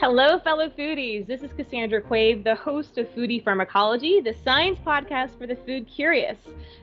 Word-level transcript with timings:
Hello, 0.00 0.38
fellow 0.38 0.68
foodies. 0.68 1.26
This 1.26 1.42
is 1.42 1.50
Cassandra 1.56 2.00
Quave, 2.00 2.44
the 2.44 2.54
host 2.54 2.98
of 2.98 3.08
Foodie 3.16 3.42
Pharmacology, 3.42 4.20
the 4.20 4.32
science 4.44 4.78
podcast 4.86 5.36
for 5.36 5.48
the 5.48 5.56
food 5.66 5.88
curious. 5.88 6.36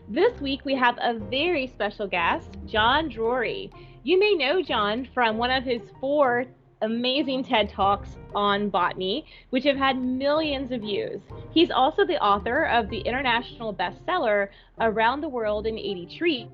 This 0.10 0.42
week 0.42 0.66
we 0.66 0.76
have 0.76 0.98
a 1.00 1.18
very 1.18 1.68
special 1.68 2.08
guest, 2.08 2.58
John 2.66 3.10
Drori. 3.10 3.72
You 4.04 4.20
may 4.20 4.34
know 4.34 4.62
John 4.62 5.08
from 5.14 5.38
one 5.38 5.50
of 5.50 5.64
his 5.64 5.82
four 6.02 6.44
amazing 6.82 7.46
TED 7.46 7.70
Talks 7.70 8.18
on 8.36 8.68
botany, 8.68 9.26
which 9.50 9.64
have 9.64 9.78
had 9.78 9.98
millions 9.98 10.74
of 10.74 10.82
views. 10.82 11.22
He's 11.52 11.72
also 11.72 12.06
the 12.06 12.22
author 12.22 12.66
of 12.66 12.90
the 12.90 13.00
international 13.00 13.74
bestseller 13.74 14.50
Around 14.82 15.22
the 15.22 15.30
World 15.30 15.68
in 15.68 15.80
80 15.80 16.18
Trees 16.18 16.50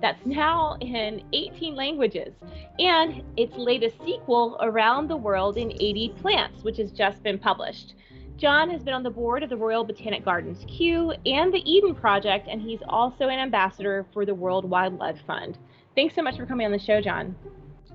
that's 0.00 0.24
now 0.24 0.76
in 0.80 1.22
18 1.32 1.74
languages, 1.74 2.34
and 2.78 3.22
its 3.36 3.56
latest 3.56 3.96
sequel, 4.04 4.56
Around 4.60 5.08
the 5.08 5.16
World 5.16 5.56
in 5.56 5.72
80 5.72 6.14
Plants, 6.20 6.62
which 6.62 6.78
has 6.78 6.90
just 6.90 7.22
been 7.22 7.38
published. 7.38 7.94
John 8.36 8.68
has 8.70 8.82
been 8.82 8.94
on 8.94 9.04
the 9.04 9.10
board 9.10 9.42
of 9.42 9.50
the 9.50 9.56
Royal 9.56 9.84
Botanic 9.84 10.24
Gardens 10.24 10.64
Kew 10.66 11.12
and 11.24 11.54
the 11.54 11.62
Eden 11.70 11.94
Project, 11.94 12.48
and 12.48 12.60
he's 12.60 12.80
also 12.88 13.28
an 13.28 13.38
ambassador 13.38 14.06
for 14.12 14.26
the 14.26 14.34
World 14.34 14.64
Wildlife 14.68 15.20
Fund. 15.26 15.56
Thanks 15.94 16.14
so 16.14 16.22
much 16.22 16.36
for 16.36 16.46
coming 16.46 16.66
on 16.66 16.72
the 16.72 16.78
show, 16.78 17.00
John. 17.00 17.36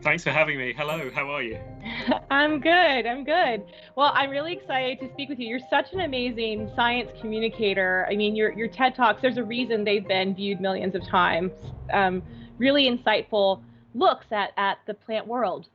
Thanks 0.01 0.23
for 0.23 0.31
having 0.31 0.57
me. 0.57 0.73
Hello, 0.77 1.11
how 1.13 1.29
are 1.29 1.43
you? 1.43 1.59
I'm 2.31 2.61
good. 2.61 3.05
I'm 3.05 3.25
good. 3.25 3.65
Well, 3.97 4.11
I'm 4.15 4.29
really 4.29 4.53
excited 4.53 4.99
to 5.01 5.11
speak 5.11 5.27
with 5.27 5.39
you. 5.39 5.47
You're 5.47 5.59
such 5.69 5.91
an 5.91 5.99
amazing 6.01 6.71
science 6.73 7.09
communicator. 7.19 8.07
I 8.09 8.15
mean, 8.15 8.33
your 8.35 8.53
your 8.53 8.69
TED 8.69 8.95
Talks, 8.95 9.21
there's 9.21 9.37
a 9.37 9.43
reason 9.43 9.83
they've 9.83 10.07
been 10.07 10.33
viewed 10.33 10.61
millions 10.61 10.95
of 10.95 11.05
times. 11.05 11.51
Um, 11.91 12.23
really 12.57 12.89
insightful 12.89 13.61
looks 13.93 14.27
at, 14.31 14.51
at 14.55 14.77
the 14.87 14.93
plant 14.93 15.27
world. 15.27 15.67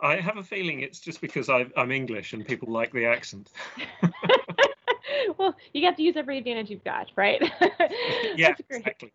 I 0.00 0.16
have 0.16 0.36
a 0.36 0.42
feeling 0.42 0.80
it's 0.80 1.00
just 1.00 1.20
because 1.20 1.48
i 1.48 1.66
am 1.76 1.90
English 1.90 2.34
and 2.34 2.46
people 2.46 2.72
like 2.72 2.92
the 2.92 3.06
accent. 3.06 3.50
well, 5.38 5.54
you 5.72 5.84
have 5.86 5.96
to 5.96 6.02
use 6.02 6.16
every 6.16 6.38
advantage 6.38 6.70
you've 6.70 6.84
got, 6.84 7.10
right? 7.16 7.42
yeah, 8.36 8.54
exactly. 8.70 9.12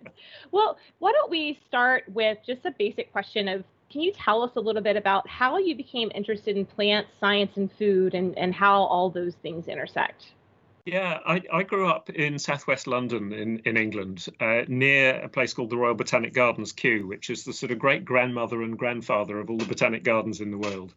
well, 0.50 0.78
why 0.98 1.12
don't 1.12 1.30
we 1.30 1.58
start 1.68 2.04
with 2.08 2.38
just 2.46 2.64
a 2.64 2.70
basic 2.78 3.12
question 3.12 3.48
of 3.48 3.64
can 3.90 4.00
you 4.00 4.12
tell 4.12 4.42
us 4.42 4.52
a 4.56 4.60
little 4.60 4.80
bit 4.80 4.96
about 4.96 5.28
how 5.28 5.58
you 5.58 5.76
became 5.76 6.10
interested 6.14 6.56
in 6.56 6.64
plants, 6.64 7.10
science, 7.20 7.52
and 7.56 7.70
food, 7.72 8.14
and, 8.14 8.36
and 8.38 8.54
how 8.54 8.84
all 8.84 9.10
those 9.10 9.34
things 9.42 9.68
intersect? 9.68 10.32
Yeah, 10.86 11.18
I, 11.24 11.42
I 11.52 11.62
grew 11.62 11.86
up 11.86 12.10
in 12.10 12.38
southwest 12.38 12.86
London 12.86 13.32
in, 13.32 13.58
in 13.60 13.76
England, 13.76 14.26
uh, 14.40 14.62
near 14.66 15.20
a 15.20 15.28
place 15.28 15.52
called 15.52 15.70
the 15.70 15.76
Royal 15.76 15.94
Botanic 15.94 16.32
Gardens 16.32 16.72
Kew, 16.72 17.06
which 17.06 17.30
is 17.30 17.44
the 17.44 17.52
sort 17.52 17.70
of 17.70 17.78
great 17.78 18.04
grandmother 18.04 18.62
and 18.62 18.76
grandfather 18.76 19.38
of 19.38 19.50
all 19.50 19.58
the 19.58 19.66
botanic 19.66 20.02
gardens 20.02 20.40
in 20.40 20.50
the 20.50 20.58
world. 20.58 20.94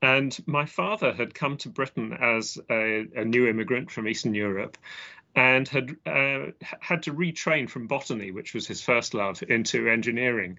And 0.00 0.36
my 0.46 0.66
father 0.66 1.12
had 1.12 1.34
come 1.34 1.56
to 1.58 1.68
Britain 1.68 2.16
as 2.20 2.58
a, 2.70 3.06
a 3.16 3.24
new 3.24 3.48
immigrant 3.48 3.90
from 3.90 4.06
Eastern 4.06 4.34
Europe 4.34 4.78
and 5.34 5.68
had 5.68 5.96
uh, 6.06 6.46
had 6.80 7.02
to 7.04 7.12
retrain 7.12 7.68
from 7.68 7.86
botany, 7.86 8.30
which 8.30 8.54
was 8.54 8.66
his 8.66 8.82
first 8.82 9.14
love, 9.14 9.42
into 9.48 9.88
engineering. 9.88 10.58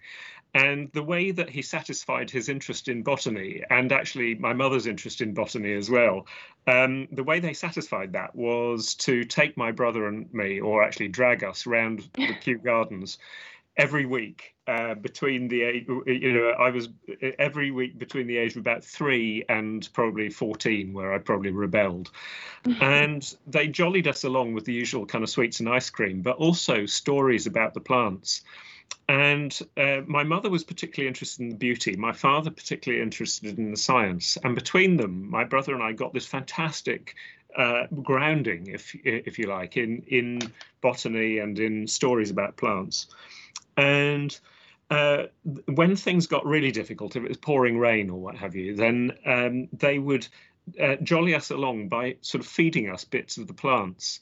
And 0.53 0.89
the 0.93 1.03
way 1.03 1.31
that 1.31 1.49
he 1.49 1.61
satisfied 1.61 2.31
his 2.31 2.49
interest 2.49 2.87
in 2.87 3.03
botany, 3.03 3.61
and 3.69 3.91
actually 3.91 4.35
my 4.35 4.53
mother's 4.53 4.87
interest 4.87 5.21
in 5.21 5.33
botany 5.33 5.73
as 5.73 5.89
well, 5.89 6.27
um, 6.65 7.07
the 7.11 7.23
way 7.23 7.39
they 7.39 7.53
satisfied 7.53 8.13
that 8.13 8.35
was 8.35 8.95
to 8.95 9.23
take 9.25 9.57
my 9.57 9.71
brother 9.71 10.07
and 10.07 10.33
me, 10.33 10.59
or 10.59 10.83
actually 10.83 11.09
drag 11.09 11.43
us 11.43 11.67
around 11.67 12.09
the 12.13 12.33
Kew 12.41 12.57
Gardens 12.57 13.19
every 13.77 14.05
week 14.05 14.55
uh, 14.69 14.93
between 14.93 15.47
the 15.47 15.63
age, 15.63 15.87
you 16.05 16.31
know, 16.31 16.49
I 16.49 16.69
was 16.69 16.89
every 17.39 17.71
week 17.71 17.97
between 17.97 18.27
the 18.27 18.37
age 18.37 18.51
of 18.51 18.57
about 18.57 18.83
three 18.83 19.43
and 19.49 19.89
probably 19.93 20.29
14, 20.29 20.93
where 20.93 21.11
I 21.11 21.17
probably 21.17 21.49
rebelled. 21.49 22.11
and 22.79 23.35
they 23.47 23.67
jollied 23.67 24.07
us 24.07 24.23
along 24.25 24.53
with 24.53 24.65
the 24.65 24.73
usual 24.73 25.07
kind 25.07 25.23
of 25.23 25.29
sweets 25.31 25.59
and 25.59 25.67
ice 25.67 25.89
cream, 25.89 26.21
but 26.21 26.37
also 26.37 26.85
stories 26.85 27.47
about 27.47 27.73
the 27.73 27.79
plants. 27.79 28.43
And 29.07 29.59
uh, 29.75 30.01
my 30.05 30.23
mother 30.23 30.51
was 30.51 30.63
particularly 30.63 31.07
interested 31.07 31.41
in 31.41 31.49
the 31.49 31.55
beauty, 31.55 31.95
my 31.95 32.11
father 32.11 32.51
particularly 32.51 33.01
interested 33.01 33.57
in 33.57 33.71
the 33.71 33.77
science. 33.77 34.37
And 34.43 34.53
between 34.53 34.97
them, 34.97 35.31
my 35.31 35.45
brother 35.45 35.73
and 35.73 35.81
I 35.81 35.93
got 35.93 36.13
this 36.13 36.27
fantastic 36.27 37.15
uh, 37.57 37.87
grounding, 38.03 38.67
if 38.67 38.93
if 39.03 39.39
you 39.39 39.47
like, 39.47 39.77
in 39.77 40.03
in 40.07 40.53
botany 40.81 41.39
and 41.39 41.57
in 41.57 41.87
stories 41.87 42.29
about 42.29 42.55
plants. 42.55 43.07
And 43.77 44.39
uh, 44.89 45.23
when 45.65 45.95
things 45.95 46.27
got 46.27 46.45
really 46.45 46.71
difficult, 46.71 47.15
if 47.15 47.23
it 47.23 47.27
was 47.27 47.37
pouring 47.37 47.77
rain 47.77 48.09
or 48.09 48.19
what 48.19 48.35
have 48.35 48.55
you, 48.55 48.75
then 48.75 49.11
um, 49.25 49.67
they 49.73 49.99
would 49.99 50.27
uh, 50.81 50.95
jolly 50.97 51.35
us 51.35 51.51
along 51.51 51.89
by 51.89 52.15
sort 52.21 52.41
of 52.43 52.47
feeding 52.47 52.89
us 52.89 53.03
bits 53.05 53.37
of 53.37 53.47
the 53.47 53.53
plants. 53.53 54.21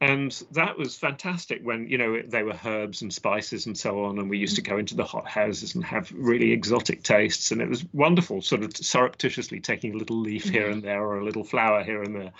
And 0.00 0.32
that 0.52 0.76
was 0.76 0.96
fantastic 0.96 1.62
when, 1.62 1.88
you 1.88 1.98
know, 1.98 2.20
they 2.26 2.42
were 2.42 2.58
herbs 2.64 3.02
and 3.02 3.12
spices 3.12 3.66
and 3.66 3.78
so 3.78 4.04
on. 4.04 4.18
And 4.18 4.28
we 4.28 4.38
used 4.38 4.56
to 4.56 4.62
go 4.62 4.76
into 4.76 4.96
the 4.96 5.04
hot 5.04 5.26
houses 5.26 5.74
and 5.74 5.84
have 5.84 6.12
really 6.12 6.52
exotic 6.52 7.02
tastes. 7.02 7.52
And 7.52 7.62
it 7.62 7.68
was 7.68 7.84
wonderful, 7.92 8.42
sort 8.42 8.64
of 8.64 8.76
surreptitiously 8.76 9.60
taking 9.60 9.94
a 9.94 9.96
little 9.96 10.20
leaf 10.20 10.48
here 10.48 10.68
and 10.68 10.82
there 10.82 11.02
or 11.02 11.18
a 11.18 11.24
little 11.24 11.44
flower 11.44 11.82
here 11.84 12.02
and 12.02 12.14
there. 12.14 12.32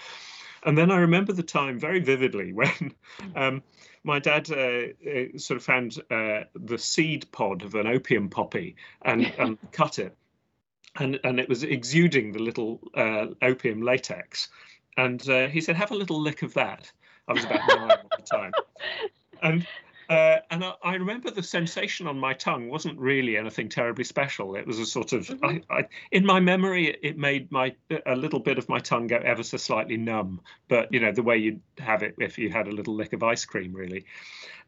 And 0.65 0.77
then 0.77 0.91
I 0.91 0.99
remember 0.99 1.33
the 1.33 1.43
time 1.43 1.79
very 1.79 2.01
vividly 2.01 2.53
when 2.53 2.95
um, 3.37 3.63
my 4.05 4.19
dad 4.19 4.51
uh, 4.51 5.11
uh, 5.11 5.39
sort 5.39 5.57
of 5.57 5.65
found 5.65 5.99
uh, 6.11 6.45
the 6.55 6.79
seed 6.79 7.31
pod 7.33 7.63
of 7.63 7.75
an 7.75 7.87
opium 7.87 8.29
poppy 8.29 8.77
and, 9.03 9.33
and 9.39 9.59
cut 9.73 9.99
it. 9.99 10.15
And, 10.97 11.19
and 11.25 11.41
it 11.41 11.49
was 11.49 11.65
exuding 11.65 12.33
the 12.33 12.39
little 12.39 12.81
uh, 12.95 13.27
opium 13.43 13.83
latex. 13.83 14.49
And 14.97 15.29
uh, 15.29 15.49
he 15.49 15.61
said, 15.61 15.75
Have 15.75 15.91
a 15.91 15.97
little 15.97 16.21
lick 16.21 16.43
of 16.43 16.55
that. 16.55 16.93
I 17.27 17.33
was 17.33 17.45
about 17.45 17.67
nine 17.67 17.91
at 17.91 18.11
the 18.17 18.23
time. 18.23 18.53
And 19.43 19.67
uh, 20.09 20.37
and 20.51 20.65
I, 20.65 20.75
I, 20.83 20.95
remember 20.95 21.31
the 21.31 21.43
sensation 21.43 22.07
on 22.07 22.19
my 22.19 22.35
tongue 22.35 22.69
wasn't 22.69 22.99
really 22.99 23.37
anything 23.37 23.69
terribly 23.69 24.05
special. 24.05 24.55
It 24.57 24.67
was 24.67 24.79
a 24.79 24.87
sort 24.87 25.13
of, 25.13 25.27
mm-hmm. 25.27 25.45
I, 25.71 25.79
I, 25.79 25.89
in 26.13 26.27
my 26.27 26.41
memory, 26.41 26.89
it, 26.89 26.99
it, 27.03 27.19
made 27.19 27.51
my 27.51 27.75
a 28.07 28.17
little 28.17 28.41
bit 28.41 28.59
of 28.59 28.69
my 28.69 28.79
tongue 28.79 29.07
go 29.07 29.17
ever 29.17 29.43
so 29.43 29.57
slightly 29.57 29.97
numb. 29.97 30.41
But 30.69 30.93
you 30.93 31.01
know, 31.01 31.13
the 31.13 31.23
way 31.23 31.39
you'd 31.39 31.61
have 31.79 32.03
it 32.03 32.15
if 32.19 32.39
you 32.39 32.51
had 32.51 32.69
a 32.69 32.73
little 32.73 32.95
lick 32.95 33.13
of 33.13 33.23
ice 33.23 33.45
cream, 33.45 33.73
really. 33.73 34.05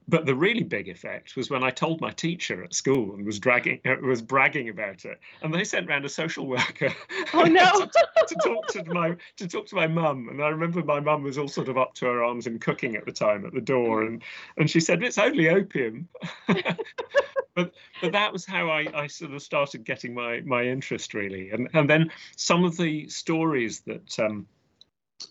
But 0.09 0.25
the 0.25 0.34
really 0.34 0.62
big 0.62 0.89
effect 0.89 1.34
was 1.34 1.50
when 1.50 1.65
I 1.65 1.71
told 1.71 2.00
my 2.00 2.11
teacher 2.11 2.62
at 2.62 2.75
school 2.75 3.15
and 3.15 3.27
was 3.27 3.41
dragging, 3.41 3.81
uh, 3.84 3.97
was 4.00 4.22
bragging 4.22 4.69
about 4.69 5.05
it, 5.05 5.19
and 5.43 5.53
they 5.53 5.65
sent 5.65 5.89
round 5.89 6.05
a 6.05 6.09
social 6.09 6.47
worker. 6.47 6.94
Oh 7.34 7.43
no! 7.50 7.71
to, 7.72 8.09
to, 8.28 8.34
talk 8.37 8.66
to 8.69 8.84
my 8.84 9.16
to 9.37 9.49
talk 9.49 9.66
to 9.66 9.75
my 9.75 9.89
mum, 9.89 10.28
and 10.28 10.43
I 10.43 10.49
remember 10.49 10.84
my 10.84 11.00
mum 11.00 11.25
was 11.25 11.39
all 11.39 11.49
sort 11.49 11.69
of 11.69 11.77
up 11.77 11.95
to 11.95 12.06
her 12.06 12.22
arms 12.22 12.47
in 12.47 12.61
cooking 12.61 12.95
at 12.95 13.05
the 13.05 13.12
time 13.12 13.45
at 13.47 13.53
the 13.53 13.61
door, 13.61 14.05
and 14.05 14.22
and 14.56 14.71
she 14.71 14.78
said 14.78 15.03
it's 15.03 15.19
only 15.19 15.49
opium. 15.49 16.09
but 16.47 17.72
but 18.00 18.12
that 18.12 18.33
was 18.33 18.47
how 18.47 18.71
I, 18.71 18.87
I 18.95 19.06
sort 19.09 19.33
of 19.33 19.43
started 19.43 19.84
getting 19.84 20.15
my 20.15 20.41
my 20.43 20.62
interest 20.62 21.15
really, 21.15 21.50
and 21.50 21.69
and 21.72 21.91
then 21.91 22.12
some 22.37 22.65
of 22.65 22.77
the 22.77 23.09
stories 23.09 23.81
that. 23.81 24.19
Um, 24.21 24.47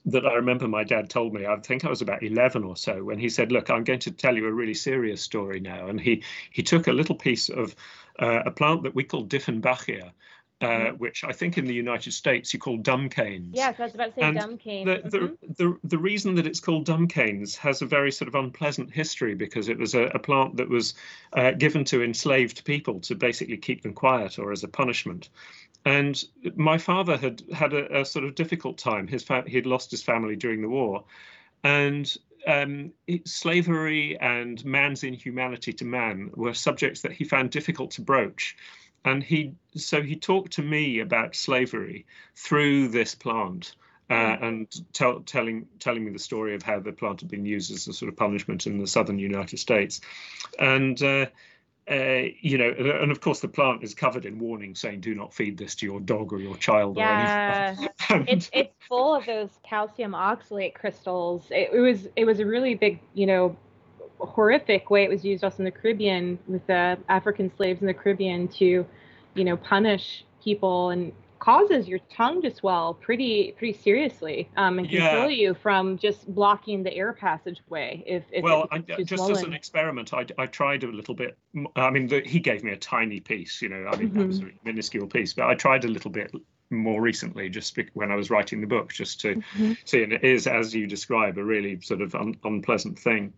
that 0.05 0.25
I 0.25 0.33
remember 0.33 0.67
my 0.67 0.83
dad 0.83 1.09
told 1.09 1.33
me, 1.33 1.45
I 1.45 1.55
think 1.57 1.85
I 1.85 1.89
was 1.89 2.01
about 2.01 2.23
11 2.23 2.63
or 2.63 2.75
so, 2.75 3.03
when 3.03 3.19
he 3.19 3.29
said, 3.29 3.51
Look, 3.51 3.69
I'm 3.69 3.83
going 3.83 3.99
to 3.99 4.11
tell 4.11 4.35
you 4.35 4.47
a 4.47 4.51
really 4.51 4.73
serious 4.73 5.21
story 5.21 5.59
now. 5.59 5.87
And 5.87 5.99
he, 5.99 6.23
he 6.51 6.63
took 6.63 6.87
a 6.87 6.93
little 6.93 7.15
piece 7.15 7.49
of 7.49 7.75
uh, 8.19 8.43
a 8.45 8.51
plant 8.51 8.83
that 8.83 8.95
we 8.95 9.03
call 9.03 9.25
Dieffenbachia, 9.25 10.11
uh, 10.61 10.65
mm-hmm. 10.65 10.95
which 10.97 11.23
I 11.23 11.33
think 11.33 11.57
in 11.57 11.65
the 11.65 11.73
United 11.73 12.13
States 12.13 12.53
you 12.53 12.59
call 12.59 12.77
dumb 12.77 13.09
canes. 13.09 13.53
Yes, 13.53 13.75
I 13.77 13.83
was 13.83 13.93
about 13.93 14.15
to 14.15 14.21
say 14.21 14.21
and 14.21 14.37
dumb 14.37 14.57
canes. 14.57 14.85
The, 14.85 15.09
the, 15.09 15.17
mm-hmm. 15.17 15.53
the, 15.57 15.79
the, 15.83 15.97
reason 15.97 16.35
that 16.35 16.47
it's 16.47 16.61
called 16.61 16.85
dumb 16.85 17.07
canes 17.07 17.57
has 17.57 17.81
a 17.81 17.85
very 17.85 18.11
sort 18.11 18.29
of 18.29 18.35
unpleasant 18.35 18.91
history 18.91 19.35
because 19.35 19.67
it 19.67 19.77
was 19.77 19.95
a, 19.95 20.03
a 20.03 20.19
plant 20.19 20.55
that 20.57 20.69
was 20.69 20.93
uh, 21.33 21.51
given 21.51 21.83
to 21.85 22.03
enslaved 22.03 22.63
people 22.63 23.01
to 23.01 23.15
basically 23.15 23.57
keep 23.57 23.81
them 23.81 23.93
quiet 23.93 24.39
or 24.39 24.51
as 24.51 24.63
a 24.63 24.67
punishment. 24.67 25.29
And 25.85 26.21
my 26.55 26.79
father 26.79 27.15
had 27.15 27.43
had 27.53 27.73
a, 27.73 28.01
a 28.01 28.05
sort 28.05 28.25
of 28.25 28.33
difficult 28.33 28.79
time. 28.79 29.07
His 29.07 29.23
fa- 29.23 29.43
he'd 29.47 29.67
lost 29.67 29.91
his 29.91 30.01
family 30.01 30.35
during 30.35 30.61
the 30.61 30.69
war, 30.69 31.03
and 31.63 32.11
um, 32.47 32.91
slavery 33.25 34.19
and 34.19 34.63
man's 34.65 35.03
inhumanity 35.03 35.73
to 35.73 35.85
man 35.85 36.31
were 36.35 36.53
subjects 36.53 37.01
that 37.01 37.11
he 37.11 37.23
found 37.23 37.51
difficult 37.51 37.91
to 37.91 38.01
broach. 38.01 38.57
And 39.03 39.23
he 39.23 39.53
so 39.75 40.01
he 40.01 40.15
talked 40.15 40.53
to 40.53 40.63
me 40.63 40.99
about 40.99 41.35
slavery 41.35 42.07
through 42.35 42.89
this 42.89 43.13
plant. 43.15 43.75
Uh, 44.07 44.37
hmm. 44.37 44.43
and 44.43 44.93
tell, 44.93 45.21
telling 45.21 45.67
telling 45.79 46.05
me 46.05 46.11
the 46.11 46.19
story 46.19 46.53
of 46.53 46.61
how 46.61 46.79
the 46.79 46.91
plant 46.91 47.21
had 47.21 47.29
been 47.29 47.43
used 47.43 47.71
as 47.71 47.87
a 47.87 47.93
sort 47.93 48.07
of 48.07 48.15
punishment 48.15 48.67
in 48.67 48.77
the 48.77 48.85
southern 48.85 49.17
United 49.17 49.57
States, 49.57 49.99
and 50.59 51.01
uh, 51.01 51.25
uh, 51.89 52.29
you 52.41 52.57
know, 52.57 52.69
and 52.69 53.11
of 53.11 53.21
course 53.21 53.41
the 53.41 53.47
plant 53.47 53.83
is 53.83 53.93
covered 53.93 54.25
in 54.25 54.39
warnings 54.39 54.79
saying 54.79 55.01
do 55.01 55.13
not 55.13 55.33
feed 55.33 55.57
this 55.57 55.75
to 55.75 55.85
your 55.85 55.99
dog 55.99 56.33
or 56.33 56.39
your 56.39 56.57
child 56.57 56.97
yeah. 56.97 57.75
or 57.75 58.15
anything. 58.15 58.27
it's 58.27 58.49
it's 58.53 58.73
full 58.89 59.13
of 59.13 59.25
those 59.27 59.49
calcium 59.63 60.13
oxalate 60.13 60.73
crystals. 60.73 61.45
It, 61.51 61.69
it, 61.73 61.79
was 61.79 62.07
it 62.15 62.25
was 62.25 62.39
a 62.39 62.45
really 62.45 62.73
big, 62.73 62.99
you 63.13 63.27
know, 63.27 63.55
horrific 64.19 64.89
way 64.89 65.03
it 65.03 65.09
was 65.09 65.23
used 65.23 65.43
also 65.43 65.59
in 65.59 65.65
the 65.65 65.71
Caribbean 65.71 66.39
with 66.47 66.65
the 66.65 66.97
African 67.07 67.55
slaves 67.55 67.81
in 67.81 67.87
the 67.87 67.93
Caribbean 67.93 68.47
to, 68.47 68.85
you 69.35 69.43
know, 69.43 69.57
punish 69.57 70.25
people 70.43 70.89
and 70.89 71.11
causes 71.39 71.87
your 71.87 71.99
tongue 72.11 72.41
to 72.41 72.51
swell 72.51 72.93
pretty 72.93 73.53
pretty 73.57 73.77
seriously 73.77 74.49
um, 74.57 74.79
and 74.79 74.89
can 74.89 74.99
Yeah. 74.99 75.11
kill 75.11 75.29
you 75.29 75.53
from 75.53 75.97
just 75.97 76.33
blocking 76.33 76.83
the 76.83 76.93
air 76.93 77.13
passageway. 77.13 78.03
If, 78.05 78.23
if 78.31 78.43
well, 78.43 78.67
I, 78.71 78.79
just 78.79 79.09
swollen. 79.09 79.31
as 79.37 79.43
an 79.43 79.53
experiment, 79.53 80.13
I, 80.13 80.25
I 80.37 80.45
tried 80.45 80.83
a 80.83 80.87
little 80.87 81.15
bit. 81.15 81.37
I 81.75 81.89
mean, 81.89 82.07
the, 82.07 82.21
he 82.25 82.39
gave 82.39 82.63
me 82.63 82.71
a 82.71 82.77
tiny 82.77 83.19
piece, 83.19 83.61
you 83.61 83.69
know, 83.69 83.85
I 83.87 83.95
mean, 83.97 84.11
Mhm. 84.11 84.25
absolutely 84.25 84.59
minuscule 84.63 85.07
piece, 85.07 85.33
but 85.33 85.45
I 85.45 85.55
tried 85.55 85.85
a 85.85 85.87
little 85.89 86.11
bit 86.11 86.31
more 86.71 87.01
recently, 87.01 87.49
just 87.49 87.77
when 87.93 88.11
I 88.11 88.15
was 88.15 88.29
writing 88.29 88.61
the 88.61 88.67
book, 88.67 88.91
just 88.91 89.21
to 89.21 89.35
Mhm. 89.35 89.77
see, 89.85 90.03
and 90.03 90.13
it 90.13 90.23
is, 90.23 90.47
as 90.47 90.73
you 90.73 90.87
describe, 90.87 91.37
a 91.37 91.43
really 91.43 91.79
sort 91.81 92.01
of 92.01 92.15
un, 92.15 92.35
unpleasant 92.43 92.97
thing. 92.97 93.33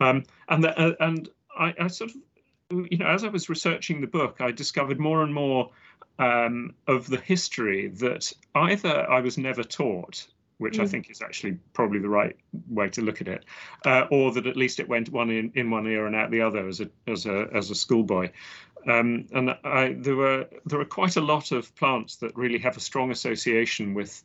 Um, 0.00 0.24
and 0.48 0.64
the, 0.64 0.78
uh, 0.78 0.94
and 1.00 1.28
I, 1.56 1.74
I 1.78 1.86
sort 1.88 2.10
of, 2.10 2.16
you 2.90 2.98
know, 2.98 3.06
as 3.06 3.24
I 3.24 3.28
was 3.28 3.48
researching 3.48 4.00
the 4.00 4.06
book, 4.06 4.40
I 4.40 4.50
discovered 4.52 4.98
more 4.98 5.22
and 5.22 5.34
more 5.34 5.70
um, 6.18 6.74
of 6.86 7.06
the 7.06 7.16
history 7.18 7.88
that 7.88 8.32
either 8.54 9.10
I 9.10 9.20
was 9.20 9.38
never 9.38 9.62
taught, 9.62 10.26
which 10.58 10.78
I 10.78 10.84
Mm. 10.84 10.90
think 10.90 11.10
is 11.10 11.22
actually 11.22 11.58
probably 11.72 12.00
the 12.00 12.08
right 12.10 12.36
way 12.68 12.90
to 12.90 13.00
look 13.02 13.20
at 13.20 13.28
it, 13.28 13.44
uh, 13.86 14.06
or 14.10 14.32
that 14.32 14.46
at 14.46 14.56
least 14.56 14.80
it 14.80 14.88
went 14.88 15.08
one 15.08 15.30
in, 15.30 15.52
in 15.54 15.70
one 15.70 15.86
ear 15.86 16.06
and 16.06 16.14
out 16.14 16.30
the 16.30 16.42
other 16.42 16.68
as 16.68 16.80
a 16.80 16.90
as 17.06 17.26
a 17.26 17.48
as 17.54 17.70
a 17.70 17.74
schoolboy. 17.74 18.30
Um, 18.86 19.26
and 19.32 19.56
I, 19.64 19.94
there 19.98 20.16
were 20.16 20.46
there 20.66 20.80
are 20.80 20.84
quite 20.86 21.16
a 21.16 21.20
lot 21.20 21.52
of 21.52 21.74
plants 21.76 22.16
that 22.16 22.36
really 22.36 22.58
have 22.58 22.76
a 22.76 22.80
strong 22.80 23.10
association 23.10 23.94
with 23.94 24.22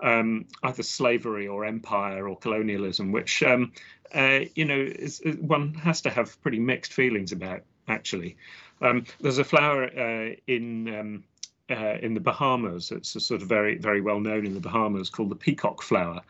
um, 0.00 0.46
either 0.62 0.82
slavery 0.82 1.48
or 1.48 1.64
empire 1.64 2.28
or 2.28 2.36
colonialism, 2.36 3.12
which 3.12 3.42
um, 3.42 3.72
uh, 4.14 4.40
you 4.54 4.64
know 4.64 4.78
is, 4.78 5.20
is- 5.20 5.36
one 5.36 5.74
has 5.74 6.02
to 6.02 6.10
have 6.10 6.40
pretty 6.42 6.58
mixed 6.58 6.92
feelings 6.92 7.32
about. 7.32 7.62
Actually, 7.90 8.36
um, 8.80 9.04
there's 9.20 9.38
a 9.38 9.44
flower 9.44 9.84
uh, 9.84 10.34
in 10.46 10.94
um, 10.94 11.24
uh, 11.70 11.98
in 12.00 12.14
the 12.14 12.20
Bahamas. 12.20 12.90
It's 12.90 13.14
a 13.16 13.20
sort 13.20 13.42
of 13.42 13.48
very 13.48 13.78
very 13.78 14.00
well 14.00 14.20
known 14.20 14.46
in 14.46 14.54
the 14.54 14.60
Bahamas 14.60 15.10
called 15.10 15.30
the 15.30 15.36
peacock 15.36 15.82
flower, 15.82 16.20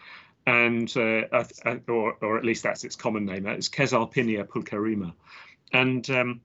and 0.46 0.94
uh, 0.96 1.44
or 1.88 2.16
or 2.20 2.38
at 2.38 2.44
least 2.44 2.62
that's 2.62 2.84
its 2.84 2.96
common 2.96 3.24
name. 3.24 3.46
It's 3.46 3.68
Caesalpinia 3.68 4.44
pulcherrima, 4.44 5.12
and 5.72 6.08
um, 6.10 6.40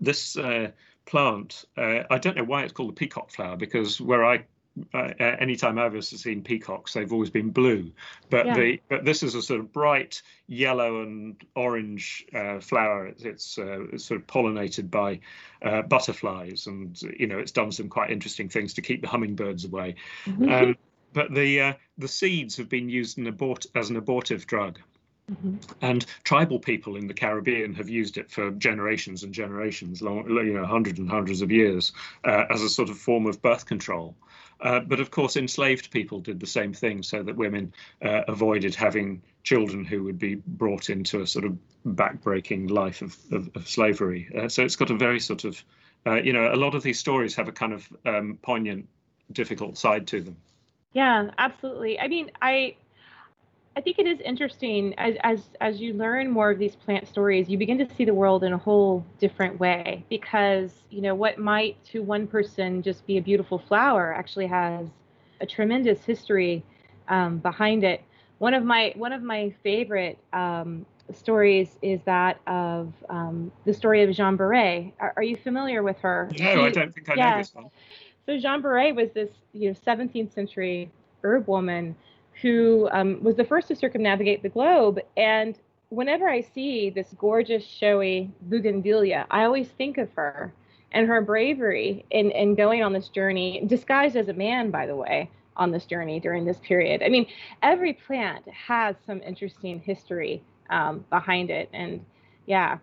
this 0.00 0.36
uh, 0.36 0.70
plant, 1.06 1.64
uh, 1.76 2.02
I 2.10 2.18
don't 2.18 2.36
know 2.36 2.44
why 2.44 2.64
it's 2.64 2.72
called 2.72 2.90
the 2.90 2.94
peacock 2.94 3.30
flower 3.30 3.56
because 3.56 4.00
where 4.00 4.24
I 4.24 4.44
uh, 4.94 5.12
anytime 5.18 5.78
I've 5.78 5.86
ever 5.86 6.02
seen 6.02 6.42
peacocks, 6.42 6.92
they've 6.92 7.12
always 7.12 7.30
been 7.30 7.50
blue. 7.50 7.92
But 8.30 8.46
Yeah. 8.46 8.54
the 8.54 8.80
but 8.88 9.04
this 9.04 9.22
is 9.22 9.34
a 9.34 9.42
sort 9.42 9.60
of 9.60 9.72
bright 9.72 10.22
yellow 10.46 11.02
and 11.02 11.36
orange 11.54 12.26
uh, 12.34 12.60
flower. 12.60 13.06
It's, 13.06 13.24
it's, 13.24 13.58
uh, 13.58 13.86
it's 13.92 14.04
sort 14.04 14.20
of 14.20 14.26
pollinated 14.26 14.90
by 14.90 15.20
uh, 15.62 15.82
butterflies, 15.82 16.66
and 16.66 17.00
you 17.18 17.26
know 17.26 17.38
it's 17.38 17.52
done 17.52 17.72
some 17.72 17.88
quite 17.88 18.10
interesting 18.10 18.48
things 18.48 18.74
to 18.74 18.82
keep 18.82 19.02
the 19.02 19.08
hummingbirds 19.08 19.64
away. 19.64 19.96
Mhm. 20.26 20.52
Um, 20.52 20.76
but 21.12 21.32
the 21.32 21.60
uh, 21.60 21.72
the 21.98 22.08
seeds 22.08 22.56
have 22.56 22.68
been 22.68 22.88
used 22.88 23.18
in 23.18 23.26
abort 23.26 23.66
as 23.74 23.90
an 23.90 23.96
abortive 23.96 24.46
drug. 24.46 24.78
Mhm. 25.30 25.58
And 25.80 26.06
tribal 26.22 26.60
people 26.60 26.94
in 26.94 27.08
the 27.08 27.14
Caribbean 27.14 27.74
have 27.74 27.88
used 27.88 28.16
it 28.16 28.30
for 28.30 28.52
generations 28.52 29.24
and 29.24 29.34
generations, 29.34 30.00
long, 30.00 30.28
you 30.28 30.52
know, 30.52 30.64
hundreds 30.64 31.00
and 31.00 31.10
hundreds 31.10 31.42
of 31.42 31.50
years, 31.50 31.92
uh, 32.24 32.44
as 32.48 32.62
a 32.62 32.68
sort 32.68 32.90
of 32.90 32.98
form 32.98 33.26
of 33.26 33.42
birth 33.42 33.66
control. 33.66 34.14
Uh, 34.60 34.80
but 34.80 35.00
of 35.00 35.10
course, 35.10 35.36
enslaved 35.36 35.90
people 35.90 36.20
did 36.20 36.40
the 36.40 36.46
same 36.46 36.72
thing, 36.72 37.02
so 37.02 37.22
that 37.22 37.36
women 37.36 37.72
uh, 38.02 38.22
avoided 38.28 38.74
having 38.74 39.22
children 39.42 39.84
who 39.84 40.02
would 40.02 40.18
be 40.18 40.34
brought 40.34 40.90
into 40.90 41.20
a 41.20 41.26
sort 41.26 41.44
of 41.44 41.56
backbreaking 41.86 42.70
life 42.70 43.02
of, 43.02 43.16
of, 43.32 43.50
of 43.54 43.68
slavery. 43.68 44.28
Uh, 44.36 44.48
so 44.48 44.64
it's 44.64 44.76
got 44.76 44.90
a 44.90 44.96
very 44.96 45.20
sort 45.20 45.44
of, 45.44 45.62
uh, 46.06 46.14
you 46.14 46.32
know, 46.32 46.52
a 46.52 46.56
lot 46.56 46.74
of 46.74 46.82
these 46.82 46.98
stories 46.98 47.34
have 47.34 47.48
a 47.48 47.52
kind 47.52 47.72
of 47.72 47.88
um, 48.06 48.38
poignant, 48.42 48.88
difficult 49.32 49.76
side 49.76 50.06
to 50.06 50.22
them. 50.22 50.36
Yeah, 50.92 51.30
absolutely. 51.36 52.00
I 52.00 52.08
mean, 52.08 52.30
I 52.40 52.76
I 53.76 53.82
think 53.82 53.98
it 53.98 54.06
is 54.06 54.20
interesting 54.20 54.94
as 54.96 55.16
as 55.20 55.50
as 55.60 55.80
you 55.82 55.92
learn 55.92 56.30
more 56.30 56.50
of 56.50 56.58
these 56.58 56.74
plant 56.74 57.06
stories, 57.06 57.50
you 57.50 57.58
begin 57.58 57.76
to 57.78 57.94
see 57.94 58.06
the 58.06 58.14
world 58.14 58.42
in 58.42 58.54
a 58.54 58.58
whole 58.58 59.04
different 59.18 59.60
way 59.60 60.02
because, 60.08 60.72
you 60.88 61.02
know, 61.02 61.14
what 61.14 61.38
might 61.38 61.82
to 61.86 62.02
one 62.02 62.26
person 62.26 62.82
just 62.82 63.06
be 63.06 63.18
a 63.18 63.22
beautiful 63.22 63.58
flower 63.58 64.14
actually 64.14 64.46
has 64.46 64.88
a 65.42 65.46
tremendous 65.46 66.02
history 66.02 66.64
um, 67.08 67.36
behind 67.36 67.84
it. 67.84 68.02
One 68.38 68.54
of 68.54 68.64
my 68.64 68.94
one 68.96 69.12
of 69.12 69.22
my 69.22 69.54
favorite 69.62 70.16
um, 70.32 70.86
stories 71.12 71.76
is 71.82 72.00
that 72.06 72.40
of 72.46 72.94
um, 73.10 73.52
the 73.66 73.74
story 73.74 74.02
of 74.02 74.10
Jeanne 74.10 74.38
Baret. 74.38 74.92
Are, 75.00 75.12
are 75.16 75.22
you 75.22 75.36
familiar 75.36 75.82
with 75.82 75.98
her? 75.98 76.30
No, 76.38 76.64
I 76.64 76.70
don't 76.70 76.94
think 76.94 77.10
I 77.10 77.14
yeah. 77.14 77.30
know 77.32 77.36
this 77.36 77.54
one. 77.54 77.70
so 78.24 78.38
Jeanne 78.38 78.62
Baret 78.62 78.94
was 78.94 79.10
this, 79.12 79.28
you 79.52 79.68
know, 79.68 79.76
17th 79.86 80.32
century 80.32 80.90
herb 81.22 81.46
woman 81.46 81.94
who 82.42 82.88
um, 82.92 83.22
was 83.22 83.36
the 83.36 83.44
first 83.44 83.68
to 83.68 83.76
circumnavigate 83.76 84.42
the 84.42 84.48
globe. 84.48 85.00
And 85.16 85.58
whenever 85.88 86.28
I 86.28 86.40
see 86.40 86.90
this 86.90 87.14
gorgeous, 87.18 87.64
showy 87.64 88.30
bougainvillea, 88.42 89.26
I 89.30 89.44
always 89.44 89.68
think 89.68 89.98
of 89.98 90.10
her 90.12 90.52
and 90.92 91.08
her 91.08 91.20
bravery 91.20 92.04
in, 92.10 92.30
in 92.30 92.54
going 92.54 92.82
on 92.82 92.92
this 92.92 93.08
journey, 93.08 93.62
disguised 93.66 94.16
as 94.16 94.28
a 94.28 94.32
man, 94.32 94.70
by 94.70 94.86
the 94.86 94.96
way, 94.96 95.30
on 95.56 95.70
this 95.70 95.84
journey 95.84 96.20
during 96.20 96.44
this 96.44 96.58
period. 96.60 97.02
I 97.02 97.08
mean, 97.08 97.26
every 97.62 97.92
plant 97.92 98.46
has 98.48 98.96
some 99.06 99.22
interesting 99.22 99.80
history 99.80 100.42
um, 100.70 101.04
behind 101.10 101.50
it. 101.50 101.68
And 101.72 102.04
yeah, 102.46 102.78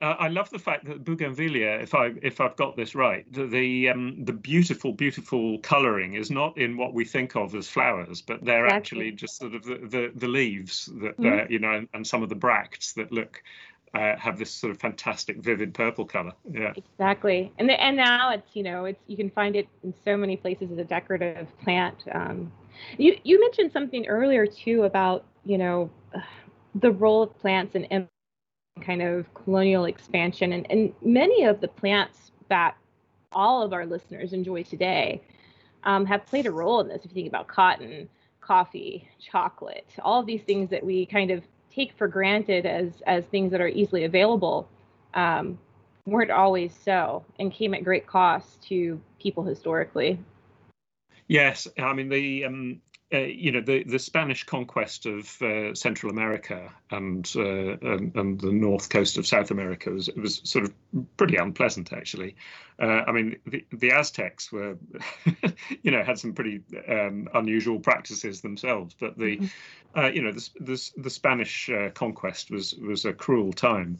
I 0.00 0.28
love 0.28 0.50
the 0.50 0.58
fact 0.58 0.86
that 0.86 1.04
bougainvillea, 1.04 1.80
if 1.80 1.94
I 1.94 2.12
if 2.22 2.40
I've 2.40 2.56
got 2.56 2.76
this 2.76 2.94
right, 2.94 3.30
the 3.32 3.46
the, 3.46 3.90
um, 3.90 4.24
the 4.24 4.32
beautiful 4.32 4.92
beautiful 4.92 5.58
colouring 5.58 6.14
is 6.14 6.30
not 6.30 6.56
in 6.56 6.76
what 6.76 6.94
we 6.94 7.04
think 7.04 7.36
of 7.36 7.54
as 7.54 7.68
flowers, 7.68 8.22
but 8.22 8.44
they're 8.44 8.66
Exactly. 8.66 8.76
actually 8.76 9.12
just 9.12 9.36
sort 9.38 9.54
of 9.54 9.64
the 9.64 9.76
the, 9.76 10.12
the 10.14 10.28
leaves 10.28 10.86
that 11.00 11.18
Mhm. 11.18 11.44
uh, 11.44 11.46
you 11.48 11.58
know, 11.58 11.72
and, 11.72 11.88
and 11.94 12.06
some 12.06 12.22
of 12.22 12.28
the 12.28 12.34
bracts 12.34 12.94
that 12.94 13.12
look 13.12 13.42
uh, 13.94 14.16
have 14.16 14.38
this 14.38 14.50
sort 14.50 14.70
of 14.70 14.78
fantastic 14.80 15.38
vivid 15.38 15.74
purple 15.74 16.04
colour. 16.04 16.32
Yeah. 16.50 16.72
Exactly, 16.76 17.52
and 17.58 17.68
the, 17.68 17.80
and 17.82 17.96
now 17.96 18.30
it's 18.30 18.54
you 18.54 18.62
know 18.62 18.84
it's 18.86 19.02
you 19.06 19.16
can 19.16 19.30
find 19.30 19.56
it 19.56 19.68
in 19.82 19.94
so 20.04 20.16
many 20.16 20.36
places 20.36 20.70
as 20.72 20.78
a 20.78 20.84
decorative 20.84 21.48
plant. 21.62 22.04
Um, 22.12 22.52
you 22.98 23.16
you 23.24 23.40
mentioned 23.40 23.72
something 23.72 24.06
earlier 24.06 24.46
too 24.46 24.84
about 24.84 25.24
you 25.44 25.58
know 25.58 25.90
the 26.74 26.92
role 26.92 27.22
of 27.22 27.38
plants 27.38 27.74
in 27.74 28.08
kind 28.80 29.02
of 29.02 29.32
colonial 29.34 29.84
expansion, 29.84 30.52
and 30.52 30.70
and 30.70 30.92
many 31.02 31.44
of 31.44 31.60
the 31.60 31.68
plants 31.68 32.30
that 32.48 32.76
all 33.32 33.62
of 33.62 33.72
our 33.72 33.86
listeners 33.86 34.32
enjoy 34.32 34.62
today 34.62 35.20
um, 35.84 36.06
have 36.06 36.24
played 36.26 36.46
a 36.46 36.50
role 36.50 36.80
in 36.80 36.88
this. 36.88 37.04
If 37.04 37.10
you 37.10 37.14
think 37.14 37.28
about 37.28 37.48
cotton, 37.48 38.08
coffee, 38.40 39.08
chocolate, 39.18 39.88
all 40.02 40.20
of 40.20 40.26
these 40.26 40.42
things 40.42 40.70
that 40.70 40.84
we 40.84 41.06
kind 41.06 41.30
of 41.30 41.42
take 41.70 41.92
for 41.96 42.08
granted 42.08 42.66
as 42.66 43.02
as 43.06 43.24
things 43.26 43.50
that 43.52 43.60
are 43.60 43.68
easily 43.68 44.04
available. 44.04 44.68
Um, 45.14 45.58
weren't 46.06 46.30
always 46.30 46.72
so 46.84 47.24
and 47.38 47.52
came 47.52 47.74
at 47.74 47.84
great 47.84 48.06
cost 48.06 48.62
to 48.62 49.00
people 49.20 49.42
historically. 49.42 50.18
Yes, 51.28 51.66
I 51.78 51.92
mean 51.92 52.08
the 52.08 52.44
um, 52.44 52.80
uh, 53.14 53.18
you 53.18 53.52
know 53.52 53.60
the 53.60 53.84
the 53.84 53.98
Spanish 53.98 54.42
conquest 54.44 55.06
of 55.06 55.40
uh, 55.40 55.74
Central 55.74 56.10
America 56.10 56.72
and, 56.90 57.30
uh, 57.36 57.76
and 57.78 58.14
and 58.16 58.40
the 58.40 58.50
north 58.50 58.88
coast 58.88 59.16
of 59.16 59.26
South 59.26 59.50
America 59.52 59.90
was 59.90 60.10
was 60.16 60.40
sort 60.44 60.64
of 60.64 60.74
pretty 61.16 61.36
unpleasant 61.36 61.92
actually. 61.92 62.34
Uh, 62.80 63.02
I 63.06 63.12
mean 63.12 63.36
the 63.46 63.64
the 63.72 63.92
Aztecs 63.92 64.50
were 64.50 64.76
you 65.82 65.90
know 65.92 66.02
had 66.02 66.18
some 66.18 66.32
pretty 66.32 66.62
um, 66.88 67.28
unusual 67.34 67.78
practices 67.78 68.40
themselves, 68.40 68.96
but 68.98 69.16
the 69.16 69.36
Mhm. 69.36 69.50
uh, 69.96 70.08
you 70.08 70.22
know 70.22 70.32
the 70.32 70.48
the, 70.60 70.90
the 70.96 71.10
Spanish 71.10 71.70
uh, 71.70 71.90
conquest 71.90 72.50
was 72.50 72.74
was 72.74 73.04
a 73.04 73.12
cruel 73.12 73.52
time. 73.52 73.98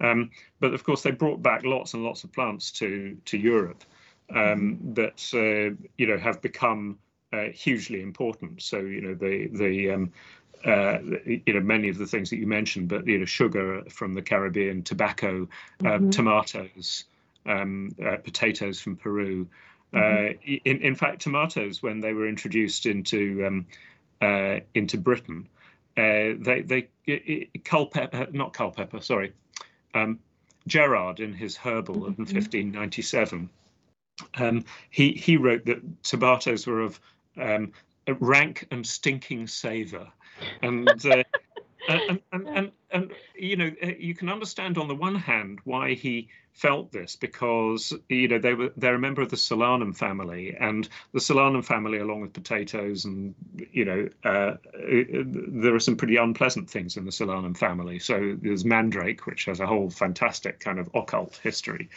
Um, 0.00 0.30
but 0.60 0.74
of 0.74 0.84
course, 0.84 1.02
they 1.02 1.10
brought 1.10 1.42
back 1.42 1.64
lots 1.64 1.94
and 1.94 2.04
lots 2.04 2.24
of 2.24 2.32
plants 2.32 2.72
to 2.72 3.16
to 3.26 3.38
Europe 3.38 3.84
um, 4.34 4.78
that 4.94 5.22
uh, 5.32 5.76
you 5.96 6.06
know 6.06 6.18
have 6.18 6.42
become 6.42 6.98
uh, 7.32 7.48
hugely 7.54 8.00
important. 8.02 8.62
So 8.62 8.78
you 8.78 9.00
know 9.00 9.14
the 9.14 9.48
the 9.52 9.90
um, 9.90 10.12
uh, 10.64 10.98
you 11.24 11.52
know 11.54 11.60
many 11.60 11.88
of 11.88 11.98
the 11.98 12.06
things 12.06 12.30
that 12.30 12.36
you 12.36 12.46
mentioned, 12.46 12.88
but 12.88 13.06
you 13.06 13.18
know 13.18 13.24
sugar 13.24 13.82
from 13.90 14.14
the 14.14 14.22
Caribbean, 14.22 14.82
tobacco, 14.82 15.48
uh, 15.84 15.98
Mhm. 15.98 16.10
tomatoes, 16.10 17.04
um, 17.46 17.94
uh, 18.04 18.16
potatoes 18.16 18.80
from 18.80 18.96
Peru. 18.96 19.46
Uh, 19.94 19.98
Mhm. 19.98 20.60
in 20.64 20.78
in 20.82 20.94
fact, 20.94 21.20
tomatoes 21.22 21.82
when 21.82 22.00
they 22.00 22.12
were 22.12 22.28
introduced 22.28 22.86
into 22.86 23.44
um, 23.46 23.66
uh, 24.20 24.60
into 24.74 24.98
Britain, 24.98 25.48
uh, 25.96 26.34
they 26.38 26.62
they 26.64 26.88
i- 27.08 27.48
Culpeper, 27.64 28.28
not 28.32 28.52
Culpeper, 28.52 29.00
sorry, 29.00 29.32
um, 29.94 30.18
Gerard 30.66 31.20
in 31.20 31.32
his 31.32 31.56
Herbal 31.56 32.06
in 32.06 32.14
Mhm. 32.14 32.28
1597, 32.28 33.48
um, 34.34 34.64
he 34.90 35.12
he 35.12 35.36
wrote 35.36 35.64
that 35.66 35.80
tomatoes 36.02 36.66
were 36.66 36.80
of 36.82 37.00
um, 37.38 37.72
a 38.06 38.14
rank 38.14 38.66
and 38.70 38.86
stinking 38.86 39.46
savour, 39.46 40.08
and 40.62 40.88
uh, 41.06 41.22
and, 41.88 42.20
and, 42.32 42.48
and, 42.48 42.72
and, 42.90 43.12
you 43.34 43.56
know, 43.56 43.70
uh, 43.82 43.92
you 43.98 44.14
can 44.14 44.28
understand 44.28 44.78
on 44.78 44.88
the 44.88 44.94
one 44.94 45.14
hand 45.14 45.60
why 45.64 45.94
he 45.94 46.28
felt 46.58 46.90
this 46.90 47.14
because 47.14 47.92
you 48.08 48.26
know 48.26 48.38
they 48.40 48.52
were 48.52 48.72
they're 48.76 48.96
a 48.96 48.98
member 48.98 49.22
of 49.22 49.30
the 49.30 49.36
Solanum 49.36 49.96
family, 49.96 50.56
and 50.58 50.88
the 51.12 51.20
Solanum 51.20 51.64
family, 51.64 51.98
along 51.98 52.20
with 52.20 52.32
potatoes, 52.32 53.04
and 53.04 53.34
you 53.72 53.84
know, 53.84 54.08
uh, 54.24 54.56
there 54.74 55.74
are 55.74 55.80
some 55.80 55.96
pretty 55.96 56.16
unpleasant 56.16 56.68
things 56.68 56.96
in 56.96 57.04
the 57.04 57.12
Solanum 57.12 57.56
family. 57.56 58.00
So 58.00 58.36
there's 58.42 58.64
mandrake, 58.64 59.26
which 59.26 59.44
has 59.44 59.60
a 59.60 59.66
whole 59.66 59.88
fantastic 59.88 60.58
kind 60.58 60.80
of 60.80 60.90
occult 60.94 61.38
history, 61.42 61.90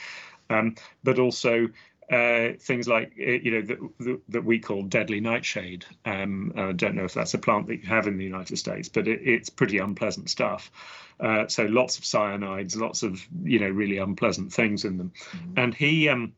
um, 0.50 0.76
but 1.04 1.18
also 1.18 1.68
uh, 2.10 2.58
things 2.60 2.88
like 2.88 3.14
uh, 3.20 3.32
you 3.32 3.52
know 3.52 3.62
that, 3.62 4.22
that 4.30 4.44
we 4.44 4.60
call 4.60 4.84
deadly 4.84 5.20
nightshade. 5.20 5.86
Um, 6.06 6.54
I 6.56 6.72
don't 6.74 6.96
know 6.96 7.06
if 7.06 7.14
that's 7.14 7.34
a 7.34 7.38
plant 7.38 7.68
that 7.68 7.78
you 7.78 7.88
have 7.88 8.08
in 8.08 8.18
the 8.18 8.24
United 8.24 8.58
States, 8.58 8.90
but 8.90 9.08
it, 9.08 9.22
it's 9.24 9.50
pretty 9.50 9.78
unpleasant 9.78 10.30
stuff. 10.30 10.72
Uh, 11.20 11.48
so 11.48 11.64
lots 11.66 11.98
of 11.98 12.04
cyanides, 12.04 12.76
lots 12.76 13.04
of 13.04 13.26
you 13.44 13.60
know 13.60 13.70
really 13.70 13.98
unpleasant 13.98 14.52
things 14.52 14.84
in 14.84 14.98
them. 14.98 15.14
Mm-hmm. 15.32 15.60
And 15.60 15.74
he, 15.74 16.10
um, 16.10 16.34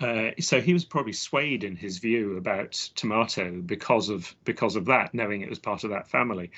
uh, 0.00 0.30
so 0.40 0.60
he 0.60 0.72
was 0.72 0.84
probably 0.84 1.12
swayed 1.12 1.64
in 1.64 1.76
his 1.76 1.98
view 1.98 2.36
about 2.36 2.72
tomato 2.94 3.60
because 3.60 4.08
of 4.08 4.34
because 4.44 4.76
of 4.76 4.86
that, 4.86 5.14
knowing 5.14 5.42
it 5.42 5.50
was 5.50 5.58
part 5.58 5.84
of 5.84 5.90
that 5.90 6.08
family. 6.08 6.50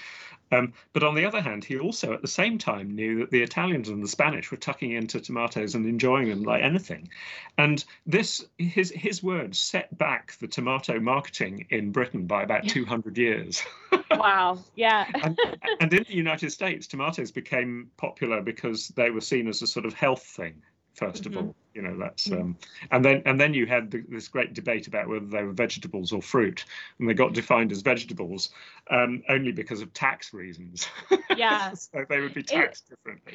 Um, 0.52 0.72
but 0.92 1.04
on 1.04 1.14
the 1.14 1.24
other 1.24 1.40
hand, 1.40 1.64
he 1.64 1.78
also 1.78 2.12
at 2.12 2.22
the 2.22 2.28
same 2.28 2.58
time 2.58 2.96
knew 2.96 3.20
that 3.20 3.30
the 3.30 3.42
Italians 3.42 3.88
and 3.88 4.02
the 4.02 4.08
Spanish 4.08 4.50
were 4.50 4.56
tucking 4.56 4.90
into 4.90 5.20
tomatoes 5.20 5.74
and 5.76 5.86
enjoying 5.86 6.28
them 6.28 6.42
like 6.42 6.62
anything. 6.62 7.08
And 7.56 7.84
this, 8.04 8.44
his 8.58 8.90
his 8.90 9.22
words, 9.22 9.58
set 9.58 9.96
back 9.96 10.36
the 10.40 10.48
tomato 10.48 10.98
marketing 10.98 11.66
in 11.70 11.92
Britain 11.92 12.26
by 12.26 12.42
about 12.42 12.66
200 12.66 13.16
years. 13.16 13.62
wow. 14.10 14.58
Yeah. 14.74 15.06
and, 15.22 15.38
and 15.80 15.92
in 15.92 16.04
the 16.04 16.14
United 16.14 16.50
States, 16.50 16.88
tomatoes 16.88 17.30
became 17.30 17.90
popular 17.96 18.42
because 18.42 18.88
they 18.88 19.10
were 19.10 19.20
seen 19.20 19.46
as 19.46 19.62
a 19.62 19.66
sort 19.66 19.86
of 19.86 19.94
health 19.94 20.24
thing 20.24 20.62
1st 20.98 21.22
mm-hmm. 21.22 21.38
of 21.38 21.46
all 21.46 21.54
you 21.74 21.82
know 21.82 21.96
that's 21.96 22.30
um, 22.32 22.56
and 22.90 23.04
then 23.04 23.22
and 23.26 23.40
then 23.40 23.54
you 23.54 23.66
had 23.66 23.90
the, 23.90 24.02
this 24.08 24.28
great 24.28 24.54
debate 24.54 24.86
about 24.86 25.08
whether 25.08 25.26
they 25.26 25.42
were 25.42 25.52
vegetables 25.52 26.12
or 26.12 26.20
fruit 26.20 26.64
and 26.98 27.08
they 27.08 27.14
got 27.14 27.32
defined 27.32 27.70
as 27.70 27.80
vegetables 27.80 28.50
um, 28.90 29.22
only 29.28 29.52
because 29.52 29.80
of 29.80 29.92
tax 29.92 30.32
reasons. 30.32 30.88
Yeah 31.36 31.74
so 31.74 32.04
they 32.08 32.20
would 32.20 32.34
be 32.34 32.42
taxed 32.42 32.84
it, 32.90 32.96
differently. 32.96 33.34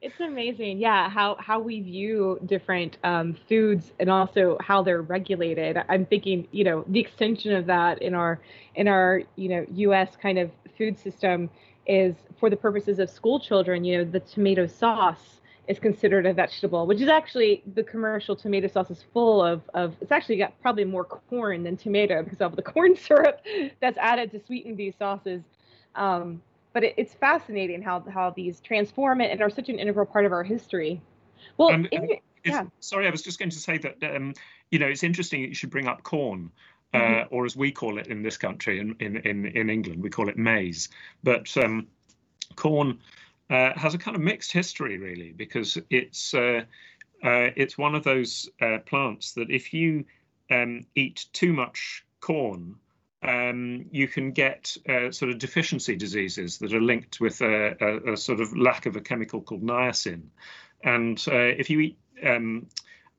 It's 0.00 0.20
amazing 0.20 0.78
yeah 0.78 1.08
how 1.08 1.36
how 1.40 1.58
we 1.58 1.80
view 1.80 2.38
different 2.46 2.98
um, 3.02 3.36
foods 3.48 3.92
and 3.98 4.08
also 4.08 4.56
how 4.60 4.82
they're 4.82 5.02
regulated. 5.02 5.76
I'm 5.88 6.06
thinking 6.06 6.46
you 6.52 6.62
know 6.62 6.84
the 6.86 7.00
extension 7.00 7.52
of 7.52 7.66
that 7.66 8.00
in 8.00 8.14
our 8.14 8.40
in 8.76 8.86
our 8.86 9.22
you 9.34 9.48
know 9.48 9.92
us 9.92 10.10
kind 10.20 10.38
of 10.38 10.50
food 10.78 10.98
system 10.98 11.50
is 11.86 12.14
for 12.38 12.48
the 12.48 12.56
purposes 12.56 12.98
of 12.98 13.10
school 13.10 13.38
children 13.40 13.84
you 13.84 13.98
know 13.98 14.04
the 14.04 14.20
tomato 14.20 14.66
sauce 14.66 15.40
is 15.66 15.78
considered 15.78 16.26
a 16.26 16.32
vegetable, 16.32 16.86
which 16.86 17.00
is 17.00 17.08
actually 17.08 17.62
the 17.74 17.82
commercial 17.82 18.36
tomato 18.36 18.68
sauce 18.68 18.90
is 18.90 19.04
full 19.12 19.42
of, 19.42 19.62
of 19.72 19.94
it's 20.00 20.12
actually 20.12 20.36
got 20.36 20.60
probably 20.60 20.84
more 20.84 21.04
corn 21.04 21.62
than 21.62 21.76
tomato 21.76 22.22
because 22.22 22.40
of 22.40 22.56
the 22.56 22.62
corn 22.74 22.96
syrup 22.96 23.40
that's 23.80 23.98
added 23.98 24.30
to 24.32 24.40
sweeten 24.44 24.76
these 24.76 24.94
sauces. 24.98 25.42
Um, 25.94 26.42
but 26.72 26.84
it, 26.84 26.94
it's 26.96 27.14
fascinating 27.14 27.82
how 27.82 28.00
how 28.12 28.30
these 28.30 28.60
transform 28.60 29.20
it 29.20 29.30
and 29.30 29.40
are 29.40 29.50
such 29.50 29.68
an 29.68 29.78
integral 29.78 30.06
part 30.06 30.26
of 30.26 30.32
our 30.32 30.42
history. 30.42 31.00
Well, 31.56 31.70
um, 31.70 31.88
yeah. 32.44 32.64
Sorry, 32.80 33.06
I 33.06 33.10
was 33.10 33.22
just 33.22 33.38
going 33.38 33.50
to 33.50 33.58
say 33.58 33.78
that 33.78 34.02
um, 34.14 34.34
you 34.70 34.78
know 34.78 34.86
it's 34.86 35.02
interesting 35.02 35.42
that 35.42 35.48
you 35.48 35.54
should 35.54 35.70
bring 35.70 35.88
up 35.88 36.02
corn. 36.02 36.50
Uh, 36.92 36.98
mm-hmm. 36.98 37.34
or 37.34 37.44
as 37.44 37.56
we 37.56 37.72
call 37.72 37.98
it 37.98 38.06
in 38.06 38.22
this 38.22 38.36
country, 38.36 38.78
in, 38.78 38.94
in, 39.00 39.16
in, 39.16 39.46
in 39.46 39.68
England, 39.68 40.00
we 40.00 40.08
call 40.08 40.28
it 40.28 40.38
maize. 40.38 40.88
But 41.24 41.56
um, 41.56 41.88
corn 42.54 43.00
uh, 43.50 43.72
has 43.76 43.94
a 43.94 43.98
kind 43.98 44.16
of 44.16 44.22
mixed 44.22 44.52
history, 44.52 44.98
really, 44.98 45.32
because 45.32 45.78
it's 45.90 46.34
uh, 46.34 46.62
uh, 47.22 47.50
it's 47.56 47.78
one 47.78 47.94
of 47.94 48.04
those 48.04 48.48
uh, 48.60 48.78
plants 48.86 49.32
that 49.32 49.50
if 49.50 49.72
you 49.72 50.04
um, 50.50 50.86
eat 50.94 51.26
too 51.32 51.52
much 51.52 52.04
corn, 52.20 52.76
um, 53.22 53.86
you 53.90 54.06
can 54.06 54.32
get 54.32 54.76
uh, 54.88 55.10
sort 55.10 55.30
of 55.30 55.38
deficiency 55.38 55.96
diseases 55.96 56.58
that 56.58 56.74
are 56.74 56.80
linked 56.80 57.20
with 57.20 57.40
a, 57.40 57.76
a, 57.80 58.12
a, 58.12 58.16
sort 58.16 58.40
of 58.40 58.54
lack 58.56 58.84
of 58.84 58.96
a 58.96 59.00
chemical 59.00 59.40
called 59.40 59.62
niacin. 59.62 60.24
And 60.82 61.22
uh, 61.26 61.34
if 61.34 61.70
you 61.70 61.80
eat 61.80 61.98
um, 62.22 62.66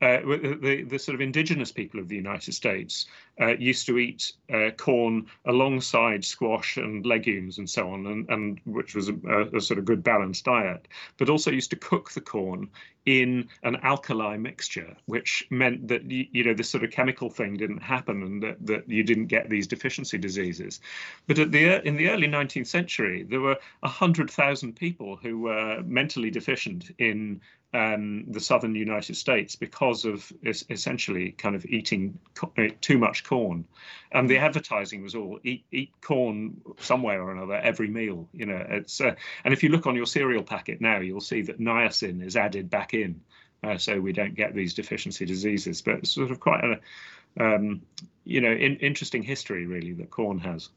uh, 0.02 0.20
the, 0.22 0.86
the 0.88 1.00
sort 1.00 1.16
of 1.16 1.22
indigenous 1.22 1.72
people 1.72 2.00
of 2.00 2.10
the 2.10 2.16
United 2.16 2.54
States 2.54 3.06
uh, 3.40 3.56
used 3.58 3.86
to 3.86 3.98
eat 3.98 4.34
uh, 4.54 4.70
corn 4.72 5.26
alongside 5.46 6.24
squash 6.24 6.78
and 6.78 7.06
legumes 7.06 7.58
and 7.58 7.70
so 7.70 7.90
on, 7.90 8.06
and, 8.08 8.30
and 8.30 8.60
which 8.66 8.94
was 8.94 9.10
a, 9.10 9.16
a, 9.54 9.62
sort 9.62 9.80
of 9.80 9.86
good 9.86 10.04
balanced 10.04 10.46
diet, 10.46 10.88
but 11.18 11.30
also 11.30 11.50
used 11.50 11.70
to 11.70 11.78
cook 11.78 12.12
the 12.12 12.22
corn 12.22 12.70
in 13.06 13.50
an 13.64 13.78
alkali 13.84 14.38
mixture, 14.38 14.96
which 15.06 15.46
meant 15.50 15.88
that 15.88 16.10
you, 16.10 16.44
know 16.44 16.54
this 16.54 16.70
sort 16.70 16.84
of 16.84 16.92
chemical 16.92 17.30
thing 17.30 17.56
didn't 17.56 17.84
happen 17.84 18.24
and 18.24 18.44
that, 18.44 18.66
that 18.66 18.90
you 18.90 19.04
didn't 19.04 19.28
get 19.28 19.50
these 19.50 19.68
deficiency 19.68 20.18
diseases. 20.18 20.80
But 21.28 21.40
at 21.40 21.52
the 21.52 21.86
in 21.88 21.98
the 21.98 22.10
early 22.10 22.28
19th 22.28 22.68
century, 22.68 23.24
there 23.24 23.42
were 23.42 23.58
hundred 23.84 24.32
thousand 24.32 24.76
people 24.76 25.16
who 25.16 25.40
were 25.40 25.82
mentally 25.84 26.32
deficient 26.32 26.92
in 26.98 27.42
um, 27.76 28.26
the 28.32 28.40
southern 28.40 28.74
United 28.74 29.16
States 29.16 29.56
because 29.56 30.06
of 30.06 30.32
essentially 30.44 31.32
kind 31.32 31.56
of 31.56 31.66
eating 31.66 32.18
uh, 32.58 32.70
too 32.80 32.98
much 32.98 33.24
corn, 33.24 33.66
and 34.12 34.30
the 34.30 34.38
advertising 34.38 35.04
was 35.04 35.14
all 35.14 35.40
eat 35.44 35.66
eat 35.72 35.92
corn 36.02 36.62
some 36.80 37.04
way 37.04 37.16
or 37.16 37.32
another 37.32 37.56
every 37.56 37.90
meal. 37.90 38.30
You 38.32 38.46
know, 38.46 38.66
it's 38.70 39.02
uh, 39.02 39.16
and 39.44 39.54
if 39.54 39.62
you 39.62 39.70
look 39.70 39.88
on 39.88 39.96
your 39.96 40.06
cereal 40.06 40.44
packet 40.44 40.80
now, 40.80 41.00
you'll 41.00 41.20
see 41.20 41.42
that 41.44 41.60
niacin 41.60 42.24
is 42.26 42.38
added 42.38 42.70
back 42.70 42.94
in, 43.04 43.22
uh, 43.64 43.78
so 43.78 44.00
we 44.00 44.14
don't 44.14 44.36
get 44.36 44.54
these 44.54 44.74
deficiency 44.74 45.26
diseases. 45.26 45.82
But 45.82 45.96
it's 45.96 46.12
sort 46.12 46.32
of 46.32 46.40
quite 46.40 46.64
a 46.64 47.44
um, 47.44 47.82
you 48.24 48.42
know 48.42 48.52
in, 48.52 48.78
interesting 48.78 49.24
history 49.24 49.66
really 49.66 49.94
that 49.94 50.10
corn 50.10 50.40
has. 50.40 50.70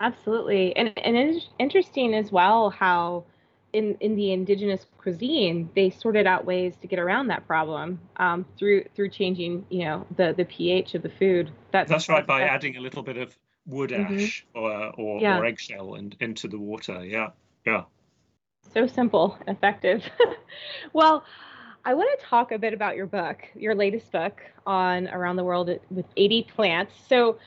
Absolutely, 0.00 0.74
and 0.76 0.92
and 0.98 1.16
it's 1.16 1.46
interesting 1.58 2.14
as 2.14 2.32
well 2.32 2.70
how 2.70 3.24
in 3.72 3.96
in 4.00 4.16
the 4.16 4.32
indigenous 4.32 4.84
cuisine, 4.98 5.70
they 5.74 5.90
sorted 5.90 6.26
out 6.26 6.44
ways 6.44 6.74
to 6.80 6.86
get 6.86 6.98
around 6.98 7.28
that 7.28 7.46
problem 7.46 8.00
um, 8.16 8.44
through 8.58 8.84
through 8.94 9.10
changing, 9.10 9.66
you 9.70 9.84
know, 9.84 10.06
the 10.16 10.34
the 10.36 10.44
pH 10.44 10.94
of 10.94 11.02
the 11.02 11.10
food. 11.10 11.50
That's, 11.70 11.90
that's 11.90 12.08
right. 12.08 12.26
By 12.26 12.40
that's, 12.40 12.52
adding 12.52 12.76
a 12.76 12.80
little 12.80 13.02
bit 13.02 13.16
of 13.16 13.36
wood 13.66 13.90
mm-hmm. 13.90 14.14
ash 14.14 14.44
mm-hmm. 14.54 14.58
or 14.58 14.92
or, 14.98 15.20
yeah. 15.20 15.38
or 15.38 15.44
eggshell 15.44 15.94
in, 15.94 16.14
into 16.20 16.48
the 16.48 16.58
water. 16.58 17.04
Yeah, 17.04 17.30
yeah. 17.64 17.84
So 18.72 18.86
simple, 18.86 19.36
effective. 19.48 20.04
well, 20.92 21.24
I 21.84 21.94
want 21.94 22.08
to 22.18 22.26
talk 22.26 22.52
a 22.52 22.58
bit 22.58 22.72
about 22.72 22.94
your 22.94 23.06
book, 23.06 23.42
your 23.54 23.74
latest 23.74 24.12
book 24.12 24.40
on 24.66 25.08
around 25.08 25.36
the 25.36 25.44
world 25.44 25.70
with 25.90 26.06
80 26.16 26.44
plants. 26.54 26.94
So 27.08 27.38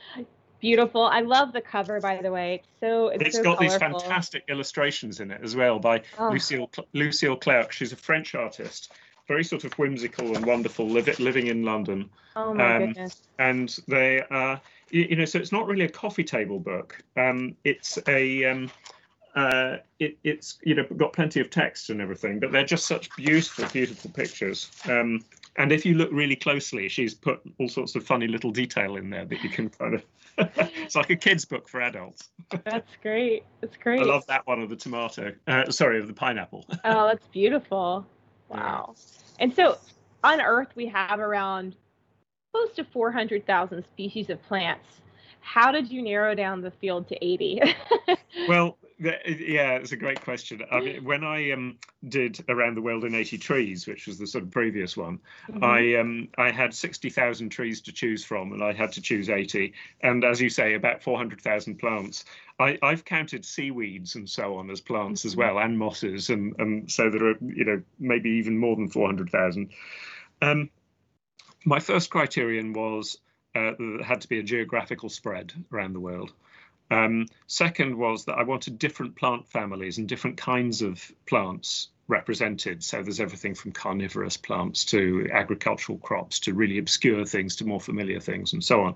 beautiful. 0.60 1.02
I 1.02 1.20
love 1.20 1.52
the 1.52 1.60
cover, 1.60 2.00
by 2.00 2.20
the 2.20 2.30
way. 2.30 2.56
It's 2.56 2.68
so 2.80 3.08
it's, 3.08 3.22
it's 3.24 3.36
so 3.36 3.42
got 3.42 3.58
colorful. 3.58 3.68
these 3.68 3.78
fantastic 3.78 4.44
illustrations 4.48 5.20
in 5.20 5.30
it 5.30 5.40
as 5.42 5.56
well 5.56 5.78
by 5.78 6.02
oh. 6.18 6.30
Lucille 6.30 6.70
Lucille 6.92 7.36
Clerc. 7.36 7.72
She's 7.72 7.92
a 7.92 7.96
French 7.96 8.34
artist, 8.34 8.92
very 9.28 9.44
sort 9.44 9.64
of 9.64 9.72
whimsical 9.74 10.34
and 10.36 10.44
wonderful, 10.44 10.86
living 10.86 11.46
in 11.46 11.64
London. 11.64 12.10
Oh 12.36 12.52
my 12.52 12.76
um, 12.76 12.86
goodness! 12.86 13.22
And 13.38 13.74
they 13.88 14.22
are, 14.30 14.60
you, 14.90 15.06
you, 15.10 15.16
know, 15.16 15.24
so 15.24 15.38
it's 15.38 15.52
not 15.52 15.66
really 15.66 15.84
a 15.84 15.90
coffee 15.90 16.24
table 16.24 16.58
book. 16.58 16.98
Um, 17.16 17.56
it's 17.64 17.98
a 18.08 18.44
um, 18.46 18.70
uh, 19.34 19.78
it, 19.98 20.16
it's 20.22 20.58
you 20.62 20.74
know 20.74 20.84
got 20.96 21.12
plenty 21.12 21.40
of 21.40 21.50
text 21.50 21.90
and 21.90 22.00
everything, 22.00 22.38
but 22.38 22.52
they're 22.52 22.64
just 22.64 22.86
such 22.86 23.14
beautiful, 23.16 23.66
beautiful 23.72 24.10
pictures. 24.10 24.70
Um, 24.88 25.24
and 25.56 25.72
if 25.72 25.86
you 25.86 25.94
look 25.94 26.10
really 26.12 26.36
closely, 26.36 26.88
she's 26.88 27.14
put 27.14 27.40
all 27.58 27.68
sorts 27.68 27.94
of 27.94 28.04
funny 28.04 28.26
little 28.26 28.50
detail 28.50 28.96
in 28.96 29.10
there 29.10 29.24
that 29.24 29.42
you 29.42 29.50
can 29.50 29.70
kind 29.70 29.94
of. 29.94 30.04
it's 30.56 30.96
like 30.96 31.10
a 31.10 31.16
kid's 31.16 31.44
book 31.44 31.68
for 31.68 31.80
adults. 31.80 32.30
That's 32.64 32.90
great. 33.02 33.44
That's 33.60 33.76
great. 33.76 34.00
I 34.00 34.04
love 34.04 34.26
that 34.26 34.44
one 34.46 34.60
of 34.60 34.68
the 34.68 34.76
tomato. 34.76 35.32
Uh, 35.46 35.70
sorry, 35.70 36.00
of 36.00 36.08
the 36.08 36.12
pineapple. 36.12 36.66
oh, 36.84 37.06
that's 37.06 37.26
beautiful. 37.28 38.04
Wow. 38.48 38.94
And 39.38 39.54
so 39.54 39.78
on 40.24 40.40
Earth, 40.40 40.70
we 40.74 40.86
have 40.86 41.20
around 41.20 41.76
close 42.52 42.72
to 42.74 42.84
400,000 42.84 43.84
species 43.84 44.30
of 44.30 44.42
plants. 44.42 44.88
How 45.40 45.70
did 45.70 45.90
you 45.90 46.02
narrow 46.02 46.34
down 46.34 46.62
the 46.62 46.70
field 46.70 47.06
to 47.08 47.24
80? 47.24 47.60
well, 48.48 48.76
yeah, 48.98 49.72
it's 49.74 49.92
a 49.92 49.96
great 49.96 50.20
question. 50.20 50.62
I 50.70 50.80
mean, 50.80 51.04
when 51.04 51.24
I 51.24 51.50
um, 51.50 51.78
did 52.08 52.44
Around 52.48 52.76
the 52.76 52.82
World 52.82 53.04
in 53.04 53.14
80 53.14 53.38
Trees, 53.38 53.86
which 53.86 54.06
was 54.06 54.18
the 54.18 54.26
sort 54.26 54.44
of 54.44 54.50
previous 54.50 54.96
one, 54.96 55.18
mm-hmm. 55.48 55.64
I 55.64 55.96
um, 55.96 56.28
I 56.38 56.50
had 56.50 56.72
60,000 56.72 57.48
trees 57.48 57.80
to 57.82 57.92
choose 57.92 58.24
from, 58.24 58.52
and 58.52 58.62
I 58.62 58.72
had 58.72 58.92
to 58.92 59.00
choose 59.00 59.28
80. 59.28 59.72
And 60.02 60.24
as 60.24 60.40
you 60.40 60.48
say, 60.48 60.74
about 60.74 61.02
400,000 61.02 61.78
plants. 61.78 62.24
I, 62.60 62.78
have 62.82 63.04
counted 63.04 63.44
seaweeds 63.44 64.14
and 64.14 64.30
so 64.30 64.56
on 64.58 64.70
as 64.70 64.80
plants 64.80 65.22
mm-hmm. 65.22 65.28
as 65.28 65.36
well, 65.36 65.58
and 65.58 65.76
mosses, 65.76 66.30
and, 66.30 66.54
and 66.58 66.90
so 66.90 67.10
there 67.10 67.30
are, 67.30 67.38
you 67.40 67.64
know, 67.64 67.82
maybe 67.98 68.30
even 68.30 68.56
more 68.56 68.76
than 68.76 68.88
400,000. 68.88 69.70
Um, 70.40 70.70
my 71.64 71.80
first 71.80 72.10
criterion 72.10 72.72
was 72.72 73.18
uh, 73.56 73.72
there 73.78 74.04
had 74.04 74.20
to 74.20 74.28
be 74.28 74.38
a 74.38 74.42
geographical 74.42 75.08
spread 75.08 75.52
around 75.72 75.94
the 75.94 76.00
world. 76.00 76.32
Um, 76.90 77.26
second 77.46 77.96
was 77.96 78.24
that 78.26 78.38
I 78.38 78.42
wanted 78.42 78.78
different 78.78 79.16
plant 79.16 79.48
families 79.48 79.98
and 79.98 80.08
different 80.08 80.36
kinds 80.36 80.82
of 80.82 81.10
plants 81.26 81.88
represented. 82.08 82.84
So 82.84 83.02
there's 83.02 83.20
everything 83.20 83.54
from 83.54 83.72
carnivorous 83.72 84.36
plants 84.36 84.84
to 84.86 85.28
agricultural 85.32 85.98
crops 85.98 86.38
to 86.40 86.54
really 86.54 86.78
obscure 86.78 87.24
things 87.24 87.56
to 87.56 87.64
more 87.64 87.80
familiar 87.80 88.20
things 88.20 88.52
and 88.52 88.62
so 88.62 88.82
on. 88.82 88.94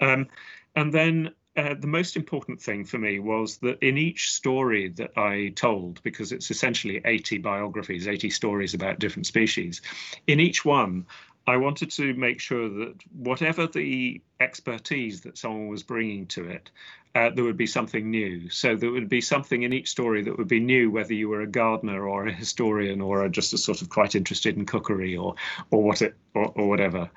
Um, 0.00 0.28
and 0.74 0.92
then 0.92 1.34
uh, 1.56 1.74
the 1.78 1.86
most 1.86 2.16
important 2.16 2.60
thing 2.60 2.84
for 2.84 2.98
me 2.98 3.20
was 3.20 3.58
that 3.58 3.80
in 3.80 3.96
each 3.96 4.32
story 4.32 4.88
that 4.88 5.16
I 5.16 5.52
told, 5.54 6.02
because 6.02 6.32
it's 6.32 6.50
essentially 6.50 7.00
80 7.04 7.38
biographies, 7.38 8.08
80 8.08 8.30
stories 8.30 8.74
about 8.74 8.98
different 8.98 9.26
species, 9.26 9.80
in 10.26 10.40
each 10.40 10.64
one, 10.64 11.06
I 11.46 11.58
wanted 11.58 11.90
to 11.92 12.14
make 12.14 12.40
sure 12.40 12.68
that 12.68 12.94
whatever 13.12 13.66
the 13.66 14.22
expertise 14.40 15.20
that 15.22 15.36
someone 15.36 15.68
was 15.68 15.82
bringing 15.82 16.26
to 16.28 16.48
it, 16.48 16.70
uh, 17.14 17.30
there 17.30 17.44
would 17.44 17.56
be 17.56 17.66
something 17.66 18.10
new. 18.10 18.48
So 18.50 18.74
there 18.74 18.90
would 18.90 19.08
be 19.08 19.20
something 19.20 19.62
in 19.62 19.72
each 19.72 19.90
story 19.90 20.22
that 20.22 20.36
would 20.36 20.48
be 20.48 20.58
new, 20.58 20.90
whether 20.90 21.14
you 21.14 21.28
were 21.28 21.42
a 21.42 21.46
gardener 21.46 22.08
or 22.08 22.26
a 22.26 22.32
historian 22.32 23.00
or 23.00 23.28
just 23.28 23.52
a 23.52 23.58
sort 23.58 23.82
of 23.82 23.88
quite 23.88 24.14
interested 24.14 24.56
in 24.56 24.66
cookery 24.66 25.16
or 25.16 25.36
or 25.70 25.82
what 25.82 26.02
it 26.02 26.16
or, 26.34 26.50
or 26.56 26.68
whatever. 26.68 27.10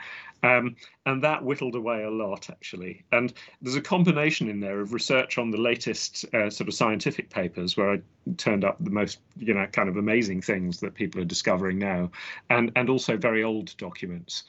Um, 0.44 0.76
and 1.06 1.24
that 1.24 1.44
whittled 1.44 1.76
away 1.76 2.04
a 2.04 2.10
lot, 2.10 2.50
actually. 2.50 3.04
And 3.12 3.34
there's 3.62 3.76
a 3.76 3.82
combination 3.82 4.50
in 4.50 4.60
there 4.60 4.80
of 4.80 4.94
research 4.94 5.38
on 5.38 5.52
the 5.52 5.58
latest 5.58 6.26
uh, 6.34 6.50
sort 6.50 6.68
of 6.68 6.74
scientific 6.74 7.30
papers 7.30 7.76
where 7.76 7.94
I 7.94 8.02
turned 8.38 8.64
up 8.64 8.78
the 8.80 8.92
most, 8.92 9.20
you 9.38 9.54
know, 9.54 9.66
kind 9.72 9.90
of 9.90 9.98
amazing 9.98 10.42
things 10.42 10.80
that 10.82 10.94
people 10.94 11.22
are 11.22 11.26
discovering 11.26 11.80
now, 11.80 12.12
and, 12.50 12.72
and 12.76 12.90
also 12.90 13.18
very 13.18 13.44
old 13.44 13.76
documents. 13.78 14.44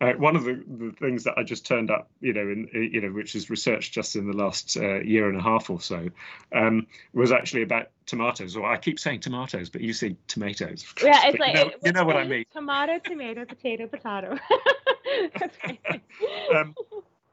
Uh, 0.00 0.12
one 0.14 0.34
of 0.34 0.44
the, 0.44 0.62
the, 0.66 0.92
things 0.98 1.24
that 1.24 1.34
I 1.38 1.44
just 1.44 1.64
turned 1.64 1.90
up, 1.90 2.10
you 2.20 2.32
know, 2.32 2.42
in 2.42 2.68
you 2.72 3.00
know, 3.00 3.08
which 3.08 3.34
is 3.34 3.48
research 3.48 3.92
just 3.92 4.16
in 4.16 4.26
the 4.26 4.36
last 4.36 4.76
uh, 4.76 5.00
year 5.00 5.28
and 5.28 5.38
a 5.38 5.42
half 5.42 5.70
or 5.70 5.80
so, 5.80 6.08
um, 6.52 6.86
was 7.12 7.30
actually 7.30 7.62
about 7.62 7.90
tomatoes. 8.04 8.56
Or 8.56 8.66
I 8.66 8.76
keep 8.76 8.98
saying 8.98 9.20
tomatoes, 9.20 9.70
but 9.70 9.82
you 9.82 9.92
say 9.92 10.16
tomatoes. 10.26 10.84
Yeah, 11.02 11.28
it's 11.28 11.38
like 11.38 11.54
you 11.54 11.64
know, 11.64 11.70
you 11.84 11.92
know 11.92 12.04
what 12.04 12.16
I 12.16 12.24
mean. 12.24 12.44
Tomato, 12.52 12.98
tomato, 12.98 13.44
potato, 13.44 13.86
potato. 13.86 14.36
That's 15.38 15.56
um, 16.54 16.74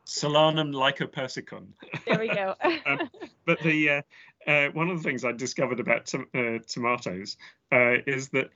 Solanum 0.06 0.74
lycopersicum. 0.74 1.68
There 2.06 2.20
we 2.20 2.28
go. 2.28 2.56
um, 2.86 3.10
but 3.46 3.60
the 3.62 3.90
uh, 3.90 4.02
uh, 4.46 4.68
one 4.70 4.90
of 4.90 4.98
the 4.98 5.04
things 5.04 5.24
I 5.24 5.32
discovered 5.32 5.80
about 5.80 6.06
to- 6.08 6.28
uh, 6.36 6.60
tomatoes 6.68 7.38
uh, 7.72 7.96
is 8.06 8.30
that 8.30 8.50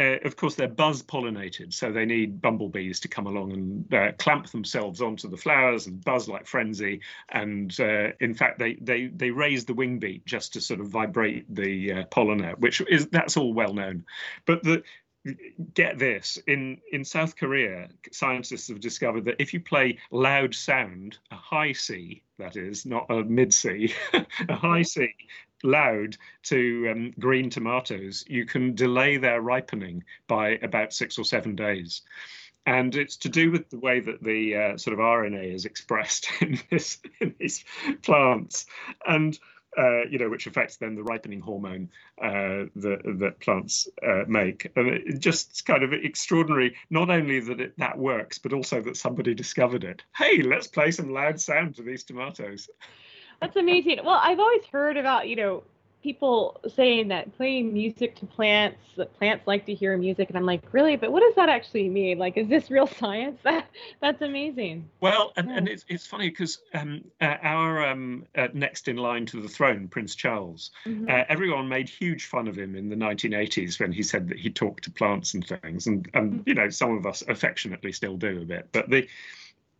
uh, 0.00 0.16
of 0.24 0.34
course, 0.36 0.54
they're 0.54 0.66
buzz 0.66 1.02
pollinated, 1.02 1.74
so 1.74 1.92
they 1.92 2.06
need 2.06 2.40
bumblebees 2.40 3.00
to 3.00 3.08
come 3.08 3.26
along 3.26 3.52
and 3.52 3.94
uh, 3.94 4.12
clamp 4.18 4.48
themselves 4.48 5.02
onto 5.02 5.28
the 5.28 5.36
flowers 5.36 5.86
and 5.86 6.02
buzz 6.02 6.26
like 6.26 6.46
frenzy. 6.46 7.02
And 7.28 7.78
uh, 7.78 8.08
in 8.18 8.34
fact, 8.34 8.58
they 8.58 8.74
they 8.80 9.08
they 9.08 9.30
raise 9.30 9.66
the 9.66 9.74
wing 9.74 9.98
beat 9.98 10.24
just 10.24 10.54
to 10.54 10.60
sort 10.60 10.80
of 10.80 10.88
vibrate 10.88 11.54
the 11.54 11.92
uh, 11.92 12.04
polliner, 12.04 12.58
which 12.58 12.80
is 12.88 13.08
that's 13.08 13.36
all 13.36 13.52
well 13.52 13.74
known. 13.74 14.04
But 14.46 14.62
the 14.62 14.82
get 15.74 15.98
this 15.98 16.38
in 16.46 16.78
in 16.92 17.04
South 17.04 17.36
Korea, 17.36 17.90
scientists 18.10 18.68
have 18.68 18.80
discovered 18.80 19.26
that 19.26 19.36
if 19.38 19.52
you 19.52 19.60
play 19.60 19.98
loud 20.10 20.54
sound, 20.54 21.18
a 21.30 21.36
high 21.36 21.72
C, 21.72 22.22
that 22.38 22.56
is 22.56 22.86
not 22.86 23.06
a 23.10 23.22
mid 23.22 23.52
C, 23.52 23.92
a 24.48 24.56
high 24.56 24.82
C, 24.82 25.14
loud 25.62 26.16
to 26.44 26.88
um, 26.90 27.14
green 27.18 27.50
tomatoes, 27.50 28.24
you 28.28 28.44
can 28.46 28.74
delay 28.74 29.16
their 29.16 29.40
ripening 29.40 30.04
by 30.26 30.58
about 30.62 30.92
six 30.92 31.18
or 31.18 31.24
seven 31.24 31.54
days. 31.54 32.02
And 32.66 32.94
it's 32.94 33.16
to 33.18 33.28
do 33.28 33.50
with 33.50 33.70
the 33.70 33.78
way 33.78 34.00
that 34.00 34.22
the 34.22 34.56
uh, 34.56 34.76
sort 34.76 34.94
of 34.94 35.00
RNA 35.00 35.54
is 35.54 35.64
expressed 35.64 36.30
in 36.40 36.58
this 36.70 36.98
in 37.20 37.34
these 37.38 37.64
plants. 38.02 38.66
And 39.06 39.38
uh, 39.78 40.04
you 40.10 40.18
know, 40.18 40.28
which 40.28 40.46
affects 40.46 40.76
then 40.76 40.96
the 40.96 41.02
ripening 41.02 41.40
hormone 41.40 41.90
uh, 42.20 42.66
that 42.76 43.00
that 43.20 43.40
plants 43.40 43.88
uh, 44.06 44.24
make. 44.26 44.70
And 44.76 44.88
it 44.88 45.18
just 45.20 45.64
kind 45.64 45.82
of 45.82 45.92
extraordinary. 45.92 46.76
Not 46.90 47.10
only 47.10 47.40
that 47.40 47.60
it, 47.60 47.78
that 47.78 47.96
works, 47.96 48.38
but 48.38 48.52
also 48.52 48.80
that 48.82 48.96
somebody 48.96 49.34
discovered 49.34 49.84
it. 49.84 50.02
Hey, 50.16 50.42
let's 50.42 50.66
play 50.66 50.90
some 50.90 51.12
loud 51.12 51.40
sound 51.40 51.76
to 51.76 51.82
these 51.82 52.04
tomatoes. 52.04 52.68
That's 53.40 53.56
amazing. 53.56 54.00
Well, 54.04 54.20
I've 54.22 54.40
always 54.40 54.64
heard 54.66 54.96
about 54.96 55.28
you 55.28 55.36
know 55.36 55.62
people 56.02 56.58
saying 56.74 57.08
that 57.08 57.36
playing 57.36 57.72
music 57.72 58.16
to 58.16 58.26
plants 58.26 58.78
that 58.96 59.12
plants 59.18 59.46
like 59.46 59.66
to 59.66 59.74
hear 59.74 59.96
music 59.96 60.28
and 60.28 60.38
i'm 60.38 60.46
like 60.46 60.62
really 60.72 60.96
but 60.96 61.12
what 61.12 61.20
does 61.20 61.34
that 61.34 61.48
actually 61.48 61.88
mean 61.88 62.18
like 62.18 62.36
is 62.36 62.48
this 62.48 62.70
real 62.70 62.86
science 62.98 63.38
that 63.42 63.66
that's 64.00 64.22
amazing 64.22 64.88
well 65.00 65.32
and, 65.36 65.48
yeah. 65.48 65.56
and 65.56 65.68
it's, 65.68 65.84
it's 65.88 66.06
funny 66.06 66.30
because 66.30 66.58
um, 66.74 67.02
uh, 67.20 67.36
our 67.42 67.86
um, 67.86 68.24
uh, 68.36 68.48
next 68.54 68.88
in 68.88 68.96
line 68.96 69.26
to 69.26 69.40
the 69.42 69.48
throne 69.48 69.88
prince 69.88 70.14
charles 70.14 70.70
mm-hmm. 70.86 71.08
uh, 71.08 71.24
everyone 71.28 71.68
made 71.68 71.88
huge 71.88 72.26
fun 72.26 72.48
of 72.48 72.56
him 72.56 72.74
in 72.74 72.88
the 72.88 72.96
1980s 72.96 73.78
when 73.78 73.92
he 73.92 74.02
said 74.02 74.28
that 74.28 74.38
he 74.38 74.50
talked 74.50 74.84
to 74.84 74.90
plants 74.90 75.34
and 75.34 75.46
things 75.46 75.86
and 75.86 76.08
and 76.14 76.32
mm-hmm. 76.32 76.42
you 76.48 76.54
know 76.54 76.68
some 76.70 76.96
of 76.96 77.06
us 77.06 77.22
affectionately 77.28 77.92
still 77.92 78.16
do 78.16 78.40
a 78.40 78.44
bit 78.44 78.68
but 78.72 78.88
the 78.88 79.06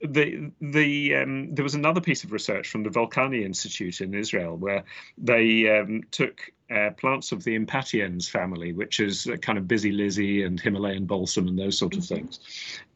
the 0.01 0.51
the 0.61 1.15
um, 1.17 1.55
there 1.55 1.63
was 1.63 1.75
another 1.75 2.01
piece 2.01 2.25
of 2.25 2.33
research 2.33 2.69
from 2.69 2.83
the 2.83 2.91
Volcani 2.91 3.45
Institute 3.45 4.01
in 4.01 4.15
Israel 4.15 4.57
where 4.57 4.85
they 5.19 5.79
um, 5.79 6.03
took 6.11 6.51
uh, 6.75 6.91
plants 6.97 7.33
of 7.33 7.45
the 7.45 7.55
Impatiens 7.55 8.29
family, 8.29 8.73
which 8.73 9.01
is 9.01 9.29
kind 9.43 9.59
of 9.59 9.69
busy 9.69 9.93
lizzie 9.93 10.43
and 10.43 10.59
Himalayan 10.59 11.05
balsam 11.05 11.49
and 11.49 11.59
those 11.59 11.77
sort 11.77 11.95
of 11.95 12.01
mm-hmm. 12.03 12.15
things, 12.15 12.41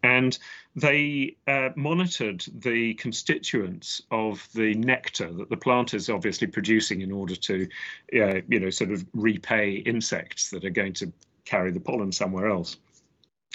and 0.02 0.38
they 0.76 1.36
uh, 1.46 1.70
monitored 1.76 2.44
the 2.58 2.94
constituents 2.94 4.02
of 4.10 4.48
the 4.54 4.74
nectar 4.74 5.32
that 5.32 5.50
the 5.50 5.56
plant 5.56 5.94
is 5.94 6.08
obviously 6.08 6.46
producing 6.46 7.02
in 7.02 7.12
order 7.12 7.36
to, 7.36 7.68
uh, 8.16 8.40
you 8.48 8.58
know, 8.58 8.70
sort 8.70 8.90
of 8.90 9.04
repay 9.12 9.74
insects 9.74 10.50
that 10.50 10.64
are 10.64 10.70
going 10.70 10.92
to 10.94 11.12
carry 11.44 11.70
the 11.70 11.80
pollen 11.80 12.10
somewhere 12.10 12.48
else 12.48 12.78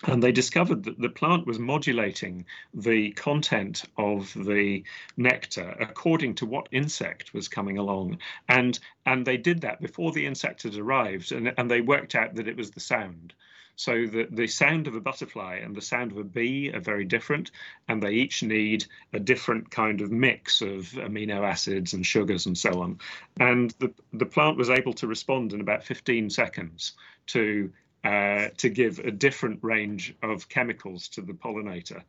and 0.04 0.24
they 0.24 0.32
discovered 0.32 0.84
that 0.84 1.00
the 1.00 1.10
plant 1.10 1.46
was 1.46 1.60
modulating 1.60 2.46
the 2.74 3.12
content 3.12 3.84
of 3.98 4.34
the 4.46 4.84
nectar 5.18 5.76
according 5.80 6.34
to 6.36 6.46
what 6.46 6.70
insect 6.72 7.34
was 7.34 7.48
coming 7.48 7.78
along 7.78 8.18
and 8.48 8.80
and 9.06 9.26
they 9.26 9.38
did 9.38 9.62
that 9.62 9.82
before 9.82 10.12
the 10.12 10.26
insect 10.26 10.64
had 10.64 10.76
arrived 10.76 11.32
and, 11.32 11.54
and 11.58 11.70
they 11.70 11.82
worked 11.82 12.16
out 12.16 12.36
that 12.36 12.48
it 12.48 12.56
was 12.56 12.72
the 12.72 12.80
sound 12.80 13.34
so 13.80 14.06
the, 14.06 14.28
the 14.30 14.48
sound 14.48 14.88
of 14.88 14.96
a 14.96 15.00
butterfly 15.00 15.62
and 15.64 15.74
the 15.74 15.82
sound 15.82 16.12
of 16.12 16.18
a 16.18 16.24
bee 16.26 16.70
are 16.74 16.82
very 16.82 17.06
different, 17.06 17.52
and 17.88 18.04
they 18.04 18.12
each 18.12 18.44
need 18.44 18.86
a 19.14 19.22
different 19.22 19.72
kind 19.72 20.02
of 20.02 20.12
mix 20.12 20.62
of 20.62 20.84
amino 20.98 21.48
acids 21.48 21.94
and 21.94 22.06
sugars 22.06 22.46
and 22.46 22.58
so 22.58 22.82
on. 22.82 23.00
And 23.40 23.74
the, 23.80 23.94
the 24.12 24.26
plant 24.26 24.58
was 24.58 24.70
able 24.70 24.92
to 24.96 25.08
respond 25.08 25.54
in 25.54 25.62
about 25.62 25.86
15 25.86 26.30
seconds 26.30 26.92
to 27.28 27.72
uh, 28.04 28.50
to 28.58 28.70
give 28.70 29.00
a 29.00 29.12
different 29.12 29.60
range 29.62 30.16
of 30.24 30.48
chemicals 30.50 31.08
to 31.10 31.22
the 31.22 31.34
pollinator. 31.34 32.02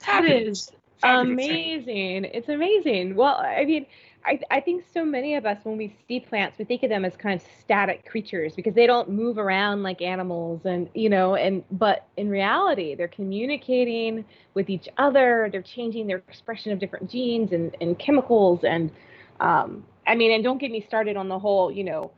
That 0.00 0.24
Fabulous. 0.24 0.68
is 0.68 0.72
amazing. 1.02 2.24
It's 2.24 2.48
amazing. 2.48 3.16
Well, 3.16 3.36
I 3.36 3.64
mean, 3.64 3.86
I, 4.24 4.40
I 4.50 4.60
think 4.60 4.84
so 4.92 5.04
many 5.04 5.36
of 5.36 5.46
us, 5.46 5.58
when 5.62 5.76
we 5.76 5.96
see 6.08 6.20
plants, 6.20 6.58
we 6.58 6.64
think 6.64 6.82
of 6.82 6.90
them 6.90 7.04
as 7.04 7.16
kind 7.16 7.40
of 7.40 7.46
static 7.60 8.08
creatures 8.08 8.54
because 8.54 8.74
they 8.74 8.86
don't 8.86 9.08
move 9.08 9.38
around 9.38 9.82
like 9.82 10.02
animals, 10.02 10.62
and 10.64 10.88
you 10.94 11.08
know, 11.08 11.36
and 11.36 11.64
but 11.70 12.06
in 12.16 12.28
reality, 12.28 12.94
they're 12.94 13.08
communicating 13.08 14.24
with 14.54 14.68
each 14.68 14.88
other. 14.98 15.48
They're 15.52 15.62
changing 15.62 16.08
their 16.08 16.18
expression 16.18 16.72
of 16.72 16.78
different 16.78 17.08
genes 17.08 17.52
and, 17.52 17.76
and 17.80 17.98
chemicals, 17.98 18.64
and 18.64 18.90
um, 19.38 19.84
I 20.06 20.14
mean, 20.14 20.32
and 20.32 20.42
don't 20.42 20.58
get 20.58 20.70
me 20.70 20.84
started 20.86 21.16
on 21.16 21.28
the 21.28 21.38
whole, 21.38 21.70
you 21.70 21.84
know, 21.84 22.10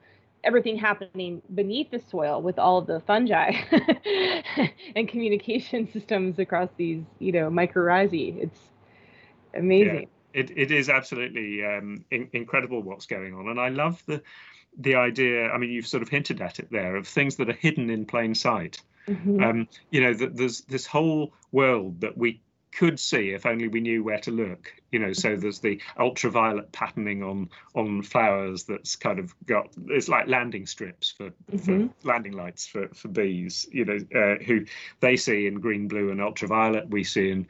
everything 0.45 0.77
happening 0.77 1.43
beneath 1.55 1.91
the 1.91 1.99
soil 1.99 2.41
with 2.41 2.59
all 2.59 2.79
of 2.79 2.87
the 2.87 3.01
fungi 3.01 3.53
and 4.97 5.09
communication 5.09 5.89
systems 5.93 6.39
across 6.39 6.69
these, 6.77 7.03
you 7.19 7.33
know, 7.33 7.51
mycorrhizae. 7.51 8.43
It's 8.43 8.61
amazing. 9.55 10.09
Yeah, 10.35 10.41
it, 10.41 10.51
it 10.57 10.71
is 10.71 10.89
absolutely 10.89 11.65
um, 11.65 12.05
in, 12.11 12.29
incredible 12.33 12.83
what's 12.83 13.07
going 13.07 13.35
on. 13.35 13.49
And 13.49 13.61
I 13.61 13.69
love 13.69 14.03
the 14.07 14.23
the 14.81 14.95
idea, 14.95 15.51
I 15.51 15.59
mean, 15.59 15.71
you've 15.71 15.89
sort 15.89 16.03
of 16.03 16.09
hinted 16.09 16.41
at 16.41 16.61
it 16.61 16.71
there, 16.71 16.95
of 16.95 17.09
things 17.09 17.37
that 17.37 17.49
are 17.49 17.55
hidden 17.55 17.91
in 17.91 18.05
plain 18.05 18.35
sight. 18.35 18.81
Mm-hmm. 19.09 19.43
Um, 19.43 19.69
you 19.91 20.01
know, 20.01 20.15
that 20.15 20.37
there's 20.37 20.61
this 20.63 20.87
whole 20.87 21.33
world 21.51 22.01
that 22.03 22.17
we 22.17 22.41
could 22.73 22.99
see 23.01 23.31
if 23.31 23.47
only 23.47 23.69
we 23.69 23.81
knew 23.81 24.05
where 24.05 24.19
to 24.19 24.31
look 24.31 24.73
you 24.93 24.99
know 24.99 25.13
so 25.13 25.37
there's 25.37 25.61
the 25.61 25.81
ultraviolet 25.99 26.71
patterning 26.73 27.23
on 27.23 27.49
on 27.75 28.03
flowers 28.03 28.65
that's 28.65 28.97
kind 28.97 29.19
of 29.19 29.35
got 29.47 29.69
it's 29.89 30.09
like 30.09 30.27
landing 30.29 30.67
strips 30.67 31.11
for, 31.11 31.31
mm-hmm. 31.53 31.87
for 31.87 32.07
landing 32.07 32.33
lights 32.33 32.67
for 32.67 32.89
for 32.89 33.09
bees 33.09 33.67
you 33.73 33.85
know 33.85 33.99
uh, 34.15 34.43
who 34.45 34.65
they 35.01 35.17
see 35.17 35.47
in 35.47 35.55
green 35.61 35.89
blue 35.89 36.11
and 36.11 36.21
ultraviolet 36.21 36.89
we 36.91 37.03
see 37.05 37.31
in 37.31 37.47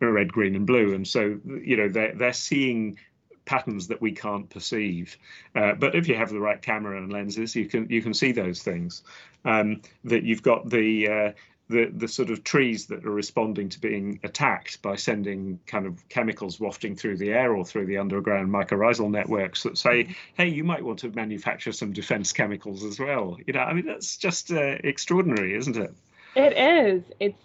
red 0.00 0.30
green 0.30 0.54
and 0.54 0.66
blue 0.66 0.94
and 0.94 1.06
so 1.06 1.38
you 1.62 1.76
know 1.76 1.88
they're 1.88 2.14
they're 2.14 2.32
seeing 2.32 2.98
patterns 3.44 3.88
that 3.88 4.00
we 4.00 4.12
can't 4.12 4.48
perceive. 4.48 5.16
Uh, 5.54 5.74
but 5.74 5.94
if 5.94 6.08
you 6.08 6.14
have 6.14 6.30
the 6.30 6.40
right 6.40 6.60
camera 6.60 6.96
and 6.96 7.12
lenses, 7.12 7.54
you 7.54 7.66
can 7.66 7.88
you 7.90 8.02
can 8.02 8.14
see 8.14 8.32
those 8.32 8.62
things. 8.62 9.02
Um, 9.44 9.82
that 10.04 10.22
you've 10.22 10.42
got 10.42 10.70
the 10.70 11.08
uh, 11.08 11.32
the 11.68 11.90
the 11.94 12.08
sort 12.08 12.30
of 12.30 12.44
trees 12.44 12.86
that 12.86 13.04
are 13.06 13.10
responding 13.10 13.68
to 13.70 13.80
being 13.80 14.20
attacked 14.22 14.82
by 14.82 14.96
sending 14.96 15.58
kind 15.66 15.86
of 15.86 16.06
chemicals 16.08 16.60
wafting 16.60 16.94
through 16.94 17.16
the 17.16 17.32
air 17.32 17.54
or 17.54 17.64
through 17.64 17.86
the 17.86 17.96
underground 17.96 18.50
mycorrhizal 18.50 19.10
networks 19.10 19.62
that 19.62 19.78
say, 19.78 20.04
mm-hmm. 20.04 20.12
hey, 20.36 20.48
you 20.48 20.64
might 20.64 20.84
want 20.84 20.98
to 20.98 21.10
manufacture 21.10 21.72
some 21.72 21.92
defense 21.92 22.32
chemicals 22.32 22.84
as 22.84 23.00
well. 23.00 23.38
You 23.46 23.54
know, 23.54 23.60
I 23.60 23.72
mean, 23.72 23.86
that's 23.86 24.16
just 24.16 24.52
uh, 24.52 24.76
extraordinary, 24.84 25.54
isn't 25.54 25.76
it? 25.76 25.94
It 26.36 26.56
is. 26.56 27.02
It's 27.20 27.38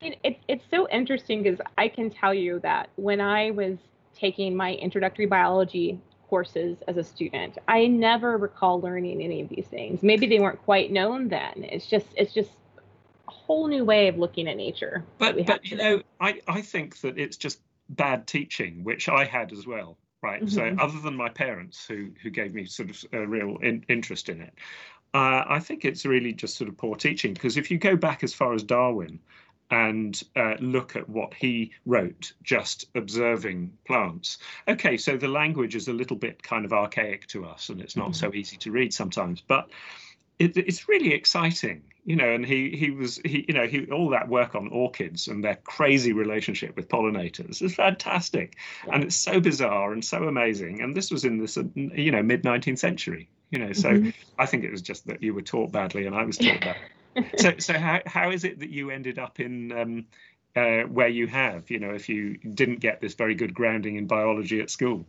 it, 0.00 0.18
it, 0.22 0.38
it's 0.46 0.64
so 0.70 0.88
interesting 0.88 1.42
because 1.42 1.60
I 1.76 1.88
can 1.88 2.10
tell 2.10 2.32
you 2.32 2.60
that 2.60 2.88
when 2.96 3.20
I 3.20 3.50
was 3.50 3.78
taking 4.14 4.56
my 4.56 4.74
introductory 4.74 5.26
biology 5.26 6.00
courses 6.28 6.76
as 6.86 6.96
a 6.96 7.04
student, 7.04 7.58
I 7.66 7.86
never 7.86 8.36
recall 8.36 8.80
learning 8.80 9.22
any 9.22 9.40
of 9.40 9.48
these 9.48 9.66
things. 9.66 10.02
Maybe 10.02 10.26
they 10.26 10.38
weren't 10.38 10.62
quite 10.64 10.92
known 10.92 11.28
then. 11.28 11.64
It's 11.64 11.86
just 11.86 12.06
it's 12.16 12.32
just 12.32 12.50
whole 13.30 13.68
new 13.68 13.84
way 13.84 14.08
of 14.08 14.18
looking 14.18 14.48
at 14.48 14.56
nature. 14.56 15.04
But 15.18 15.46
but 15.46 15.64
you 15.66 15.76
know, 15.76 16.02
I 16.20 16.40
I 16.46 16.62
think 16.62 17.00
that 17.00 17.18
it's 17.18 17.36
just 17.36 17.60
bad 17.88 18.26
teaching, 18.26 18.84
which 18.84 19.08
I 19.08 19.24
had 19.24 19.52
as 19.52 19.66
well. 19.66 19.96
Right. 20.20 20.42
Mm-hmm. 20.42 20.54
So 20.54 20.82
other 20.82 20.98
than 21.00 21.14
my 21.14 21.28
parents, 21.28 21.86
who 21.86 22.10
who 22.22 22.30
gave 22.30 22.54
me 22.54 22.66
sort 22.66 22.90
of 22.90 23.04
a 23.12 23.26
real 23.26 23.56
in, 23.62 23.84
interest 23.88 24.28
in 24.28 24.40
it, 24.40 24.54
uh, 25.14 25.44
I 25.46 25.60
think 25.60 25.84
it's 25.84 26.04
really 26.04 26.32
just 26.32 26.56
sort 26.56 26.68
of 26.68 26.76
poor 26.76 26.96
teaching. 26.96 27.34
Because 27.34 27.56
if 27.56 27.70
you 27.70 27.78
go 27.78 27.96
back 27.96 28.24
as 28.24 28.34
far 28.34 28.52
as 28.54 28.62
Darwin, 28.62 29.20
and 29.70 30.22
uh, 30.36 30.54
look 30.60 30.96
at 30.96 31.08
what 31.08 31.34
he 31.34 31.72
wrote 31.84 32.32
just 32.42 32.86
observing 32.94 33.72
plants. 33.86 34.38
Okay, 34.66 34.96
so 34.96 35.16
the 35.16 35.28
language 35.28 35.74
is 35.74 35.88
a 35.88 35.92
little 35.92 36.16
bit 36.16 36.42
kind 36.42 36.64
of 36.64 36.72
archaic 36.72 37.26
to 37.28 37.44
us 37.44 37.68
and 37.68 37.80
it's 37.80 37.96
not 37.96 38.10
mm-hmm. 38.10 38.26
so 38.26 38.34
easy 38.34 38.56
to 38.56 38.70
read 38.70 38.94
sometimes, 38.94 39.42
but 39.46 39.68
it, 40.38 40.56
it's 40.56 40.88
really 40.88 41.12
exciting, 41.12 41.82
you 42.04 42.16
know. 42.16 42.28
And 42.28 42.44
he 42.44 42.70
he 42.76 42.90
was 42.90 43.20
he 43.24 43.44
you 43.48 43.54
know 43.54 43.66
he 43.66 43.86
all 43.86 44.10
that 44.10 44.28
work 44.28 44.54
on 44.54 44.68
orchids 44.68 45.28
and 45.28 45.42
their 45.42 45.56
crazy 45.56 46.12
relationship 46.12 46.76
with 46.76 46.88
pollinators 46.88 47.62
is 47.62 47.74
fantastic, 47.74 48.56
yeah. 48.86 48.94
and 48.94 49.04
it's 49.04 49.16
so 49.16 49.40
bizarre 49.40 49.92
and 49.92 50.04
so 50.04 50.24
amazing. 50.24 50.82
And 50.82 50.94
this 50.94 51.10
was 51.10 51.24
in 51.24 51.38
this 51.38 51.56
you 51.74 52.10
know 52.10 52.22
mid 52.22 52.44
nineteenth 52.44 52.78
century, 52.78 53.28
you 53.50 53.58
know. 53.58 53.72
So 53.72 53.90
mm-hmm. 53.90 54.10
I 54.38 54.46
think 54.46 54.64
it 54.64 54.70
was 54.70 54.82
just 54.82 55.06
that 55.06 55.22
you 55.22 55.34
were 55.34 55.42
taught 55.42 55.72
badly 55.72 56.06
and 56.06 56.14
I 56.14 56.24
was 56.24 56.38
taught 56.38 56.60
badly 56.60 56.88
so, 57.36 57.52
so 57.58 57.74
how 57.74 58.00
how 58.06 58.30
is 58.30 58.44
it 58.44 58.58
that 58.60 58.70
you 58.70 58.90
ended 58.90 59.18
up 59.18 59.40
in 59.40 59.72
um, 59.72 60.06
uh, 60.56 60.82
where 60.88 61.08
you 61.08 61.26
have? 61.26 61.70
You 61.70 61.78
know, 61.78 61.90
if 61.90 62.08
you 62.08 62.36
didn't 62.54 62.80
get 62.80 63.00
this 63.00 63.14
very 63.14 63.34
good 63.34 63.54
grounding 63.54 63.96
in 63.96 64.06
biology 64.06 64.60
at 64.60 64.70
school. 64.70 65.04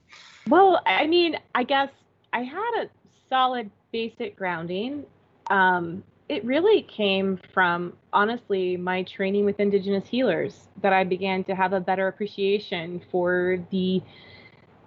Well, 0.48 0.82
I 0.86 1.08
mean, 1.08 1.38
I 1.56 1.64
guess 1.64 1.90
I 2.34 2.42
had 2.42 2.84
a 2.84 2.90
solid 3.30 3.70
basic 3.92 4.36
grounding. 4.36 5.06
Um, 5.50 6.04
it 6.28 6.46
really 6.46 6.84
came 6.84 7.40
from 7.54 7.94
honestly 8.14 8.78
my 8.78 9.04
training 9.04 9.46
with 9.46 9.60
indigenous 9.60 10.08
healers 10.08 10.70
that 10.82 10.94
I 10.94 11.04
began 11.04 11.44
to 11.46 11.56
have 11.56 11.74
a 11.74 11.80
better 11.80 12.08
appreciation 12.08 13.02
for 13.12 13.58
the 13.72 14.02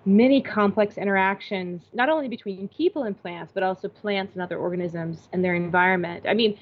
many 0.04 0.40
complex 0.40 0.98
interactions, 0.98 1.82
not 1.92 2.08
only 2.08 2.28
between 2.28 2.68
people 2.68 3.04
and 3.04 3.20
plants, 3.20 3.52
but 3.52 3.62
also 3.62 3.88
plants 3.88 4.34
and 4.34 4.42
other 4.42 4.58
organisms 4.58 5.28
and 5.32 5.44
their 5.44 5.54
environment. 5.54 6.24
I 6.28 6.34
mean, 6.34 6.58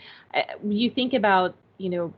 you 0.66 0.90
think 0.90 1.14
about, 1.14 1.54
you 1.78 1.90
know, 1.90 2.14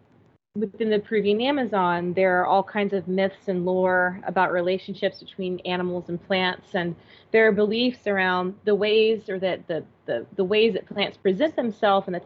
within 0.55 0.90
the 0.90 0.99
Peruvian 0.99 1.40
Amazon, 1.40 2.12
there 2.12 2.40
are 2.40 2.47
all 2.47 2.62
kinds 2.62 2.92
of 2.92 3.09
myths 3.09 3.49
and 3.49 3.64
lore 3.64 4.21
about 4.27 4.53
relationships 4.53 5.21
between 5.21 5.61
animals 5.61 6.09
and 6.09 6.23
plants, 6.27 6.75
and 6.75 6.95
there 7.31 7.47
are 7.49 7.53
beliefs 7.53 8.07
around 8.07 8.55
the 8.64 8.75
ways 8.75 9.29
or 9.29 9.38
that 9.38 9.66
the, 9.66 9.85
the, 10.12 10.27
the 10.37 10.44
ways 10.44 10.75
that 10.75 10.87
plants 10.87 11.16
present 11.16 11.57
themselves 11.57 12.07
in 12.07 12.12
the 12.14 12.22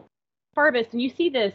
harvest. 0.55 0.91
And 0.91 1.01
you 1.01 1.09
see 1.09 1.29
this 1.29 1.53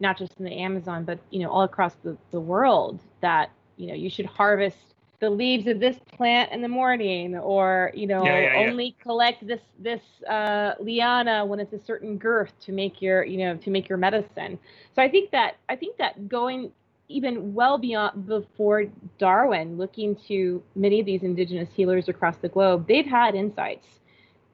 not 0.00 0.18
just 0.18 0.32
in 0.38 0.44
the 0.44 0.56
Amazon, 0.58 1.04
but 1.04 1.18
you 1.30 1.40
know, 1.40 1.50
all 1.50 1.62
across 1.62 1.94
the, 2.02 2.16
the 2.30 2.40
world 2.40 3.00
that, 3.20 3.50
you 3.76 3.86
know, 3.88 3.94
you 3.94 4.10
should 4.10 4.26
harvest 4.26 4.76
the 5.20 5.30
leaves 5.30 5.66
of 5.66 5.80
this 5.80 5.98
plant 6.16 6.50
in 6.50 6.62
the 6.62 6.68
morning 6.68 7.36
or 7.36 7.92
you 7.94 8.06
know 8.06 8.24
yeah, 8.24 8.40
yeah, 8.40 8.66
only 8.66 8.86
yeah. 8.86 9.02
collect 9.02 9.46
this 9.46 9.60
this 9.78 10.00
uh, 10.28 10.72
liana 10.80 11.44
when 11.44 11.60
it's 11.60 11.74
a 11.74 11.84
certain 11.84 12.16
girth 12.16 12.52
to 12.58 12.72
make 12.72 13.02
your 13.02 13.22
you 13.22 13.38
know 13.38 13.54
to 13.56 13.70
make 13.70 13.88
your 13.88 13.98
medicine 13.98 14.58
so 14.94 15.02
i 15.02 15.08
think 15.08 15.30
that 15.30 15.56
i 15.68 15.76
think 15.76 15.96
that 15.98 16.28
going 16.28 16.72
even 17.08 17.52
well 17.52 17.76
beyond 17.76 18.26
before 18.26 18.84
darwin 19.18 19.76
looking 19.76 20.16
to 20.16 20.62
many 20.74 21.00
of 21.00 21.06
these 21.06 21.22
indigenous 21.22 21.68
healers 21.74 22.08
across 22.08 22.38
the 22.38 22.48
globe 22.48 22.88
they've 22.88 23.06
had 23.06 23.34
insights 23.34 23.99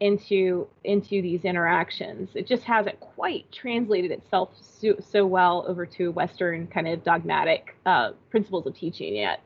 into 0.00 0.66
into 0.84 1.22
these 1.22 1.44
interactions 1.44 2.28
it 2.34 2.46
just 2.46 2.64
hasn't 2.64 2.98
quite 3.00 3.50
translated 3.50 4.10
itself 4.10 4.50
so, 4.60 4.94
so 5.00 5.26
well 5.26 5.64
over 5.66 5.86
to 5.86 6.12
western 6.12 6.66
kind 6.66 6.86
of 6.86 7.02
dogmatic 7.02 7.74
uh, 7.86 8.12
principles 8.30 8.66
of 8.66 8.74
teaching 8.74 9.16
yet 9.16 9.40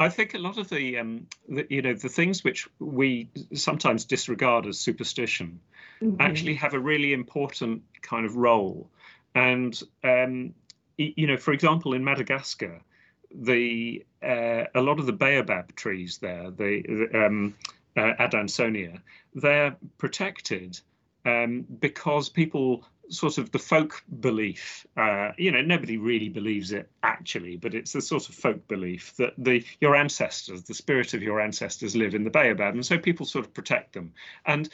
I 0.00 0.08
think 0.08 0.34
a 0.34 0.38
lot 0.38 0.58
of 0.58 0.68
the, 0.68 0.98
um, 0.98 1.26
the, 1.48 1.66
you 1.68 1.82
know, 1.82 1.92
the 1.92 2.08
things 2.08 2.44
which 2.44 2.68
we 2.78 3.28
sometimes 3.52 4.04
disregard 4.04 4.66
as 4.66 4.78
superstition 4.78 5.58
mm-hmm. 6.00 6.20
actually 6.20 6.54
have 6.54 6.74
a 6.74 6.78
really 6.78 7.12
important 7.12 7.82
kind 8.00 8.24
of 8.24 8.36
role. 8.36 8.88
And, 9.34 9.80
um, 10.04 10.54
you 10.96 11.26
know, 11.26 11.36
for 11.36 11.52
example, 11.52 11.94
in 11.94 12.04
Madagascar, 12.04 12.80
the 13.34 14.04
uh, 14.22 14.64
a 14.74 14.80
lot 14.80 14.98
of 14.98 15.06
the 15.06 15.12
baobab 15.12 15.74
trees 15.74 16.18
there, 16.18 16.50
the, 16.50 16.82
the 16.82 17.26
um, 17.26 17.54
uh, 17.98 18.14
Adansonia, 18.18 19.00
they're 19.34 19.76
protected 19.98 20.80
um, 21.24 21.66
because 21.80 22.28
people 22.28 22.84
sort 23.10 23.38
of 23.38 23.50
the 23.50 23.58
folk 23.58 24.02
belief. 24.20 24.86
Uh, 24.96 25.32
you 25.36 25.50
know, 25.50 25.62
nobody 25.62 25.96
really 25.96 26.28
believes 26.28 26.72
it 26.72 26.90
actually, 27.02 27.56
but 27.56 27.74
it's 27.74 27.92
the 27.92 28.00
sort 28.00 28.28
of 28.28 28.34
folk 28.34 28.66
belief 28.68 29.14
that 29.16 29.32
the 29.38 29.64
your 29.80 29.96
ancestors, 29.96 30.62
the 30.62 30.74
spirit 30.74 31.14
of 31.14 31.22
your 31.22 31.40
ancestors, 31.40 31.96
live 31.96 32.14
in 32.14 32.24
the 32.24 32.30
baobab, 32.30 32.74
and 32.74 32.84
so 32.84 32.98
people 32.98 33.26
sort 33.26 33.44
of 33.44 33.54
protect 33.54 33.92
them. 33.92 34.12
And 34.46 34.68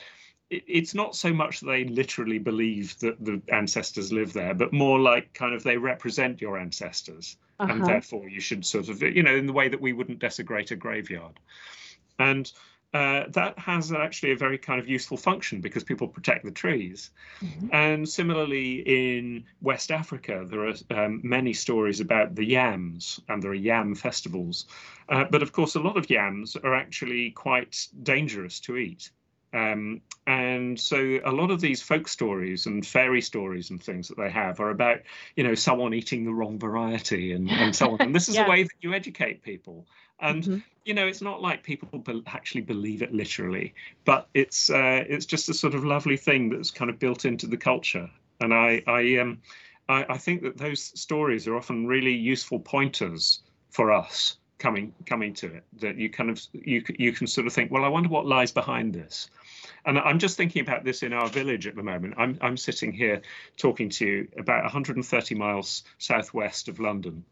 it, 0.51 0.65
it's 0.67 0.95
not 0.95 1.17
so 1.17 1.33
much 1.33 1.61
they 1.61 1.85
literally 1.85 2.39
believe 2.39 2.99
that 3.01 3.25
the 3.25 3.41
ancestors 3.53 4.13
live 4.13 4.33
there, 4.33 4.55
but 4.55 4.73
more 4.73 4.99
like 4.99 5.33
kind 5.33 5.55
of 5.55 5.63
they 5.63 5.77
represent 5.77 6.41
your 6.41 6.59
ancestors, 6.59 7.37
uh-huh. 7.59 7.73
and 7.73 7.87
therefore 7.87 8.29
you 8.29 8.41
should 8.41 8.67
sort 8.67 8.89
of, 8.89 9.01
you 9.03 9.23
know, 9.23 9.35
in 9.35 9.47
the 9.47 9.53
way 9.53 9.69
that 9.69 9.81
we 9.81 9.93
wouldn't 9.93 10.19
desecrate 10.19 10.71
a 10.71 10.77
graveyard. 10.77 11.39
And 12.19 12.51
uh, 12.95 13.25
that 13.31 13.59
has 13.59 13.93
actually 13.93 14.31
a 14.31 14.37
very 14.37 14.57
kind 14.57 14.79
of 14.79 14.89
useful 14.89 15.17
function 15.17 15.61
because 15.61 15.83
people 15.83 16.07
protect 16.07 16.45
the 16.45 16.51
trees. 16.53 17.11
Mm-hmm. 17.41 17.69
And 17.73 18.09
similarly, 18.09 18.83
in 18.87 19.45
West 19.61 19.91
Africa, 19.91 20.47
there 20.49 20.69
are 20.69 20.75
um, 20.91 21.21
many 21.25 21.55
stories 21.55 21.99
about 21.99 22.37
the 22.37 22.45
yams, 22.45 23.21
and 23.29 23.43
there 23.43 23.51
are 23.51 23.55
yam 23.55 23.97
festivals. 23.97 24.67
Uh, 25.09 25.25
but 25.29 25.43
of 25.43 25.51
course, 25.51 25.75
a 25.75 25.81
lot 25.81 25.97
of 25.97 26.09
yams 26.09 26.55
are 26.55 26.75
actually 26.75 27.33
quite 27.33 27.89
dangerous 28.01 28.61
to 28.61 28.77
eat. 28.77 29.11
Um, 29.53 30.01
and 30.27 30.79
so 30.79 31.21
a 31.25 31.31
lot 31.31 31.51
of 31.51 31.61
these 31.61 31.83
folk 31.83 32.09
stories 32.09 32.67
and 32.67 32.85
fairy 32.85 33.21
stories 33.21 33.71
and 33.71 33.83
things 33.83 34.09
that 34.09 34.17
they 34.17 34.31
have 34.31 34.59
are 34.59 34.71
about, 34.71 34.99
you 35.37 35.45
know, 35.45 35.55
someone 35.55 35.95
eating 35.95 36.25
the 36.25 36.33
wrong 36.33 36.59
variety 36.59 37.33
and, 37.33 37.51
and 37.51 37.75
so 37.75 37.93
on. 37.93 38.01
And 38.01 38.15
this 38.15 38.29
is 38.29 38.35
yeah. 38.37 38.47
a 38.47 38.51
way 38.51 38.63
that 38.65 38.73
you 38.81 38.95
educate 38.95 39.43
people. 39.43 39.87
And 40.21 40.43
mm-hmm. 40.43 40.59
you 40.85 40.95
know, 40.95 41.07
it's 41.07 41.23
not 41.23 41.43
like 41.43 41.63
people 41.63 41.99
be- 41.99 42.23
actually 42.27 42.63
believe 42.63 43.03
it 43.03 43.13
literally, 43.13 43.75
but 44.05 44.29
it's 44.35 44.71
uh, 44.71 45.05
it's 45.09 45.27
just 45.27 45.49
a 45.49 45.55
sort 45.55 45.75
of 45.75 45.85
lovely 45.85 46.17
thing 46.17 46.51
that's 46.51 46.71
kind 46.71 46.91
of 46.91 46.99
built 46.99 47.25
into 47.25 47.47
the 47.47 47.57
culture. 47.57 48.11
And 48.41 48.53
I 48.55 48.83
I 48.87 49.19
um 49.19 49.41
I, 49.89 50.07
I 50.11 50.19
think 50.19 50.43
that 50.43 50.57
those 50.57 50.81
stories 50.99 51.47
are 51.47 51.57
often 51.57 51.87
really 51.87 52.15
useful 52.15 52.59
pointers 52.59 53.41
for 53.71 53.93
us 53.93 54.37
coming 54.59 54.95
coming 55.05 55.35
to 55.35 55.47
it 55.47 55.65
that 55.81 55.97
you 55.97 56.09
kind 56.09 56.31
of 56.31 56.41
you 56.53 56.83
you 56.97 57.13
can 57.13 57.27
sort 57.27 57.47
of 57.47 57.53
think 57.53 57.73
well 57.73 57.85
i 57.85 57.89
wonder 57.89 58.09
what 58.09 58.25
lies 58.25 58.53
behind 58.53 58.95
this 58.95 59.29
and 59.85 59.99
i'm 59.99 60.21
just 60.21 60.37
thinking 60.37 60.63
about 60.63 60.85
this 60.85 61.03
in 61.03 61.13
our 61.13 61.29
village 61.29 61.67
at 61.67 61.75
the 61.75 61.83
moment 61.83 62.15
i'm 62.17 62.39
i'm 62.41 62.57
sitting 62.57 62.93
here 62.93 63.21
talking 63.57 63.89
to 63.89 64.07
you 64.07 64.29
about 64.39 64.63
130 64.63 65.35
miles 65.35 65.83
southwest 65.99 66.69
of 66.69 66.79
london 66.79 67.25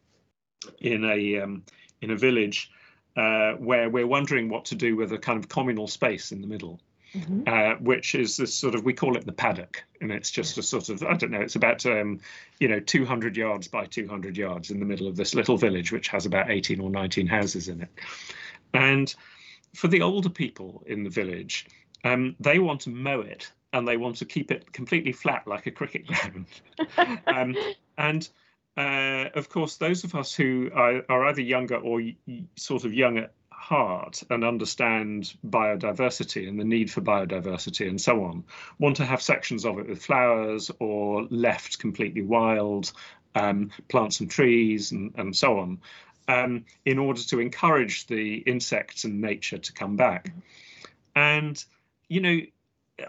in 0.79 1.05
a 1.05 1.39
um, 1.39 1.63
in 2.03 2.11
a 2.11 2.15
village 2.15 2.69
uh, 3.15 3.53
where 3.53 3.89
we're 3.89 4.07
wondering 4.07 4.49
what 4.49 4.65
to 4.65 4.75
do 4.75 4.95
with 4.95 5.11
a 5.13 5.17
kind 5.17 5.39
of 5.39 5.49
communal 5.49 5.87
space 5.87 6.31
in 6.31 6.41
the 6.41 6.47
middle. 6.47 6.79
Mm-hmm. 7.15 7.43
Uh, 7.45 7.75
which 7.75 8.15
is 8.15 8.37
this 8.37 8.55
sort 8.55 8.73
of 8.73 8.85
we 8.85 8.91
call 8.91 9.15
it 9.15 9.23
the 9.23 9.31
paddock, 9.31 9.83
and 10.01 10.11
it's 10.11 10.31
just 10.31 10.57
a 10.57 10.63
sort 10.63 10.89
of 10.89 11.03
I 11.03 11.13
don't 11.13 11.29
know. 11.29 11.41
It's 11.41 11.55
about 11.55 11.85
um, 11.85 12.19
you 12.59 12.67
know 12.67 12.79
200 12.79 13.37
yards 13.37 13.67
by 13.67 13.85
200 13.85 14.35
yards 14.35 14.71
in 14.71 14.79
the 14.79 14.85
middle 14.87 15.07
of 15.07 15.15
this 15.15 15.35
little 15.35 15.55
village, 15.55 15.91
which 15.91 16.07
has 16.07 16.25
about 16.25 16.49
18 16.49 16.79
or 16.79 16.89
19 16.89 17.27
houses 17.27 17.67
in 17.67 17.81
it. 17.81 17.89
And 18.73 19.13
for 19.75 19.89
the 19.89 20.01
older 20.01 20.29
people 20.29 20.83
in 20.87 21.03
the 21.03 21.09
village, 21.11 21.67
um, 22.03 22.35
they 22.39 22.57
want 22.57 22.81
to 22.81 22.89
mow 22.89 23.21
it 23.21 23.51
and 23.73 23.87
they 23.87 23.97
want 23.97 24.15
to 24.15 24.25
keep 24.25 24.51
it 24.51 24.73
completely 24.73 25.11
flat 25.11 25.47
like 25.47 25.67
a 25.67 25.71
cricket 25.71 26.07
ground. 26.07 26.47
um, 27.27 27.55
and 27.99 28.27
uh, 28.77 29.29
of 29.35 29.49
course, 29.49 29.77
those 29.77 30.03
of 30.03 30.15
us 30.15 30.33
who 30.33 30.69
are, 30.73 31.03
are 31.09 31.25
either 31.27 31.41
younger 31.41 31.77
or 31.77 32.01
sort 32.55 32.85
of 32.85 32.93
young 32.93 33.17
at 33.17 33.33
heart 33.51 34.23
and 34.29 34.43
understand 34.43 35.33
biodiversity 35.47 36.49
and 36.49 36.59
the 36.59 36.65
need 36.65 36.91
for 36.91 36.99
biodiversity 36.99 37.87
and 37.87 38.01
so 38.01 38.25
on 38.25 38.43
want 38.77 38.97
to 38.97 39.05
have 39.05 39.21
sections 39.21 39.63
of 39.63 39.79
it 39.79 39.87
with 39.87 40.03
flowers 40.03 40.69
or 40.79 41.25
left 41.29 41.79
completely 41.79 42.21
wild 42.21 42.91
um, 43.35 43.71
plant 43.89 44.13
some 44.13 44.27
trees, 44.27 44.91
and, 44.91 45.13
and 45.15 45.35
so 45.35 45.59
on, 45.59 45.79
um, 46.27 46.65
in 46.85 46.99
order 46.99 47.21
to 47.21 47.39
encourage 47.39 48.07
the 48.07 48.35
insects 48.37 49.03
and 49.03 49.21
nature 49.21 49.57
to 49.57 49.73
come 49.73 49.95
back. 49.95 50.33
And, 51.15 51.63
you 52.07 52.21
know, 52.21 52.39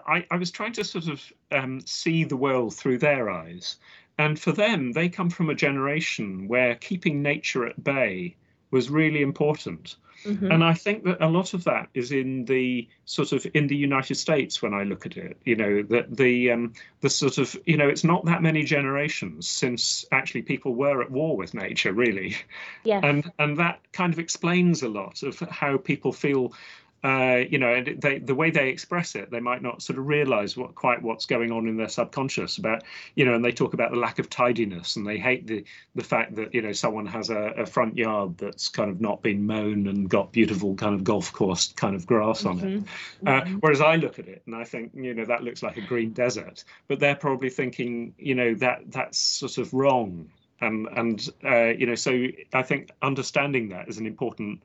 I, 0.06 0.26
I 0.30 0.36
was 0.36 0.50
trying 0.50 0.72
to 0.74 0.84
sort 0.84 1.08
of 1.08 1.32
um, 1.52 1.80
see 1.86 2.24
the 2.24 2.36
world 2.36 2.74
through 2.74 2.98
their 2.98 3.30
eyes. 3.30 3.76
And 4.18 4.38
for 4.38 4.52
them, 4.52 4.92
they 4.92 5.08
come 5.08 5.30
from 5.30 5.50
a 5.50 5.54
generation 5.54 6.48
where 6.48 6.76
keeping 6.76 7.22
nature 7.22 7.66
at 7.66 7.82
bay 7.82 8.36
was 8.70 8.90
really 8.90 9.22
important. 9.22 9.96
Mm-hmm. 10.24 10.50
And 10.50 10.64
I 10.64 10.72
think 10.72 11.04
that 11.04 11.22
a 11.22 11.28
lot 11.28 11.52
of 11.52 11.64
that 11.64 11.88
is 11.92 12.10
in 12.10 12.44
the 12.46 12.88
sort 13.04 13.32
of 13.32 13.46
in 13.52 13.66
the 13.66 13.76
United 13.76 14.14
States 14.14 14.62
when 14.62 14.72
I 14.72 14.84
look 14.84 15.04
at 15.04 15.16
it. 15.16 15.36
You 15.44 15.56
know 15.56 15.82
that 15.82 16.16
the 16.16 16.50
um, 16.52 16.72
the 17.00 17.10
sort 17.10 17.38
of 17.38 17.56
you 17.66 17.76
know 17.76 17.88
it's 17.88 18.04
not 18.04 18.24
that 18.24 18.42
many 18.42 18.64
generations 18.64 19.48
since 19.48 20.06
actually 20.12 20.42
people 20.42 20.74
were 20.74 21.02
at 21.02 21.10
war 21.10 21.36
with 21.36 21.52
nature, 21.52 21.92
really. 21.92 22.36
Yeah. 22.84 23.00
And 23.02 23.30
and 23.38 23.58
that 23.58 23.80
kind 23.92 24.12
of 24.12 24.18
explains 24.18 24.82
a 24.82 24.88
lot 24.88 25.22
of 25.22 25.38
how 25.40 25.76
people 25.76 26.12
feel 26.12 26.54
uh, 27.04 27.44
you 27.50 27.58
know, 27.58 27.84
they, 27.84 28.18
the 28.18 28.34
way 28.34 28.50
they 28.50 28.70
express 28.70 29.14
it, 29.14 29.30
they 29.30 29.38
might 29.38 29.60
not 29.60 29.82
sort 29.82 29.98
of 29.98 30.06
realize 30.06 30.56
what 30.56 30.74
quite 30.74 31.02
what's 31.02 31.26
going 31.26 31.52
on 31.52 31.68
in 31.68 31.76
their 31.76 31.88
subconscious 31.88 32.56
about, 32.56 32.82
you 33.14 33.26
know, 33.26 33.34
and 33.34 33.44
they 33.44 33.52
talk 33.52 33.74
about 33.74 33.90
the 33.90 33.98
lack 33.98 34.18
of 34.18 34.30
tidiness 34.30 34.96
and 34.96 35.06
they 35.06 35.18
hate 35.18 35.46
the 35.46 35.64
the 35.94 36.02
fact 36.02 36.34
that 36.36 36.54
you 36.54 36.62
know 36.62 36.72
someone 36.72 37.04
has 37.04 37.28
a, 37.28 37.38
a 37.58 37.66
front 37.66 37.98
yard 37.98 38.38
that's 38.38 38.68
kind 38.68 38.88
of 38.88 39.02
not 39.02 39.22
been 39.22 39.46
mown 39.46 39.86
and 39.86 40.08
got 40.08 40.32
beautiful 40.32 40.74
kind 40.76 40.94
of 40.94 41.04
golf 41.04 41.30
course 41.30 41.74
kind 41.74 41.94
of 41.94 42.06
grass 42.06 42.44
mm-hmm. 42.44 42.48
on 42.48 42.58
it. 42.58 42.80
Mm-hmm. 42.80 43.28
Uh, 43.28 43.30
mm-hmm. 43.32 43.54
whereas 43.56 43.82
I 43.82 43.96
look 43.96 44.18
at 44.18 44.26
it 44.26 44.42
and 44.46 44.56
I 44.56 44.64
think, 44.64 44.92
you 44.94 45.12
know, 45.12 45.26
that 45.26 45.44
looks 45.44 45.62
like 45.62 45.76
a 45.76 45.82
green 45.82 46.14
desert, 46.14 46.64
but 46.88 47.00
they're 47.00 47.14
probably 47.14 47.50
thinking, 47.50 48.14
you 48.16 48.34
know, 48.34 48.54
that 48.54 48.90
that's 48.90 49.18
sort 49.18 49.58
of 49.58 49.74
wrong. 49.74 50.30
And 50.62 50.88
and 50.96 51.28
uh, 51.44 51.66
you 51.66 51.84
know, 51.84 51.96
so 51.96 52.28
I 52.54 52.62
think 52.62 52.92
understanding 53.02 53.68
that 53.70 53.90
is 53.90 53.98
an 53.98 54.06
important 54.06 54.62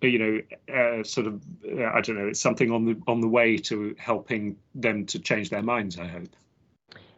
you 0.00 0.18
know, 0.18 0.74
uh, 0.74 1.02
sort 1.04 1.26
of, 1.26 1.42
uh, 1.66 1.84
I 1.84 2.00
don't 2.00 2.16
know, 2.16 2.28
it's 2.28 2.40
something 2.40 2.70
on 2.70 2.84
the 2.84 3.00
on 3.06 3.20
the 3.20 3.28
way 3.28 3.56
to 3.58 3.94
helping 3.98 4.56
them 4.74 5.06
to 5.06 5.18
change 5.18 5.50
their 5.50 5.62
minds. 5.62 5.98
I 5.98 6.06
hope. 6.06 6.28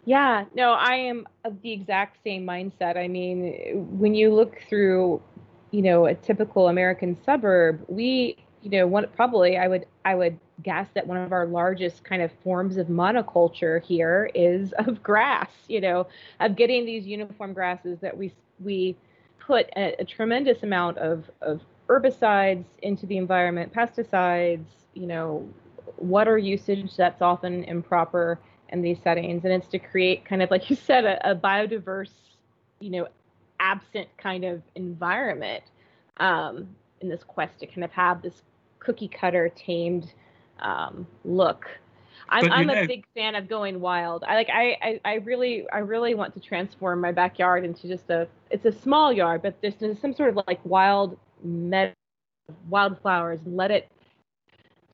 Yeah, 0.07 0.45
no, 0.55 0.73
I 0.73 0.97
am 0.97 1.27
of 1.45 1.61
the 1.63 1.73
exact 1.73 2.23
same 2.23 2.45
mindset. 2.45 2.97
I 2.97 3.09
mean, 3.09 3.87
when 3.99 4.15
you 4.15 4.35
look 4.35 4.61
through, 4.69 5.23
you 5.71 5.83
know, 5.83 6.07
a 6.07 6.15
typical 6.15 6.69
American 6.69 7.17
suburb, 7.25 7.83
we, 7.89 8.37
you 8.63 8.71
know, 8.71 8.87
one 8.87 9.07
probably 9.17 9.57
I 9.57 9.69
would 9.69 9.87
I 10.05 10.15
would 10.15 10.39
guess 10.63 10.89
that 10.95 11.07
one 11.07 11.17
of 11.17 11.33
our 11.33 11.47
largest 11.47 12.05
kind 12.05 12.23
of 12.23 12.31
forms 12.43 12.77
of 12.77 12.87
monoculture 12.89 13.83
here 13.83 14.31
is 14.35 14.73
of 14.79 15.03
grass. 15.03 15.51
You 15.69 15.81
know, 15.81 16.07
of 16.41 16.57
getting 16.57 16.85
these 16.85 17.07
uniform 17.07 17.53
grasses 17.55 17.99
that 18.01 18.17
we 18.17 18.33
we 18.61 18.97
put 19.39 19.67
a, 19.77 19.97
a 20.01 20.05
tremendous 20.05 20.63
amount 20.63 20.99
of 20.99 21.31
of 21.41 21.61
herbicides 21.89 22.65
into 22.83 23.07
the 23.07 23.17
environment, 23.17 23.73
pesticides, 23.73 24.67
you 24.95 25.07
know, 25.07 25.49
water 25.99 26.39
usage 26.39 26.97
that's 26.97 27.23
often 27.23 27.65
improper 27.65 28.39
in 28.71 28.83
these 28.83 28.99
settings. 29.03 29.45
And 29.45 29.53
it's 29.53 29.69
to 29.69 29.79
create 29.79 30.25
kind 30.25 30.43
of, 30.43 30.51
like 30.51 30.71
you 30.71 30.77
said, 30.77 31.05
a, 31.05 31.31
a 31.31 31.35
biodiverse, 31.35 32.11
you 32.81 32.91
know, 32.91 33.09
absent 33.61 34.09
kind 34.19 34.45
of 34.45 34.63
environment 34.75 35.65
um, 36.19 36.69
in 37.01 37.09
this 37.09 37.23
quest 37.23 37.61
to 37.61 37.67
kind 37.67 37.85
of 37.85 37.93
have 37.93 38.23
this 38.23 38.43
cookie 38.79 39.09
cutter 39.09 39.49
tamed 39.49 40.13
um, 40.61 41.07
look. 41.25 41.67
I'm, 42.29 42.51
I'm 42.51 42.71
a 42.71 42.87
big 42.87 43.05
fan 43.15 43.35
of 43.35 43.49
going 43.49 43.81
wild. 43.81 44.25
I 44.27 44.35
like 44.35 44.49
I, 44.51 44.77
I, 44.81 45.01
I 45.05 45.15
really 45.17 45.69
I 45.71 45.79
really 45.79 46.15
want 46.15 46.33
to 46.35 46.41
transform 46.41 47.01
my 47.01 47.13
backyard 47.13 47.65
into 47.65 47.87
just 47.87 48.09
a 48.09 48.27
it's 48.51 48.65
a 48.65 48.73
small 48.73 49.13
yard, 49.13 49.43
but 49.43 49.61
there's, 49.61 49.75
there's 49.77 50.01
some 50.01 50.15
sort 50.15 50.31
of 50.31 50.45
like 50.47 50.59
wild 50.65 51.19
met 51.45 51.95
wildflowers 52.69 53.41
and 53.45 53.57
let 53.57 53.71
it 53.71 53.89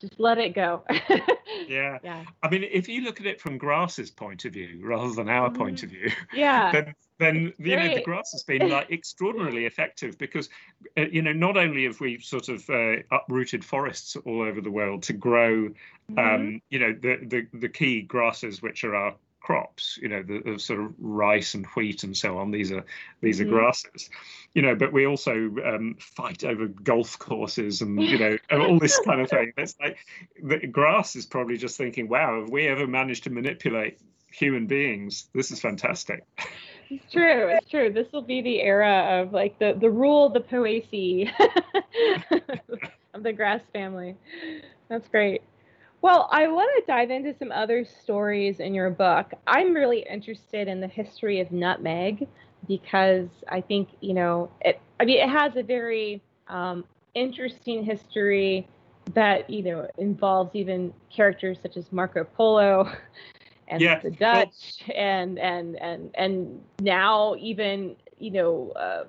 just 0.01 0.19
let 0.19 0.39
it 0.39 0.55
go. 0.55 0.83
yeah. 1.69 1.99
yeah. 2.03 2.25
I 2.43 2.49
mean, 2.49 2.65
if 2.71 2.89
you 2.89 3.03
look 3.03 3.21
at 3.21 3.27
it 3.27 3.39
from 3.39 3.59
grass's 3.59 4.11
point 4.11 4.47
of 4.47 4.55
view 4.55 4.81
rather 4.83 5.13
than 5.13 5.29
our 5.29 5.51
mm 5.51 5.57
point 5.57 5.83
of 5.83 5.91
view, 5.91 6.11
yeah, 6.33 6.73
then 6.73 6.95
then 7.19 7.53
you 7.59 7.77
know 7.77 7.95
the 7.95 8.03
grass 8.03 8.33
has 8.33 8.43
been 8.43 8.71
like 8.71 8.91
extraordinarily 8.91 9.67
effective 9.67 10.17
because 10.17 10.49
uh, 10.97 11.03
you 11.03 11.21
know 11.21 11.33
not 11.33 11.59
only 11.59 11.85
have 11.85 12.01
we 12.01 12.19
sort 12.19 12.49
of 12.49 12.69
uh, 12.71 12.97
uprooted 13.11 13.63
forests 13.63 14.17
all 14.25 14.41
over 14.41 14.63
the 14.63 14.71
world 14.71 15.03
to 15.03 15.13
grow, 15.13 15.69
mm-hmm. 15.69 16.19
um, 16.19 16.63
you 16.71 16.79
know 16.79 16.93
the, 16.93 17.19
the 17.27 17.59
the 17.59 17.69
key 17.69 18.01
grasses 18.01 18.63
which 18.63 18.85
are 18.85 18.95
our 18.95 19.15
crops, 19.41 19.99
you 20.01 20.09
know, 20.09 20.23
the, 20.23 20.41
the, 20.45 20.59
sort 20.59 20.81
of 20.81 20.95
rice 20.99 21.55
and 21.55 21.67
wheat 21.75 22.05
and 22.05 22.17
so 22.17 22.39
on. 22.39 22.51
These 22.51 22.73
are 22.73 22.85
these 23.21 23.41
mm-hmm. 23.41 23.49
are 23.49 23.59
grasses, 23.59 24.11
you 24.55 24.63
know. 24.63 24.75
But 24.75 24.93
we 24.93 25.07
also 25.07 25.33
um, 25.65 25.97
fight 25.99 26.45
over 26.45 26.67
golf 26.67 27.19
courses 27.19 27.81
and 27.83 28.01
you 28.03 28.19
know 28.19 28.39
all 28.53 28.79
this 28.79 28.99
kind 29.01 29.21
of 29.21 29.31
thing. 29.31 29.53
It's 29.57 29.75
like 29.81 29.99
the 30.43 30.67
grass 30.67 31.17
is 31.17 31.27
probably 31.27 31.57
just 31.57 31.77
thinking, 31.77 32.09
"Wow, 32.09 32.41
have 32.41 32.51
we 32.51 32.69
ever 32.69 32.87
managed 32.87 33.25
to 33.25 33.31
manipulate 33.31 33.99
human 34.31 34.67
beings? 34.67 35.29
This 35.35 35.51
is 35.51 35.61
fantastic." 35.61 36.25
It's 36.91 37.13
true. 37.13 37.49
It's 37.49 37.71
true. 37.71 37.93
This 37.93 38.09
will 38.13 38.23
be 38.23 38.43
the 38.43 38.61
era 38.61 39.23
of 39.23 39.33
like 39.33 39.59
the 39.59 39.77
the 39.79 39.91
rule 39.91 40.29
the 40.29 40.41
poaceae 40.41 41.31
of 43.15 43.23
the 43.23 43.33
grass 43.33 43.61
family. 43.73 44.17
That's 44.89 45.09
great. 45.09 45.43
Well, 46.03 46.29
I 46.33 46.49
want 46.49 46.71
to 46.79 46.91
dive 46.91 47.11
into 47.11 47.35
some 47.39 47.53
other 47.53 47.85
stories 47.85 48.61
in 48.61 48.73
your 48.73 48.89
book. 48.91 49.33
I'm 49.47 49.75
really 49.75 50.07
interested 50.11 50.67
in 50.67 50.81
the 50.81 50.89
history 50.89 51.41
of 51.41 51.53
nutmeg 51.53 52.27
because 52.67 53.29
I 53.49 53.61
think, 53.61 53.91
you 54.01 54.15
know, 54.15 54.51
it, 54.63 54.81
I 54.99 55.05
mean, 55.05 55.19
it 55.19 55.29
has 55.29 55.57
a 55.57 55.63
very 55.63 56.23
um, 56.49 56.85
interesting 57.15 57.85
history 57.85 58.67
that, 59.13 59.51
you 59.51 59.63
know, 59.63 59.89
involves 59.99 60.55
even 60.55 60.93
characters 61.15 61.59
such 61.61 61.77
as 61.77 61.93
Marco 61.93 62.25
Polo 62.25 62.91
and 63.69 63.83
yeah. 63.83 63.99
the 63.99 64.11
Dutch 64.11 64.83
and, 64.95 65.39
and, 65.39 65.77
and, 65.83 66.11
and 66.15 66.63
now 66.81 67.35
even, 67.39 67.97
you 68.19 68.31
know, 68.31 68.73
uh, 68.75 69.05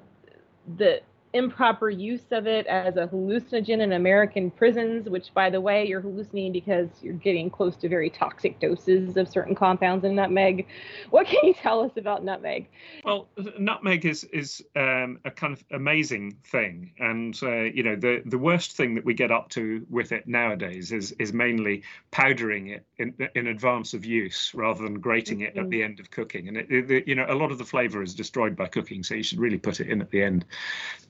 the 0.77 1.01
improper 1.33 1.89
use 1.89 2.31
of 2.31 2.47
it 2.47 2.67
as 2.67 2.97
a 2.97 3.07
hallucinogen 3.07 3.79
in 3.81 3.93
American 3.93 4.51
prisons, 4.51 5.07
which, 5.09 5.33
by 5.33 5.49
the 5.49 5.61
way, 5.61 5.87
you're 5.87 6.01
hallucinating 6.01 6.51
because 6.51 6.89
you're 7.01 7.13
getting 7.13 7.49
close 7.49 7.75
to 7.77 7.89
very 7.89 8.09
toxic 8.09 8.59
doses 8.59 9.15
of 9.17 9.27
certain 9.29 9.55
compounds 9.55 10.03
in 10.03 10.15
nutmeg. 10.15 10.67
What 11.09 11.27
can 11.27 11.39
you 11.43 11.53
tell 11.53 11.81
us 11.81 11.91
about 11.95 12.23
nutmeg? 12.23 12.67
Well, 13.03 13.27
nutmeg 13.57 14.05
is 14.05 14.23
is 14.25 14.63
um, 14.75 15.19
a 15.25 15.31
kind 15.31 15.53
of 15.53 15.63
amazing 15.71 16.37
thing, 16.43 16.91
and 16.99 17.37
uh, 17.41 17.61
you 17.61 17.83
know 17.83 17.95
the 17.95 18.21
the 18.25 18.37
worst 18.37 18.73
thing 18.73 18.95
that 18.95 19.05
we 19.05 19.13
get 19.13 19.31
up 19.31 19.49
to 19.49 19.85
with 19.89 20.11
it 20.11 20.27
nowadays 20.27 20.91
is 20.91 21.11
is 21.13 21.33
mainly 21.33 21.83
powdering 22.11 22.67
it 22.67 22.85
in, 22.97 23.15
in 23.35 23.47
advance 23.47 23.93
of 23.93 24.05
use 24.05 24.53
rather 24.53 24.83
than 24.83 24.99
grating 24.99 25.39
mm-hmm. 25.39 25.45
it 25.45 25.57
at 25.57 25.63
mm-hmm. 25.63 25.69
the 25.69 25.83
end 25.83 25.99
of 25.99 26.11
cooking, 26.11 26.47
and 26.47 26.57
it, 26.57 26.91
it, 26.91 27.07
you 27.07 27.15
know 27.15 27.25
a 27.29 27.35
lot 27.35 27.51
of 27.51 27.57
the 27.57 27.65
flavour 27.65 28.01
is 28.01 28.13
destroyed 28.13 28.55
by 28.55 28.67
cooking, 28.67 29.03
so 29.03 29.15
you 29.15 29.23
should 29.23 29.39
really 29.39 29.57
put 29.57 29.79
it 29.79 29.87
in 29.87 30.01
at 30.01 30.11
the 30.11 30.21
end. 30.21 30.45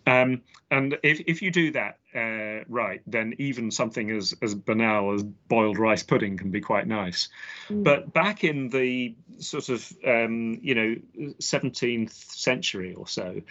Um, 0.07 0.10
and 0.71 0.97
if, 1.03 1.21
if 1.27 1.41
you 1.41 1.51
do 1.51 1.71
that 1.71 1.99
uh, 2.15 2.63
right, 2.67 3.01
then 3.07 3.33
even 3.37 3.71
something 3.71 4.11
as, 4.11 4.33
as 4.41 4.55
banal 4.55 5.13
as 5.13 5.23
boiled 5.23 5.77
rice 5.77 6.03
pudding 6.03 6.37
can 6.37 6.51
be 6.51 6.61
quite 6.61 6.87
nice. 6.87 7.29
Mm. 7.69 7.83
But 7.83 8.13
back 8.13 8.43
in 8.43 8.69
the 8.69 9.15
sort 9.39 9.69
of, 9.69 9.91
um, 10.05 10.59
you 10.61 10.75
know, 10.75 10.95
17th 11.39 12.13
century 12.13 12.93
or 12.93 13.07
so, 13.07 13.41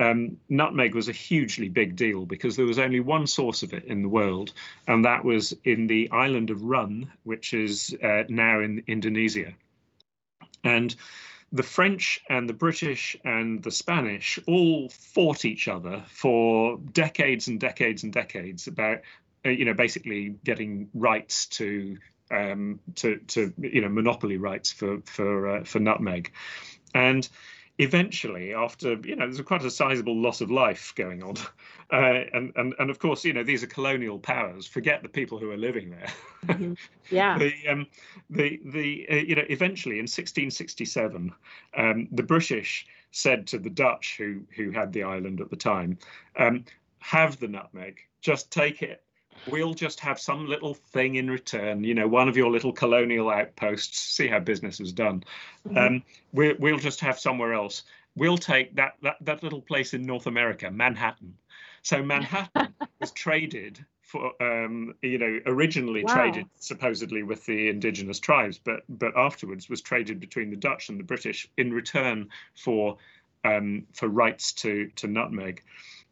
um, 0.00 0.36
nutmeg 0.48 0.94
was 0.94 1.08
a 1.08 1.12
hugely 1.12 1.68
big 1.68 1.96
deal 1.96 2.24
because 2.24 2.56
there 2.56 2.66
was 2.66 2.78
only 2.78 3.00
one 3.00 3.26
source 3.26 3.62
of 3.62 3.72
it 3.72 3.84
in 3.84 4.02
the 4.02 4.08
world, 4.08 4.52
and 4.86 5.04
that 5.04 5.24
was 5.24 5.54
in 5.64 5.88
the 5.88 6.08
island 6.12 6.50
of 6.50 6.62
Run, 6.62 7.10
which 7.24 7.52
is 7.52 7.96
uh, 8.02 8.22
now 8.28 8.60
in 8.60 8.84
Indonesia. 8.86 9.52
And 10.62 10.94
the 11.52 11.62
French 11.62 12.20
and 12.28 12.48
the 12.48 12.54
British 12.54 13.16
and 13.24 13.62
the 13.62 13.70
Spanish 13.70 14.38
all 14.46 14.88
fought 14.90 15.44
each 15.44 15.66
other 15.68 16.04
for 16.08 16.78
decades 16.92 17.48
and 17.48 17.58
decades 17.58 18.02
and 18.02 18.12
decades 18.12 18.66
about, 18.66 18.98
uh, 19.46 19.50
you 19.50 19.64
know, 19.64 19.74
basically 19.74 20.34
getting 20.44 20.88
rights 20.94 21.46
to 21.46 21.96
um, 22.30 22.80
to 22.96 23.16
to 23.28 23.52
you 23.58 23.80
know 23.80 23.88
monopoly 23.88 24.36
rights 24.36 24.70
for 24.70 25.00
for 25.04 25.48
uh, 25.48 25.64
for 25.64 25.78
nutmeg, 25.78 26.32
and 26.94 27.28
eventually, 27.78 28.52
after 28.52 28.94
you 29.04 29.16
know, 29.16 29.26
there's 29.26 29.40
quite 29.42 29.64
a 29.64 29.70
sizable 29.70 30.16
loss 30.16 30.40
of 30.40 30.50
life 30.50 30.92
going 30.96 31.22
on, 31.22 31.36
uh, 31.92 32.24
and 32.32 32.52
and 32.56 32.74
and 32.78 32.90
of 32.90 32.98
course, 32.98 33.24
you 33.24 33.32
know, 33.32 33.44
these 33.44 33.62
are 33.62 33.68
colonial 33.68 34.18
powers. 34.18 34.66
Forget 34.66 35.02
the 35.02 35.08
people 35.08 35.38
who 35.38 35.50
are 35.50 35.56
living 35.56 35.90
there. 35.90 36.12
Mm-hmm. 36.46 36.74
Yeah. 37.10 37.38
the 37.38 37.54
um, 37.66 37.86
the 38.28 38.60
the 38.66 39.06
uh, 39.10 39.14
you 39.14 39.34
know, 39.34 39.44
eventually 39.48 39.94
in 39.94 40.02
1667, 40.02 41.32
um, 41.74 42.08
the 42.12 42.22
British 42.22 42.86
said 43.12 43.46
to 43.46 43.58
the 43.58 43.70
Dutch, 43.70 44.16
who 44.18 44.42
who 44.54 44.70
had 44.70 44.92
the 44.92 45.04
island 45.04 45.40
at 45.40 45.48
the 45.48 45.56
time, 45.56 45.96
um, 46.36 46.66
have 46.98 47.40
the 47.40 47.48
nutmeg, 47.48 48.00
just 48.20 48.52
take 48.52 48.82
it 48.82 49.02
we'll 49.46 49.74
just 49.74 50.00
have 50.00 50.18
some 50.18 50.46
little 50.46 50.74
thing 50.74 51.16
in 51.16 51.30
return, 51.30 51.84
you 51.84 51.94
know, 51.94 52.08
one 52.08 52.28
of 52.28 52.36
your 52.36 52.50
little 52.50 52.72
colonial 52.72 53.30
outposts, 53.30 54.00
see 54.00 54.26
how 54.26 54.38
business 54.38 54.80
is 54.80 54.92
done. 54.92 55.24
Mm-hmm. 55.66 55.78
Um, 55.78 56.02
we, 56.32 56.54
we'll 56.54 56.78
just 56.78 57.00
have 57.00 57.18
somewhere 57.18 57.52
else 57.52 57.84
we'll 58.18 58.38
take 58.38 58.74
that 58.74 58.94
that 59.02 59.16
that 59.20 59.42
little 59.42 59.62
place 59.62 59.94
in 59.94 60.02
North 60.02 60.26
America, 60.26 60.70
Manhattan. 60.70 61.34
So 61.82 62.02
Manhattan 62.02 62.74
was 63.00 63.12
traded 63.12 63.84
for 64.02 64.32
um, 64.42 64.94
you 65.02 65.18
know 65.18 65.40
originally 65.46 66.04
wow. 66.04 66.14
traded 66.14 66.46
supposedly 66.56 67.22
with 67.22 67.46
the 67.46 67.68
indigenous 67.68 68.18
tribes, 68.18 68.58
but 68.58 68.82
but 68.88 69.16
afterwards 69.16 69.70
was 69.70 69.80
traded 69.80 70.20
between 70.20 70.50
the 70.50 70.56
Dutch 70.56 70.88
and 70.88 70.98
the 70.98 71.04
British 71.04 71.48
in 71.56 71.72
return 71.72 72.28
for 72.54 72.98
um, 73.44 73.86
for 73.94 74.08
rights 74.08 74.52
to 74.54 74.88
to 74.96 75.06
nutmeg, 75.06 75.62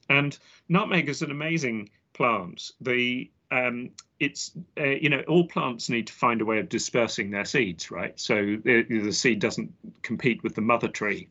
and 0.08 0.38
nutmeg 0.68 1.08
is 1.08 1.22
an 1.22 1.30
amazing 1.30 1.90
plant. 2.16 2.72
The 2.80 3.30
um, 3.50 3.90
it's 4.18 4.52
uh, 4.78 4.84
you 4.84 5.08
know 5.08 5.22
all 5.28 5.46
plants 5.46 5.88
need 5.88 6.08
to 6.08 6.12
find 6.12 6.40
a 6.40 6.44
way 6.44 6.58
of 6.58 6.68
dispersing 6.68 7.30
their 7.30 7.44
seeds, 7.44 7.90
right? 7.90 8.18
So 8.18 8.56
the, 8.64 8.82
the 8.82 9.12
seed 9.12 9.38
doesn't 9.38 9.72
compete 10.02 10.42
with 10.42 10.54
the 10.54 10.62
mother 10.62 10.88
tree, 10.88 11.28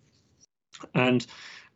and 0.93 1.25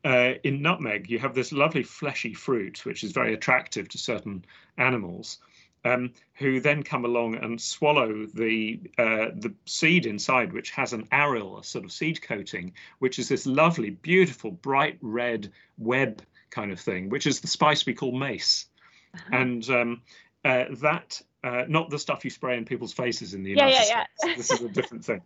uh, 0.06 0.34
in 0.44 0.62
nutmeg, 0.62 1.10
you 1.10 1.20
have 1.20 1.36
this 1.36 1.52
lovely 1.52 1.84
fleshy 1.84 2.34
fruit, 2.34 2.86
which 2.86 3.04
is 3.04 3.12
very 3.12 3.34
attractive 3.34 3.90
to 3.90 3.98
certain 3.98 4.46
animals, 4.78 5.40
um, 5.84 6.14
who 6.36 6.62
then 6.62 6.84
come 6.84 7.04
along 7.04 7.36
and 7.36 7.60
swallow 7.60 8.26
the 8.34 8.80
uh, 8.98 9.28
the 9.36 9.54
seed 9.66 10.06
inside, 10.06 10.54
which 10.54 10.72
has 10.72 10.94
an 10.94 11.06
aril, 11.12 11.60
a 11.60 11.64
sort 11.64 11.84
of 11.84 11.92
seed 11.92 12.22
coating, 12.22 12.74
which 13.00 13.20
is 13.20 13.28
this 13.28 13.46
lovely, 13.46 13.90
beautiful, 13.90 14.52
bright 14.52 14.98
red 15.02 15.52
web 15.78 16.22
kind 16.50 16.72
of 16.72 16.80
thing, 16.80 17.10
which 17.10 17.28
is 17.28 17.42
the 17.42 17.48
spice 17.48 17.86
we 17.86 17.94
call 17.94 18.18
mace, 18.18 18.69
uh-huh. 19.14 19.36
and 19.36 19.70
um, 19.70 20.02
uh, 20.46 20.66
that. 20.82 21.22
Uh, 21.42 21.64
not 21.70 21.90
the 21.90 21.98
stuff 21.98 22.26
you 22.26 22.30
spray 22.30 22.58
in 22.58 22.66
people's 22.66 22.92
faces 22.92 23.34
in 23.34 23.44
the 23.44 23.52
United 23.52 23.72
yeah, 23.72 23.78
yeah, 23.78 23.84
States. 23.84 24.26
Yeah. 24.26 24.36
this 24.36 24.52
is 24.52 24.62
a 24.62 24.68
different 24.68 25.06
thing. 25.06 25.22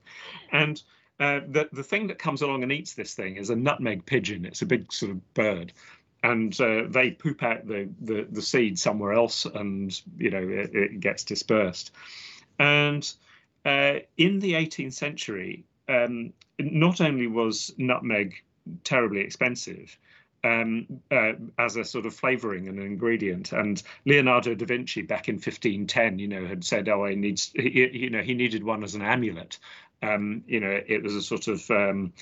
And 0.51 0.79
uh, 1.19 1.41
the 1.47 1.69
the 1.71 1.83
thing 1.83 2.07
that 2.07 2.19
comes 2.19 2.41
along 2.41 2.63
and 2.63 2.71
eats 2.71 2.93
this 2.93 3.13
thing 3.13 3.37
is 3.37 3.49
a 3.49 3.55
nutmeg 3.55 4.05
pigeon. 4.05 4.45
It's 4.45 4.61
a 4.61 4.65
big 4.65 4.91
sort 4.91 5.11
of 5.11 5.33
bird, 5.33 5.71
and 6.23 6.59
uh, 6.59 6.83
they 6.89 7.11
poop 7.11 7.43
out 7.43 7.67
the, 7.67 7.89
the 8.01 8.27
the 8.29 8.41
seed 8.41 8.79
somewhere 8.79 9.13
else, 9.13 9.45
and 9.45 9.99
you 10.17 10.31
know 10.31 10.41
it, 10.41 10.75
it 10.75 10.99
gets 10.99 11.23
dispersed. 11.23 11.91
And 12.59 13.11
uh, 13.65 13.99
in 14.17 14.39
the 14.39 14.53
18th 14.53 14.93
century, 14.93 15.65
um, 15.87 16.33
not 16.59 17.01
only 17.01 17.27
was 17.27 17.73
nutmeg 17.77 18.43
terribly 18.83 19.21
expensive, 19.21 19.97
um, 20.43 20.87
uh, 21.11 21.33
as 21.57 21.75
a 21.77 21.83
sort 21.83 22.05
of 22.05 22.13
flavoring 22.13 22.67
and 22.67 22.79
an 22.79 22.85
ingredient. 22.85 23.51
And 23.51 23.81
Leonardo 24.05 24.55
da 24.55 24.65
Vinci, 24.65 25.01
back 25.01 25.29
in 25.29 25.35
1510, 25.35 26.19
you 26.19 26.27
know, 26.27 26.45
had 26.45 26.63
said, 26.63 26.89
"Oh, 26.89 27.05
he 27.05 27.15
needs, 27.15 27.51
he, 27.55 27.89
you 27.93 28.09
know, 28.09 28.21
he 28.21 28.33
needed 28.33 28.63
one 28.63 28.83
as 28.83 28.95
an 28.95 29.01
amulet." 29.01 29.59
Um, 30.01 30.43
you 30.47 30.59
know, 30.59 30.81
it 30.85 31.01
was 31.01 31.15
a 31.15 31.21
sort 31.21 31.47
of 31.47 31.69
um, 31.71 32.13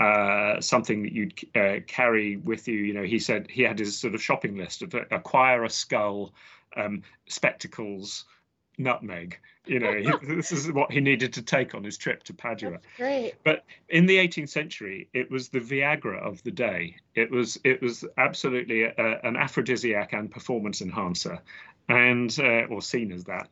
uh, 0.00 0.60
something 0.60 1.02
that 1.02 1.12
you'd 1.12 1.34
uh, 1.54 1.80
carry 1.86 2.36
with 2.36 2.66
you. 2.68 2.76
You 2.76 2.94
know, 2.94 3.04
he 3.04 3.18
said 3.18 3.48
he 3.50 3.62
had 3.62 3.78
his 3.78 3.98
sort 3.98 4.14
of 4.14 4.22
shopping 4.22 4.56
list 4.56 4.82
of 4.82 4.94
uh, 4.94 5.04
acquire 5.10 5.64
a 5.64 5.70
skull, 5.70 6.34
um, 6.76 7.02
spectacles, 7.28 8.24
nutmeg. 8.78 9.38
You 9.66 9.80
know, 9.80 9.94
he, 9.94 10.12
this 10.34 10.52
is 10.52 10.72
what 10.72 10.90
he 10.90 11.00
needed 11.00 11.32
to 11.34 11.42
take 11.42 11.74
on 11.74 11.84
his 11.84 11.98
trip 11.98 12.22
to 12.24 12.34
Padua. 12.34 12.72
That's 12.72 12.86
great. 12.96 13.34
But 13.44 13.64
in 13.88 14.06
the 14.06 14.16
18th 14.16 14.48
century, 14.48 15.08
it 15.12 15.30
was 15.30 15.48
the 15.48 15.60
Viagra 15.60 16.18
of 16.18 16.42
the 16.42 16.50
day. 16.50 16.96
It 17.14 17.30
was 17.30 17.58
it 17.64 17.82
was 17.82 18.04
absolutely 18.16 18.84
a, 18.84 19.20
an 19.22 19.36
aphrodisiac 19.36 20.12
and 20.12 20.30
performance 20.30 20.80
enhancer, 20.80 21.38
and 21.88 22.34
uh, 22.38 22.66
or 22.70 22.80
seen 22.80 23.12
as 23.12 23.24
that. 23.24 23.48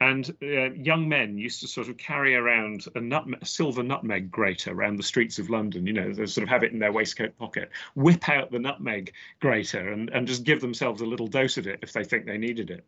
And 0.00 0.28
uh, 0.42 0.72
young 0.72 1.08
men 1.08 1.38
used 1.38 1.60
to 1.60 1.68
sort 1.68 1.88
of 1.88 1.96
carry 1.96 2.34
around 2.34 2.86
a, 2.96 3.00
nutme- 3.00 3.40
a, 3.40 3.46
silver 3.46 3.82
nutmeg 3.82 4.30
grater 4.30 4.72
around 4.72 4.96
the 4.96 5.04
streets 5.04 5.38
of 5.38 5.50
London. 5.50 5.86
You 5.86 5.92
know, 5.92 6.12
they 6.12 6.26
sort 6.26 6.42
of 6.42 6.48
have 6.48 6.64
it 6.64 6.72
in 6.72 6.80
their 6.80 6.92
waistcoat 6.92 7.38
pocket, 7.38 7.70
whip 7.94 8.28
out 8.28 8.50
the 8.50 8.58
nutmeg 8.58 9.12
grater, 9.40 9.92
and, 9.92 10.10
and 10.10 10.26
just 10.26 10.42
give 10.42 10.60
themselves 10.60 11.00
a 11.00 11.06
little 11.06 11.28
dose 11.28 11.58
of 11.58 11.68
it 11.68 11.78
if 11.82 11.92
they 11.92 12.02
think 12.02 12.26
they 12.26 12.38
needed 12.38 12.70
it. 12.70 12.84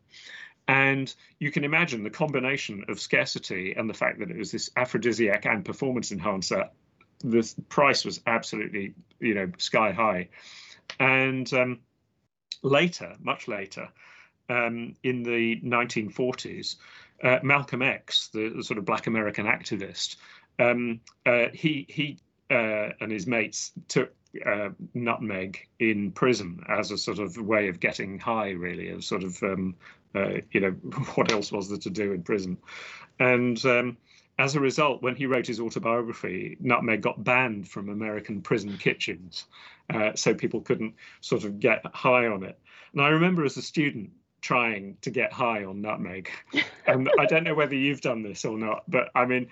And 0.67 1.13
you 1.39 1.51
can 1.51 1.63
imagine 1.63 2.03
the 2.03 2.09
combination 2.09 2.85
of 2.89 2.99
scarcity 2.99 3.73
and 3.77 3.89
the 3.89 3.93
fact 3.93 4.19
that 4.19 4.29
it 4.29 4.37
was 4.37 4.51
this 4.51 4.69
aphrodisiac 4.75 5.45
and 5.45 5.63
performance 5.63 6.11
enhancer. 6.11 6.69
The 7.23 7.49
price 7.69 8.03
was 8.03 8.21
absolutely, 8.27 8.93
you 9.19 9.33
know, 9.33 9.51
sky 9.57 9.91
high. 9.91 10.29
And 10.99 11.51
um, 11.53 11.79
later, 12.63 13.15
much 13.19 13.47
later, 13.47 13.89
um, 14.49 14.95
in 15.03 15.23
the 15.23 15.59
1940s, 15.61 16.75
uh, 17.23 17.39
Malcolm 17.43 17.81
X, 17.81 18.29
the, 18.29 18.49
the, 18.49 18.63
sort 18.63 18.77
of 18.77 18.85
Black 18.85 19.07
American 19.07 19.45
activist, 19.45 20.17
um, 20.59 20.99
uh, 21.25 21.45
he 21.53 21.85
he 21.89 22.17
uh, 22.49 22.89
and 22.99 23.11
his 23.11 23.27
mates 23.27 23.71
took 23.87 24.13
uh, 24.45 24.69
nutmeg 24.93 25.67
in 25.79 26.11
prison 26.11 26.63
as 26.67 26.91
a 26.91 26.97
sort 26.97 27.19
of 27.19 27.37
way 27.37 27.69
of 27.69 27.79
getting 27.79 28.19
high, 28.19 28.51
really, 28.51 28.89
of 28.89 29.03
sort 29.03 29.23
of 29.23 29.41
um, 29.43 29.75
uh, 30.15 30.41
you 30.51 30.59
know 30.59 30.71
what 31.15 31.31
else 31.31 31.51
was 31.51 31.69
there 31.69 31.79
to 31.79 31.89
do 31.89 32.13
in 32.13 32.23
prison, 32.23 32.57
and. 33.19 33.63
Um, 33.65 33.97
as 34.39 34.55
a 34.55 34.59
result, 34.59 35.01
when 35.01 35.15
he 35.15 35.25
wrote 35.25 35.47
his 35.47 35.59
autobiography, 35.59 36.57
nutmeg 36.59 37.01
got 37.01 37.23
banned 37.23 37.67
from 37.67 37.89
American 37.89 38.41
prison 38.43 38.77
kitchens, 38.77 39.45
uh, 39.91 40.11
so 40.13 40.35
people 40.35 40.61
couldn't 40.61 40.93
sort 41.21 41.43
of 41.43 41.59
get 41.59 41.83
high 41.87 42.27
on 42.27 42.43
it. 42.43 42.59
And 42.93 43.01
I 43.01 43.09
remember 43.09 43.45
as 43.45 43.57
a 43.57 43.63
student 43.63 44.11
trying 44.41 44.97
to 45.01 45.09
get 45.09 45.33
high 45.33 45.63
on 45.63 45.81
nutmeg. 45.81 46.29
and 46.87 47.09
I 47.19 47.25
don't 47.25 47.43
know 47.43 47.55
whether 47.55 47.75
you've 47.75 48.01
done 48.01 48.21
this 48.21 48.45
or 48.45 48.57
not, 48.57 48.83
but 48.87 49.09
I 49.15 49.25
mean, 49.25 49.47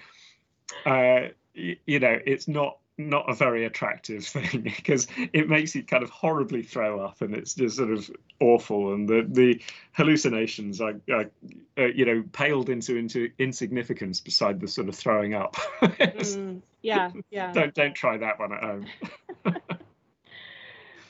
uh, 0.85 1.29
y- 1.55 1.79
you 1.85 1.99
know, 1.99 2.19
it's 2.25 2.47
not 2.47 2.77
not 2.97 3.29
a 3.29 3.33
very 3.33 3.65
attractive 3.65 4.25
thing 4.27 4.61
because 4.61 5.07
it 5.33 5.49
makes 5.49 5.75
you 5.75 5.83
kind 5.83 6.03
of 6.03 6.09
horribly 6.09 6.63
throw 6.63 6.99
up 6.99 7.21
and 7.21 7.35
it's 7.35 7.53
just 7.53 7.77
sort 7.77 7.91
of 7.91 8.09
awful. 8.39 8.93
And 8.93 9.07
the 9.07 9.25
the 9.27 9.61
hallucinations 9.93 10.81
are, 10.81 10.95
are 11.11 11.25
uh, 11.77 11.85
you 11.85 12.05
know 12.05 12.23
paled 12.31 12.69
into 12.69 12.95
into 12.95 13.29
insignificance 13.39 14.19
beside 14.19 14.59
the 14.59 14.67
sort 14.67 14.89
of 14.89 14.95
throwing 14.95 15.33
up. 15.33 15.55
Mm, 16.25 16.61
yeah 16.81 17.11
yeah. 17.29 17.51
Don't 17.51 17.73
don't 17.73 17.93
try 17.93 18.17
that 18.17 18.39
one 18.39 18.53
at 18.53 18.63
home. 18.63 18.85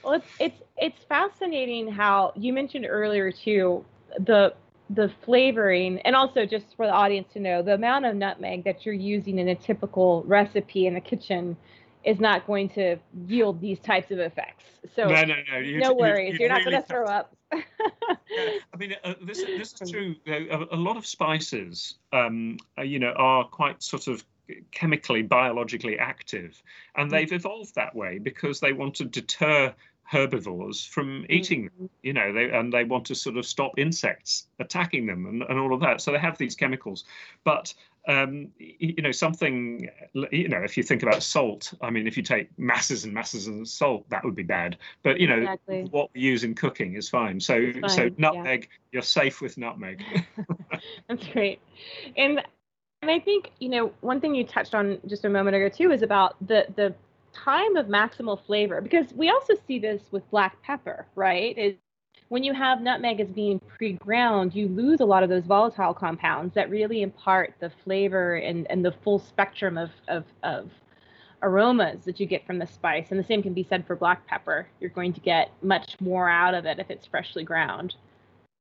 Well, 0.05 0.13
it's 0.13 0.27
it's 0.39 0.61
it's 0.77 1.03
fascinating 1.05 1.91
how 1.91 2.31
you 2.35 2.53
mentioned 2.53 2.85
earlier 2.87 3.31
too 3.31 3.83
the 4.19 4.53
the 4.89 5.11
flavoring 5.23 5.99
and 6.01 6.15
also 6.15 6.45
just 6.45 6.65
for 6.75 6.85
the 6.85 6.91
audience 6.91 7.27
to 7.33 7.39
know 7.39 7.61
the 7.61 7.73
amount 7.73 8.05
of 8.05 8.15
nutmeg 8.15 8.63
that 8.63 8.85
you're 8.85 8.93
using 8.93 9.39
in 9.39 9.47
a 9.47 9.55
typical 9.55 10.23
recipe 10.27 10.85
in 10.85 10.93
the 10.93 11.01
kitchen 11.01 11.57
is 12.03 12.19
not 12.19 12.45
going 12.45 12.69
to 12.69 12.97
yield 13.27 13.59
these 13.59 13.79
types 13.79 14.11
of 14.11 14.19
effects. 14.19 14.63
So 14.95 15.07
no, 15.07 15.23
no, 15.23 15.35
no, 15.51 15.57
you, 15.57 15.79
no 15.79 15.93
worries, 15.93 16.39
you, 16.39 16.45
are 16.45 16.49
not 16.49 16.63
going 16.63 16.79
to 16.79 16.87
throw 16.87 17.05
up. 17.05 17.35
I 17.51 18.77
mean, 18.77 18.95
uh, 19.03 19.15
this 19.25 19.43
this 19.43 19.73
is 19.81 19.89
true. 19.89 20.15
A, 20.27 20.67
a 20.71 20.75
lot 20.75 20.97
of 20.97 21.05
spices, 21.05 21.95
um, 22.13 22.57
uh, 22.77 22.83
you 22.83 22.99
know, 22.99 23.13
are 23.17 23.45
quite 23.45 23.81
sort 23.81 24.07
of 24.07 24.23
chemically, 24.71 25.23
biologically 25.23 25.97
active, 25.97 26.61
and 26.95 27.09
they've 27.09 27.31
evolved 27.31 27.73
that 27.75 27.95
way 27.95 28.19
because 28.19 28.59
they 28.59 28.73
want 28.73 28.95
to 28.95 29.05
deter 29.05 29.73
herbivores 30.07 30.85
from 30.85 31.25
eating 31.29 31.63
them 31.65 31.89
you 32.03 32.13
know 32.13 32.31
they 32.31 32.51
and 32.51 32.71
they 32.71 32.83
want 32.83 33.05
to 33.05 33.15
sort 33.15 33.37
of 33.37 33.45
stop 33.45 33.71
insects 33.77 34.47
attacking 34.59 35.05
them 35.05 35.25
and, 35.25 35.43
and 35.43 35.59
all 35.59 35.73
of 35.73 35.81
that. 35.81 36.01
So 36.01 36.11
they 36.11 36.19
have 36.19 36.37
these 36.37 36.55
chemicals. 36.55 37.05
But 37.43 37.73
um, 38.07 38.49
you 38.59 39.01
know 39.01 39.11
something 39.11 39.89
you 40.31 40.47
know 40.47 40.61
if 40.61 40.77
you 40.77 40.83
think 40.83 41.01
about 41.01 41.23
salt 41.23 41.73
i 41.81 41.89
mean 41.89 42.05
if 42.05 42.15
you 42.15 42.21
take 42.21 42.47
masses 42.59 43.03
and 43.03 43.11
masses 43.11 43.47
of 43.47 43.67
salt 43.67 44.07
that 44.09 44.23
would 44.23 44.35
be 44.35 44.43
bad. 44.43 44.77
But 45.03 45.19
you 45.19 45.27
know 45.27 45.39
exactly. 45.39 45.87
what 45.89 46.11
we 46.13 46.21
use 46.21 46.43
in 46.43 46.53
cooking 46.53 46.95
is 46.95 47.09
fine. 47.09 47.39
So 47.39 47.71
fine, 47.73 47.89
so 47.89 48.09
nutmeg 48.17 48.63
yeah. 48.63 48.77
you're 48.91 49.01
safe 49.01 49.41
with 49.41 49.57
nutmeg. 49.57 50.03
That's 51.09 51.27
great. 51.27 51.59
And 52.15 52.41
and 53.01 53.11
i 53.11 53.19
think 53.19 53.51
you 53.59 53.69
know 53.69 53.91
one 54.01 54.19
thing 54.21 54.33
you 54.33 54.43
touched 54.43 54.73
on 54.73 54.99
just 55.07 55.25
a 55.25 55.29
moment 55.29 55.55
ago 55.55 55.69
too 55.69 55.91
is 55.91 56.01
about 56.01 56.35
the 56.47 56.65
the 56.75 56.93
time 57.35 57.75
of 57.75 57.87
maximal 57.87 58.43
flavor 58.45 58.81
because 58.81 59.13
we 59.13 59.29
also 59.29 59.53
see 59.67 59.79
this 59.79 60.01
with 60.11 60.29
black 60.31 60.61
pepper, 60.63 61.05
right? 61.15 61.57
Is 61.57 61.75
when 62.29 62.43
you 62.43 62.53
have 62.53 62.81
nutmeg 62.81 63.19
as 63.19 63.29
being 63.29 63.59
pre-ground, 63.59 64.55
you 64.55 64.67
lose 64.67 64.99
a 64.99 65.05
lot 65.05 65.23
of 65.23 65.29
those 65.29 65.45
volatile 65.45 65.93
compounds 65.93 66.55
that 66.55 66.69
really 66.69 67.01
impart 67.01 67.53
the 67.59 67.71
flavor 67.83 68.35
and, 68.35 68.65
and 68.69 68.83
the 68.83 68.93
full 69.03 69.19
spectrum 69.19 69.77
of, 69.77 69.91
of, 70.07 70.23
of 70.43 70.71
aromas 71.43 72.03
that 72.05 72.19
you 72.19 72.25
get 72.25 72.45
from 72.47 72.57
the 72.57 72.65
spice. 72.65 73.07
And 73.11 73.19
the 73.19 73.23
same 73.23 73.43
can 73.43 73.53
be 73.53 73.63
said 73.63 73.85
for 73.85 73.95
black 73.95 74.25
pepper. 74.25 74.67
You're 74.79 74.89
going 74.89 75.13
to 75.13 75.19
get 75.19 75.51
much 75.61 75.95
more 75.99 76.29
out 76.29 76.55
of 76.55 76.65
it 76.65 76.79
if 76.79 76.89
it's 76.89 77.05
freshly 77.05 77.43
ground. 77.43 77.95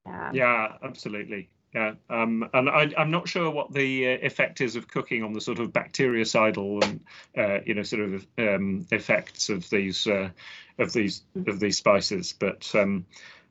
Yeah, 0.07 0.31
yeah 0.33 0.73
absolutely. 0.83 1.49
Yeah, 1.75 1.95
um, 2.09 2.49
and 2.55 2.71
I, 2.71 2.93
am 2.97 3.11
not 3.11 3.29
sure 3.29 3.51
what 3.51 3.73
the 3.73 4.07
uh, 4.07 4.19
effect 4.23 4.61
is 4.61 4.77
of 4.77 4.87
cooking 4.87 5.25
on 5.25 5.33
the 5.33 5.41
sort 5.41 5.59
of 5.59 5.73
bactericidal 5.73 6.85
and 6.85 7.01
uh, 7.37 7.63
you 7.67 7.75
know 7.75 7.83
sort 7.83 8.03
of 8.03 8.27
um, 8.39 8.87
effects 8.93 9.49
of 9.49 9.69
these 9.71 10.07
uh, 10.07 10.31
of 10.79 10.93
these 10.93 11.23
of 11.49 11.59
these 11.59 11.77
spices, 11.77 12.33
but 12.33 12.73
um, 12.77 13.05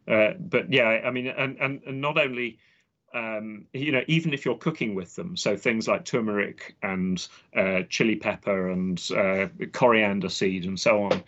uh, 0.07 0.32
but 0.39 0.71
yeah, 0.71 1.01
I 1.05 1.11
mean, 1.11 1.28
and, 1.28 1.57
and, 1.59 1.82
and 1.86 1.99
not 1.99 2.17
only 2.17 2.59
um, 3.13 3.65
you 3.74 3.91
know, 3.91 4.03
even 4.07 4.34
if 4.34 4.45
you're 4.45 4.57
cooking 4.57 4.95
with 4.95 5.15
them, 5.15 5.38
so 5.38 5.55
things 5.55 5.88
like 5.88 6.05
turmeric 6.05 6.76
and 6.82 7.28
uh, 7.55 7.82
chili 7.89 8.15
pepper 8.15 8.69
and 8.69 9.05
uh, 9.15 9.47
coriander 9.71 10.30
seed 10.30 10.65
and 10.65 10.80
so 10.80 11.03
on, 11.03 11.24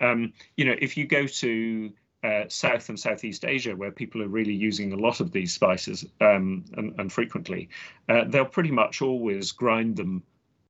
um, 0.00 0.32
you 0.56 0.64
know, 0.64 0.74
if 0.78 0.96
you 0.96 1.06
go 1.06 1.26
to 1.26 1.92
uh, 2.22 2.44
South 2.48 2.88
and 2.88 2.98
Southeast 2.98 3.44
Asia, 3.44 3.74
where 3.74 3.90
people 3.90 4.22
are 4.22 4.28
really 4.28 4.52
using 4.52 4.92
a 4.92 4.96
lot 4.96 5.20
of 5.20 5.32
these 5.32 5.52
spices 5.52 6.04
um, 6.20 6.64
and, 6.76 6.98
and, 6.98 7.12
frequently, 7.12 7.68
uh, 8.08 8.24
they'll 8.26 8.44
pretty 8.44 8.70
much 8.70 9.00
always 9.00 9.52
grind 9.52 9.96
them 9.96 10.22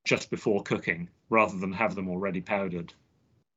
just 0.05 0.31
before 0.31 0.63
cooking 0.63 1.09
rather 1.29 1.57
than 1.59 1.73
have 1.73 1.95
them 1.95 2.09
already 2.09 2.41
powdered. 2.41 2.93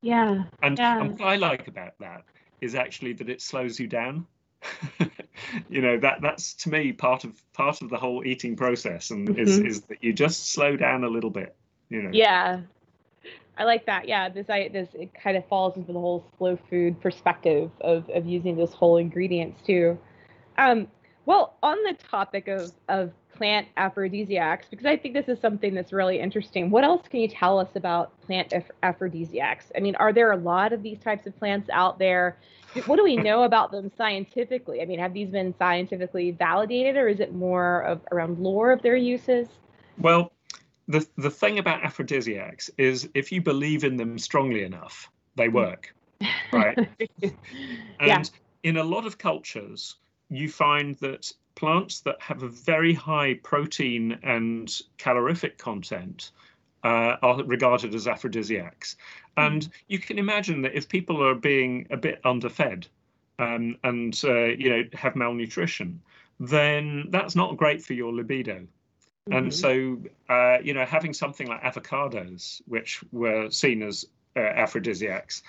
Yeah. 0.02 0.44
And, 0.62 0.78
yeah. 0.78 1.02
and 1.02 1.20
what 1.20 1.28
I 1.28 1.36
like 1.36 1.68
about 1.68 1.98
that 2.00 2.24
is 2.62 2.76
actually 2.76 3.14
that 3.14 3.30
it 3.30 3.42
slows 3.42 3.80
you 3.80 3.88
down. 3.88 4.26
you 5.70 5.82
know 5.82 5.98
that 6.00 6.22
that's 6.22 6.54
to 6.54 6.70
me 6.70 6.94
part 6.94 7.26
of 7.26 7.42
part 7.52 7.82
of 7.82 7.90
the 7.90 7.98
whole 7.98 8.26
eating 8.26 8.56
process 8.56 9.12
and 9.12 9.28
mm-hmm. 9.28 9.40
is 9.40 9.60
is 9.60 9.82
that 9.82 10.02
you 10.02 10.14
just 10.14 10.54
slow 10.54 10.78
down 10.78 11.04
a 11.04 11.10
little 11.10 11.30
bit 11.30 11.54
you 11.90 12.02
know 12.02 12.10
yeah 12.14 12.62
i 13.58 13.64
like 13.64 13.86
that 13.86 14.08
yeah 14.08 14.30
this 14.30 14.50
i 14.50 14.68
this 14.70 14.90
it 14.94 15.10
kind 15.14 15.38
of 15.38 15.46
falls 15.48 15.76
into 15.78 15.94
the 15.94 16.00
whole 16.00 16.26
slow 16.38 16.58
food 16.70 17.00
perspective 17.02 17.70
of 17.82 18.10
of 18.10 18.26
using 18.26 18.56
those 18.56 18.74
whole 18.74 18.98
ingredients 18.98 19.62
too 19.66 19.98
um 20.58 20.88
well 21.26 21.56
on 21.64 21.78
the 21.84 21.94
topic 22.10 22.48
of 22.48 22.72
of 22.90 23.12
plant 23.36 23.68
aphrodisiacs 23.78 24.68
because 24.70 24.86
i 24.86 24.96
think 24.96 25.14
this 25.14 25.28
is 25.28 25.40
something 25.40 25.74
that's 25.74 25.92
really 25.92 26.20
interesting 26.20 26.70
what 26.70 26.84
else 26.84 27.08
can 27.08 27.20
you 27.20 27.28
tell 27.28 27.58
us 27.58 27.70
about 27.76 28.20
plant 28.22 28.54
aphrodisiacs 28.84 29.72
i 29.76 29.80
mean 29.80 29.96
are 29.96 30.14
there 30.14 30.32
a 30.32 30.38
lot 30.38 30.72
of 30.72 30.84
these 30.84 31.00
types 31.00 31.26
of 31.26 31.38
plants 31.40 31.70
out 31.72 31.98
there 31.98 32.38
what 32.86 32.98
do 32.98 33.04
we 33.04 33.16
know 33.16 33.44
about 33.44 33.72
them 33.72 33.92
scientifically? 33.98 34.82
I 34.82 34.86
mean, 34.86 35.00
have 35.00 35.14
these 35.14 35.30
been 35.30 35.54
scientifically 35.58 36.32
validated, 36.32 36.98
or 36.98 37.08
is 37.08 37.20
it 37.20 37.34
more 37.34 37.82
of 37.82 38.02
around 38.12 38.40
lore 38.40 38.72
of 38.72 38.82
their 38.82 38.96
uses? 38.96 39.48
Well, 40.00 40.32
the 40.88 41.08
the 41.18 41.30
thing 41.30 41.60
about 41.60 41.84
aphrodisiacs 41.84 42.70
is 42.78 43.10
if 43.14 43.32
you 43.32 43.42
believe 43.42 43.84
in 43.84 43.98
them 43.98 44.18
strongly 44.18 44.64
enough, 44.64 45.10
they 45.36 45.50
work, 45.50 45.94
right? 46.52 46.78
and 47.22 47.34
yeah. 48.02 48.24
in 48.64 48.78
a 48.78 48.84
lot 48.84 49.06
of 49.06 49.18
cultures, 49.18 49.96
you 50.30 50.50
find 50.50 50.96
that 50.96 51.32
plants 51.56 52.02
that 52.02 52.20
have 52.20 52.44
a 52.44 52.50
very 52.50 52.94
high 52.94 53.36
protein 53.36 54.18
and 54.24 54.82
calorific 54.98 55.58
content 55.58 56.32
uh, 56.84 57.16
are 57.22 57.44
regarded 57.44 57.96
as 57.96 58.08
aphrodisiacs. 58.08 58.98
And 59.38 59.64
mm. 59.64 59.70
you 59.88 60.00
can 60.00 60.20
imagine 60.20 60.62
that 60.64 60.76
if 60.76 60.90
people 60.90 61.24
are 61.24 61.36
being 61.36 61.88
a 61.92 61.98
bit 61.98 62.20
underfed 62.26 62.88
um, 63.40 63.78
and 63.84 64.20
uh, 64.24 64.46
you 64.46 64.70
know 64.70 64.84
have 64.94 65.16
malnutrition, 65.16 66.02
then 66.40 67.06
that's 67.10 67.36
not 67.36 67.58
great 67.58 67.82
for 67.82 67.94
your 67.94 68.14
libido. 68.14 68.68
Mm-hmm. 69.30 69.38
And 69.38 69.54
so, 69.54 70.00
uh, 70.30 70.58
you 70.62 70.74
know, 70.74 70.86
having 70.86 71.14
something 71.14 71.48
like 71.48 71.62
avocados, 71.64 72.62
which 72.68 73.02
were 73.12 73.50
seen 73.50 73.82
as 73.82 74.06
uh, 74.36 74.40
aphrodisiacs 74.40 75.44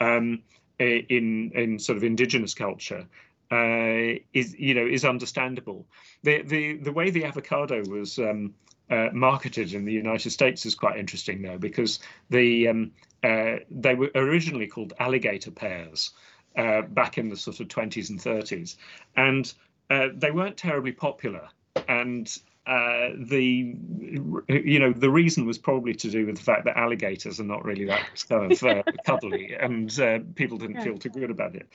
um, 0.00 0.42
in 0.78 1.50
in 1.54 1.78
sort 1.78 1.98
of 1.98 2.04
indigenous 2.04 2.54
culture, 2.54 3.06
uh, 3.50 4.18
is 4.32 4.54
you 4.58 4.74
know 4.74 4.86
is 4.86 5.04
understandable. 5.04 5.86
The 6.22 6.42
the 6.42 6.76
the 6.78 6.92
way 6.92 7.10
the 7.10 7.24
avocado 7.24 7.82
was 7.86 8.18
um, 8.18 8.54
uh, 8.90 9.08
marketed 9.12 9.74
in 9.74 9.84
the 9.84 9.92
United 9.92 10.30
States 10.30 10.64
is 10.64 10.74
quite 10.74 10.98
interesting, 10.98 11.42
though, 11.42 11.58
because 11.58 11.98
the 12.30 12.68
um, 12.68 12.92
uh, 13.22 13.56
they 13.70 13.94
were 13.94 14.10
originally 14.14 14.66
called 14.66 14.94
alligator 14.98 15.50
pears 15.50 16.12
uh, 16.56 16.82
back 16.82 17.18
in 17.18 17.28
the 17.28 17.36
sort 17.36 17.60
of 17.60 17.68
20s 17.68 18.10
and 18.10 18.20
30s, 18.20 18.76
and 19.16 19.52
uh, 19.90 20.08
they 20.14 20.30
weren't 20.30 20.56
terribly 20.56 20.92
popular. 20.92 21.48
And 21.88 22.34
uh, 22.68 23.14
the 23.16 23.74
you 24.48 24.78
know 24.78 24.92
the 24.92 25.08
reason 25.08 25.46
was 25.46 25.56
probably 25.56 25.94
to 25.94 26.10
do 26.10 26.26
with 26.26 26.36
the 26.36 26.42
fact 26.42 26.66
that 26.66 26.76
alligators 26.76 27.40
are 27.40 27.44
not 27.44 27.64
really 27.64 27.86
that 27.86 28.04
kind 28.28 28.52
of 28.52 28.62
uh, 28.62 28.82
cuddly, 29.06 29.54
and 29.58 29.98
uh, 29.98 30.18
people 30.34 30.58
didn't 30.58 30.82
feel 30.82 30.98
too 30.98 31.08
good 31.08 31.30
about 31.30 31.54
it. 31.54 31.66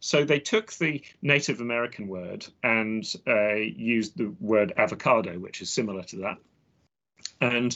So 0.00 0.24
they 0.24 0.40
took 0.40 0.70
the 0.74 1.02
Native 1.22 1.62
American 1.62 2.06
word 2.06 2.46
and 2.62 3.02
uh, 3.26 3.54
used 3.54 4.18
the 4.18 4.34
word 4.40 4.74
avocado, 4.76 5.38
which 5.38 5.62
is 5.62 5.72
similar 5.72 6.02
to 6.02 6.16
that, 6.16 6.36
and 7.40 7.74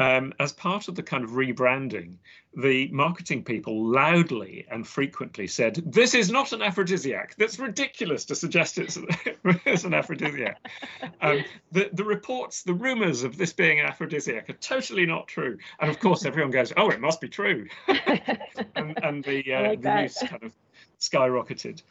um, 0.00 0.32
as 0.40 0.50
part 0.52 0.88
of 0.88 0.94
the 0.94 1.02
kind 1.02 1.24
of 1.24 1.32
rebranding, 1.32 2.16
the 2.56 2.88
marketing 2.88 3.44
people 3.44 3.84
loudly 3.86 4.66
and 4.70 4.88
frequently 4.88 5.46
said, 5.46 5.74
This 5.84 6.14
is 6.14 6.30
not 6.30 6.54
an 6.54 6.62
aphrodisiac. 6.62 7.36
That's 7.36 7.58
ridiculous 7.58 8.24
to 8.24 8.34
suggest 8.34 8.78
it's, 8.78 8.98
it's 9.44 9.84
an 9.84 9.94
aphrodisiac. 9.94 10.58
Um, 11.22 11.44
the, 11.70 11.90
the 11.92 12.04
reports, 12.04 12.62
the 12.62 12.72
rumors 12.72 13.24
of 13.24 13.36
this 13.36 13.52
being 13.52 13.78
an 13.78 13.84
aphrodisiac 13.84 14.48
are 14.48 14.54
totally 14.54 15.04
not 15.04 15.28
true. 15.28 15.58
And 15.78 15.90
of 15.90 16.00
course, 16.00 16.24
everyone 16.24 16.50
goes, 16.50 16.72
Oh, 16.78 16.88
it 16.88 16.98
must 16.98 17.20
be 17.20 17.28
true. 17.28 17.66
and, 17.86 18.98
and, 19.04 19.22
the, 19.22 19.52
uh, 19.52 19.68
like 19.68 19.82
the 19.82 20.02
use 20.02 20.18
kind 20.18 20.42
of 20.42 20.52
skyrocketed. 20.98 21.82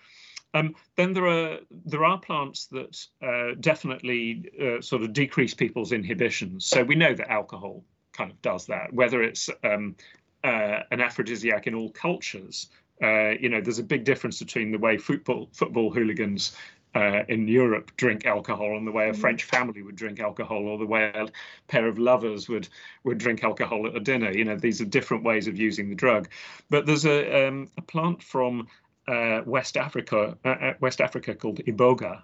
Um, 0.55 0.73
then 0.95 1.13
there 1.13 1.27
are 1.27 1.59
there 1.85 2.03
are 2.03 2.19
plants 2.19 2.65
that 2.67 3.05
uh, 3.21 3.55
definitely 3.59 4.51
uh, 4.59 4.81
sort 4.81 5.03
of 5.03 5.13
decrease 5.13 5.53
people's 5.53 5.91
inhibitions. 5.91 6.65
So 6.65 6.83
we 6.83 6.95
know 6.95 7.13
that 7.13 7.29
alcohol 7.29 7.83
kind 8.19 8.31
of 8.31 8.41
does 8.41 8.65
that. 8.67 8.93
Whether 8.93 9.23
it's 9.23 9.49
um, 9.63 9.95
uh, 10.43 10.79
an 10.91 10.99
aphrodisiac 11.01 11.67
in 11.67 11.73
all 11.73 11.89
cultures, 11.91 12.67
uh, 13.01 13.29
you 13.39 13.49
know, 13.49 13.61
there's 13.61 13.79
a 13.79 13.83
big 13.95 14.03
difference 14.03 14.39
between 14.39 14.71
the 14.71 14.77
way 14.77 14.97
football 14.97 15.49
football 15.53 15.89
hooligans 15.89 16.55
uh, 16.95 17.23
in 17.29 17.47
Europe 17.47 17.91
drink 17.97 18.25
alcohol 18.25 18.75
and 18.75 18.85
the 18.85 18.91
way 18.91 19.07
a 19.07 19.11
mm-hmm. 19.11 19.21
French 19.21 19.43
family 19.43 19.81
would 19.81 19.95
drink 19.95 20.19
alcohol 20.19 20.67
or 20.67 20.77
the 20.77 20.85
way 20.85 21.11
a 21.15 21.27
pair 21.67 21.87
of 21.87 21.97
lovers 21.97 22.49
would 22.49 22.67
would 23.05 23.17
drink 23.17 23.43
alcohol 23.43 23.87
at 23.87 23.95
a 23.95 23.99
dinner. 23.99 24.31
You 24.31 24.43
know, 24.43 24.57
these 24.57 24.81
are 24.81 24.85
different 24.85 25.23
ways 25.23 25.47
of 25.47 25.57
using 25.57 25.89
the 25.89 25.95
drug. 25.95 26.29
But 26.69 26.85
there's 26.85 27.05
a, 27.05 27.47
um, 27.47 27.69
a 27.77 27.81
plant 27.81 28.21
from 28.21 28.67
uh, 29.07 29.41
West 29.45 29.77
Africa, 29.77 30.37
uh, 30.43 30.47
uh, 30.49 30.73
West 30.81 30.99
Africa 30.99 31.35
called 31.35 31.59
iboga, 31.65 32.21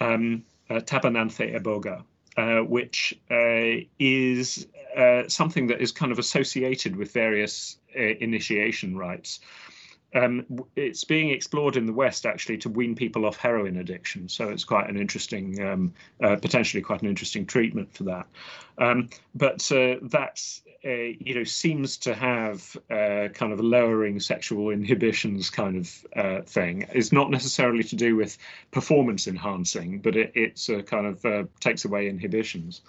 um, 0.00 0.44
uh, 0.70 0.74
Tabernanthe 0.74 1.54
iboga, 1.58 2.04
uh, 2.36 2.60
which 2.60 3.18
uh, 3.30 3.84
is 3.98 4.66
something 5.28 5.68
that 5.68 5.80
is 5.80 5.92
kind 5.92 6.12
of 6.12 6.18
associated 6.18 6.96
with 6.96 7.12
various 7.12 7.78
initiation 7.94 8.96
rites 8.96 9.40
um, 10.14 10.46
it's 10.76 11.04
being 11.04 11.30
explored 11.30 11.76
in 11.76 11.86
the 11.86 11.92
West 11.92 12.26
actually 12.26 12.58
to 12.58 12.68
wean 12.68 12.94
people 12.94 13.24
off 13.24 13.36
heroin 13.36 13.78
addiction. 13.78 14.28
So 14.28 14.48
it's 14.50 14.64
quite 14.64 14.88
an 14.88 14.96
interesting, 14.96 15.62
um, 15.62 15.94
uh, 16.22 16.36
potentially 16.36 16.82
quite 16.82 17.02
an 17.02 17.08
interesting 17.08 17.46
treatment 17.46 17.94
for 17.94 18.04
that. 18.04 18.26
Um, 18.78 19.08
but 19.34 19.70
uh, 19.72 19.96
that's 20.02 20.62
uh, 20.84 20.90
you 20.90 21.34
know 21.34 21.44
seems 21.44 21.98
to 21.98 22.14
have 22.14 22.76
uh, 22.90 23.28
kind 23.32 23.52
of 23.52 23.60
a 23.60 23.62
lowering 23.62 24.20
sexual 24.20 24.70
inhibitions 24.70 25.50
kind 25.50 25.76
of 25.76 26.06
uh, 26.14 26.42
thing. 26.42 26.86
It's 26.92 27.12
not 27.12 27.30
necessarily 27.30 27.84
to 27.84 27.96
do 27.96 28.16
with 28.16 28.36
performance 28.70 29.26
enhancing, 29.26 30.00
but 30.00 30.16
it, 30.16 30.32
it's 30.34 30.68
kind 30.86 31.06
of 31.06 31.24
uh, 31.24 31.44
takes 31.60 31.84
away 31.84 32.08
inhibitions. 32.08 32.82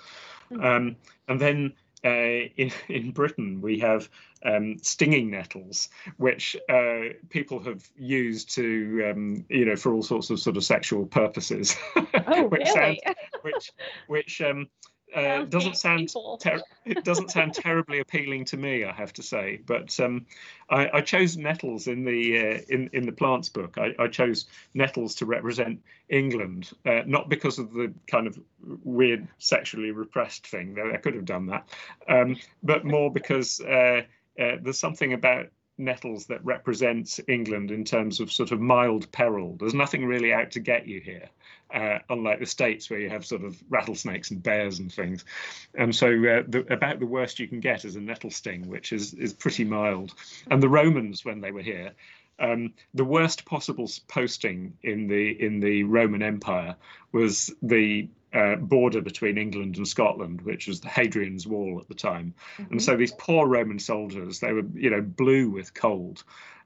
Hmm. 0.50 0.62
Um, 0.62 0.96
and 1.28 1.40
then 1.40 1.74
uh, 2.04 2.50
in, 2.58 2.72
in 2.90 3.12
Britain, 3.12 3.62
we 3.62 3.80
have 3.80 4.10
um, 4.44 4.78
stinging 4.82 5.32
nettles, 5.32 5.90
which 6.18 6.56
uh, 6.70 7.14
people 7.30 7.60
have 7.60 7.88
used 7.96 8.54
to, 8.56 9.12
um, 9.12 9.46
you 9.50 9.66
know, 9.66 9.76
for 9.76 9.94
all 9.94 10.04
sorts 10.04 10.30
of 10.30 10.40
sort 10.40 10.58
of 10.58 10.64
sexual 10.64 11.06
purposes. 11.06 11.76
Oh, 12.26 12.46
which 12.48 12.62
really? 12.76 13.02
Sounds, 13.04 13.18
which, 13.42 13.72
which 14.08 14.42
um, 14.42 14.70
uh, 15.16 15.44
doesn't 15.46 15.78
sound 15.78 16.14
ter- 16.40 16.62
it 16.86 17.04
doesn't 17.04 17.32
sound 17.32 17.54
terribly 17.54 18.00
appealing 18.00 18.46
to 18.46 18.58
me, 18.58 18.84
I 18.84 18.92
have 18.92 19.14
to 19.14 19.24
say. 19.24 19.60
But 19.66 20.00
um, 20.00 20.26
I, 20.70 20.90
I, 20.94 21.02
chose 21.02 21.38
nettles 21.38 21.88
in 21.88 22.04
the 22.04 22.38
uh, 22.40 22.60
in 22.70 22.90
in 22.94 23.06
the 23.06 23.12
plants 23.12 23.50
book. 23.50 23.78
I, 23.78 23.94
I 24.00 24.08
chose 24.08 24.46
nettles 24.74 25.16
to 25.16 25.26
represent 25.26 25.82
England, 26.10 26.72
uh, 26.86 27.02
not 27.06 27.30
because 27.30 27.60
of 27.60 27.74
the 27.74 27.94
kind 28.08 28.28
of 28.28 28.40
weird 28.84 29.28
sexually 29.38 29.92
repressed 29.92 30.48
thing, 30.48 30.74
though 30.74 30.92
I 30.92 30.98
could 30.98 31.16
have 31.16 31.26
done 31.26 31.48
that, 31.48 31.68
um, 32.08 32.38
but 32.64 32.86
more 32.86 33.12
because 33.12 33.60
uh, 33.62 34.02
uh, 34.40 34.56
there's 34.62 34.80
something 34.80 35.14
about 35.14 35.48
nettles 35.78 36.28
that 36.28 36.44
represents 36.46 37.20
England 37.28 37.72
in 37.72 37.84
terms 37.84 38.20
of 38.20 38.32
sort 38.32 38.52
of 38.52 38.60
mild 38.60 39.12
peril. 39.12 39.56
There's 39.60 39.74
nothing 39.74 40.06
really 40.06 40.32
out 40.32 40.52
to 40.52 40.60
get 40.60 40.88
you 40.88 41.00
here 41.02 41.30
uh, 41.74 42.00
unlike 42.10 42.40
the 42.40 42.46
states 42.46 42.90
where 42.90 43.00
you 43.00 43.10
have 43.10 43.26
sort 43.26 43.44
of 43.44 43.62
rattlesnakes 43.70 44.32
and 44.32 44.42
bears 44.42 44.80
and 44.80 44.92
things. 44.92 45.26
And 45.74 45.96
so 45.96 46.08
uh, 46.08 46.44
the, 46.48 46.66
about 46.72 47.00
the 47.00 47.08
worst 47.08 47.40
you 47.40 47.48
can 47.48 47.60
get 47.60 47.86
is 47.86 47.96
a 47.96 48.02
nettle 48.02 48.30
sting, 48.30 48.70
which 48.70 48.94
is 48.94 49.14
is 49.14 49.34
pretty 49.34 49.64
mild. 49.64 50.14
And 50.50 50.62
the 50.62 50.70
Romans, 50.70 51.26
when 51.26 51.42
they 51.42 51.52
were 51.52 51.62
here, 51.62 51.92
um, 52.40 52.74
the 52.94 53.06
worst 53.06 53.46
possible 53.46 53.90
posting 54.08 54.74
in 54.84 55.08
the 55.08 55.30
in 55.44 55.60
the 55.60 55.84
Roman 55.84 56.22
Empire 56.22 56.76
was 57.12 57.52
the 57.62 58.08
uh, 58.34 58.56
border 58.56 59.02
between 59.02 59.38
England 59.38 59.78
and 59.78 59.88
Scotland, 59.88 60.42
which 60.42 60.68
was 60.68 60.82
the 60.82 60.90
Hadrian's 60.90 61.46
Wall 61.46 61.80
at 61.80 61.88
the 61.88 61.94
time. 61.94 62.34
Mm-hmm. 62.58 62.72
And 62.72 62.82
so 62.84 62.96
these 62.98 63.12
poor 63.12 63.48
Roman 63.48 63.80
soldiers, 63.80 64.40
they 64.40 64.54
were 64.54 64.66
you 64.74 64.90
know 64.90 65.02
blue 65.02 65.50
with 65.50 65.74
cold. 65.74 66.24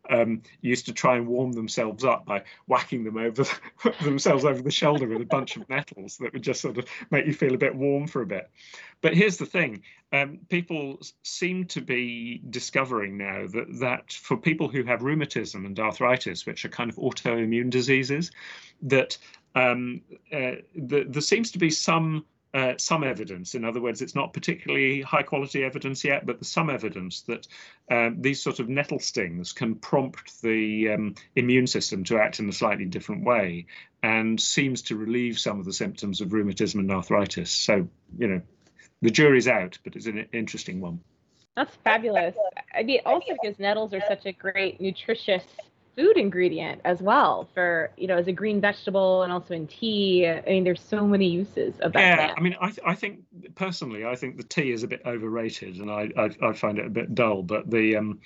um, 0.09 0.41
used 0.61 0.86
to 0.86 0.93
try 0.93 1.18
and 1.18 1.28
warm 1.28 1.51
themselves 1.51 2.03
up 2.03 2.26
by 2.26 2.43
whacking 2.65 3.03
them 3.03 3.18
over 3.18 3.45
themselves 4.03 4.45
over 4.45 4.61
the 4.61 4.72
shoulder 4.72 5.07
with 5.07 5.22
a 5.22 5.26
bunch 5.26 5.57
of 5.57 5.70
nettles 5.70 6.18
that 6.18 6.34
would 6.34 6.43
just 6.43 6.61
sort 6.61 6.78
of 6.78 6.86
make 7.11 7.26
you 7.26 7.34
feel 7.34 7.53
a 7.53 7.57
bit 7.57 7.76
warm 7.76 8.07
for 8.07 8.22
a 8.22 8.26
bit. 8.26 8.49
But 9.01 9.13
here's 9.13 9.38
the 9.38 9.45
thing: 9.45 9.84
um, 10.11 10.39
people 10.49 10.99
seem 11.24 11.65
to 11.65 11.82
be 11.82 12.41
discovering 12.49 13.18
now 13.18 13.47
that 13.47 13.80
that 13.80 14.13
for 14.13 14.38
people 14.38 14.70
who 14.70 14.84
have 14.84 15.03
rheumatism 15.03 15.65
and 15.65 15.80
arthritis, 15.80 16.45
which 16.45 16.65
are 16.65 16.70
kind 16.70 16.89
of 16.89 16.97
autoimmune 16.97 17.70
diseases, 17.70 18.32
that 18.84 19.18
um, 19.58 20.01
uh, 20.32 20.62
the, 20.76 21.05
there 21.08 21.22
seems 21.22 21.51
to 21.51 21.60
be 21.60 21.70
some 21.70 22.26
uh, 22.53 22.74
some 22.78 23.03
evidence. 23.03 23.55
In 23.55 23.66
other 23.66 23.82
words, 23.82 24.01
it's 24.01 24.16
not 24.16 24.34
particularly 24.34 25.01
high 25.01 25.22
quality 25.22 25.64
evidence 25.64 26.03
yet, 26.03 26.26
but 26.26 26.38
there's 26.38 26.49
some 26.49 26.70
evidence 26.70 27.22
that 27.24 27.47
um, 27.91 28.22
these 28.22 28.41
sort 28.41 28.60
of 28.60 28.70
nettle 28.70 28.99
stings 28.99 29.51
can 29.51 29.76
prompt 29.76 30.41
the 30.41 30.89
um, 30.89 31.16
immune 31.36 31.68
system 31.68 32.03
to 32.05 32.18
act 32.18 32.39
in 32.39 32.49
a 32.49 32.53
slightly 32.53 32.86
different 32.86 33.26
way 33.26 33.66
and 34.01 34.39
seems 34.39 34.82
to 34.84 34.95
relieve 34.95 35.38
some 35.38 35.60
of 35.60 35.66
the 35.66 35.74
symptoms 35.74 36.22
of 36.22 36.34
rheumatism 36.34 36.80
and 36.80 36.91
arthritis. 36.91 37.51
So, 37.51 37.88
you 38.18 38.28
know, 38.28 38.41
the 39.01 39.12
jury's 39.12 39.47
out, 39.47 39.78
but 39.84 39.95
it's 39.95 40.08
an 40.08 40.26
interesting 40.32 40.80
one. 40.82 41.01
That's 41.55 41.76
fabulous. 41.84 42.36
I 42.74 42.84
mean, 42.84 43.01
also 43.05 43.34
because 43.41 43.60
nettles 43.60 43.93
are 43.93 44.01
such 44.08 44.26
a 44.26 44.32
great 44.32 44.80
nutritious 44.80 45.43
food 45.98 46.16
ingredient 46.16 46.80
as 46.86 47.02
well 47.02 47.50
for 47.56 47.89
you 47.98 48.08
know 48.08 48.18
as 48.18 48.28
a 48.28 48.32
green 48.32 48.62
vegetable 48.62 49.24
and 49.24 49.34
also 49.34 49.56
in 49.56 49.66
tea 49.66 50.28
i 50.28 50.41
mean 50.48 50.64
there's 50.64 50.80
so 50.80 51.08
many 51.08 51.28
uses 51.28 51.74
of 51.80 51.91
that 51.91 52.00
yeah 52.00 52.16
plant. 52.16 52.34
i 52.38 52.41
mean 52.41 52.56
I, 52.62 52.68
th- 52.68 52.80
I 52.86 52.93
think 52.93 53.22
personally 53.56 54.06
i 54.06 54.16
think 54.16 54.38
the 54.38 54.43
tea 54.43 54.72
is 54.72 54.84
a 54.84 54.88
bit 54.88 55.02
overrated 55.08 55.78
and 55.78 55.89
i 55.89 56.10
i, 56.16 56.30
I 56.41 56.54
find 56.54 56.78
it 56.78 56.86
a 56.86 56.89
bit 56.89 57.16
dull 57.16 57.41
but 57.41 57.70
the 57.72 57.95
um 57.95 58.20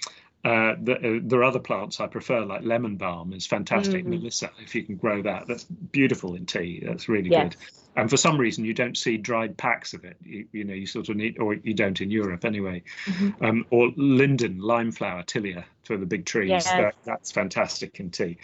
uh, 0.44 0.74
the, 0.82 0.96
uh, 0.96 1.20
there 1.24 1.40
are 1.40 1.44
other 1.44 1.60
plants 1.60 2.00
I 2.00 2.08
prefer, 2.08 2.44
like 2.46 2.64
lemon 2.64 2.96
balm 2.96 3.34
is 3.34 3.46
fantastic. 3.46 4.06
Mm. 4.06 4.10
Melissa, 4.10 4.50
if 4.60 4.74
you 4.74 4.84
can 4.84 4.96
grow 4.96 5.22
that, 5.22 5.48
that's 5.48 5.66
beautiful 5.66 6.36
in 6.36 6.46
tea. 6.46 6.84
That's 6.86 7.08
really 7.08 7.30
yes. 7.30 7.56
good. 7.56 7.58
And 7.96 8.10
for 8.10 8.18
some 8.18 8.38
reason, 8.38 8.66
you 8.66 8.74
don't 8.74 8.98
see 8.98 9.18
dried 9.18 9.58
packs 9.58 9.94
of 9.94 10.04
it. 10.06 10.16
You, 10.24 10.48
you 10.52 10.64
know, 10.64 10.74
you 10.74 10.88
sort 10.88 11.10
of 11.10 11.18
need, 11.18 11.38
or 11.40 11.56
you 11.56 11.74
don't 11.74 12.00
in 12.00 12.10
Europe 12.10 12.46
anyway. 12.46 12.84
Mm-hmm. 13.06 13.46
Um, 13.46 13.66
or 13.70 13.92
linden, 13.98 14.60
lime 14.60 14.92
flower, 14.92 15.24
tilia 15.24 15.64
for 15.84 15.98
the 15.98 16.06
big 16.06 16.26
trees. 16.26 16.50
Yes. 16.50 16.66
That, 16.66 16.96
that's 17.04 17.32
fantastic 17.32 18.00
in 18.00 18.10
tea. 18.10 18.38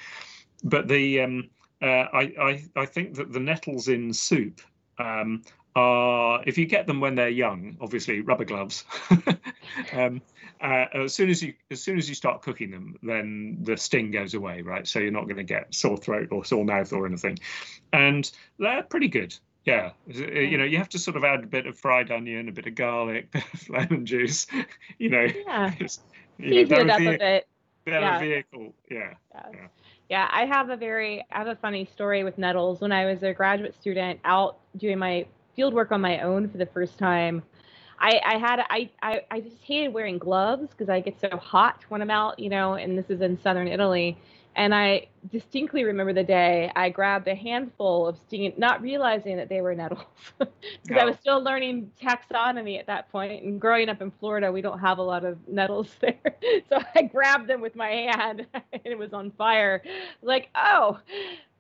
But 0.64 0.88
the 0.88 1.22
um, 1.22 1.50
uh, 1.82 1.86
I, 1.86 2.34
I 2.40 2.64
I 2.76 2.86
think 2.86 3.16
that 3.16 3.32
the 3.32 3.40
nettles 3.40 3.88
in 3.88 4.12
soup 4.14 4.62
um, 5.00 5.44
are, 5.76 6.42
if 6.46 6.58
you 6.58 6.66
get 6.66 6.88
them 6.88 7.00
when 7.00 7.16
they're 7.16 7.30
young, 7.30 7.78
obviously 7.80 8.22
rubber 8.22 8.46
gloves. 8.46 8.84
um, 9.94 10.22
uh, 10.62 10.86
as 10.94 11.14
soon 11.14 11.30
as 11.30 11.42
you 11.42 11.54
as 11.72 11.82
soon 11.82 11.98
as 11.98 12.10
you 12.10 12.16
start 12.16 12.42
cooking 12.42 12.72
them, 12.72 12.96
then 13.04 13.58
the 13.62 13.78
sting 13.78 14.12
goes 14.12 14.34
away, 14.34 14.62
right? 14.62 14.88
So 14.88 15.00
you're 15.00 15.12
not 15.12 15.26
going 15.26 15.38
to 15.38 15.44
get 15.44 15.74
sore 15.74 15.98
throat 15.98 16.30
or 16.32 16.46
sore 16.46 16.66
mouth 16.66 16.92
or 16.94 17.06
anything, 17.06 17.40
and 17.94 18.30
they're 18.60 18.84
pretty 18.84 19.08
good. 19.08 19.36
Yeah, 19.66 19.92
you 20.08 20.58
know, 20.58 20.64
you 20.64 20.78
have 20.78 20.90
to 20.90 21.00
sort 21.00 21.18
of 21.18 21.26
add 21.26 21.44
a 21.44 21.48
bit 21.48 21.68
of 21.68 21.78
fried 21.78 22.10
onion, 22.10 22.48
a 22.48 22.54
bit 22.54 22.68
of 22.68 22.76
garlic, 22.76 23.32
bit 23.32 23.44
of 23.54 23.70
lemon 23.70 24.06
juice. 24.06 24.48
You 24.98 25.10
know, 25.10 25.28
yeah, 25.46 25.74
you 26.40 26.66
know, 26.66 26.78
it 26.78 26.90
up 26.90 27.00
a 27.00 27.18
bit. 27.18 27.48
Yeah. 27.86 28.20
vehicle. 28.20 28.74
Yeah. 28.90 29.14
yeah. 29.34 29.42
yeah. 29.54 29.68
Yeah, 30.10 30.30
I 30.32 30.46
have 30.46 30.70
a 30.70 30.78
very 30.78 31.26
I 31.32 31.38
have 31.38 31.48
a 31.48 31.56
funny 31.56 31.86
story 31.86 32.24
with 32.24 32.38
nettles. 32.38 32.80
When 32.80 32.92
I 32.92 33.06
was 33.06 33.24
a 33.24 33.34
graduate 33.34 33.76
student 33.76 34.20
out 34.24 34.58
doing 34.78 35.00
my 35.00 35.26
field 35.56 35.74
work 35.74 35.92
on 35.92 36.00
my 36.00 36.22
own 36.22 36.50
for 36.50 36.58
the 36.58 36.66
first 36.66 36.98
time, 36.98 37.44
I, 38.00 38.22
I 38.24 38.38
had 38.38 38.60
I, 38.70 38.90
I, 39.02 39.22
I 39.32 39.40
just 39.42 39.58
hated 39.62 39.94
wearing 39.94 40.18
gloves 40.18 40.68
because 40.70 40.90
I 40.90 41.00
get 41.00 41.20
so 41.20 41.36
hot 41.38 41.84
when 41.90 42.02
I'm 42.02 42.12
out, 42.12 42.40
you 42.40 42.50
know, 42.50 42.76
and 42.76 42.98
this 42.98 43.10
is 43.10 43.22
in 43.22 43.40
southern 43.42 43.68
Italy. 43.68 44.18
And 44.56 44.74
I 44.74 45.08
distinctly 45.32 45.84
remember 45.84 46.14
the 46.14 46.24
day 46.24 46.72
I 46.76 46.90
grabbed 46.90 47.28
a 47.28 47.36
handful 47.36 48.08
of 48.08 48.18
stinging, 48.28 48.54
not 48.58 48.82
realizing 48.82 49.38
that 49.38 49.50
they 49.50 49.62
were 49.62 49.76
nettles, 49.76 50.04
because 50.40 50.50
no. 50.90 50.98
I 50.98 51.06
was 51.06 51.16
still 51.22 51.44
learning 51.44 51.92
taxonomy 52.02 52.80
at 52.80 52.88
that 52.88 53.12
point. 53.12 53.44
And 53.44 53.62
growing 53.62 53.88
up 53.88 54.02
in 54.02 54.12
Florida, 54.20 54.52
we 54.52 54.62
don't 54.62 54.80
have 54.80 54.98
a 54.98 55.04
lot 55.04 55.26
of 55.26 55.38
nettles 55.48 55.96
there, 56.02 56.20
so 56.70 56.80
I 56.96 57.04
grabbed 57.04 57.48
them 57.48 57.62
with 57.62 57.76
my 57.76 57.90
hand, 57.90 58.48
and 58.54 58.82
it 58.84 58.98
was 58.98 59.14
on 59.14 59.30
fire. 59.38 59.84
Like, 60.24 60.50
oh, 60.56 61.00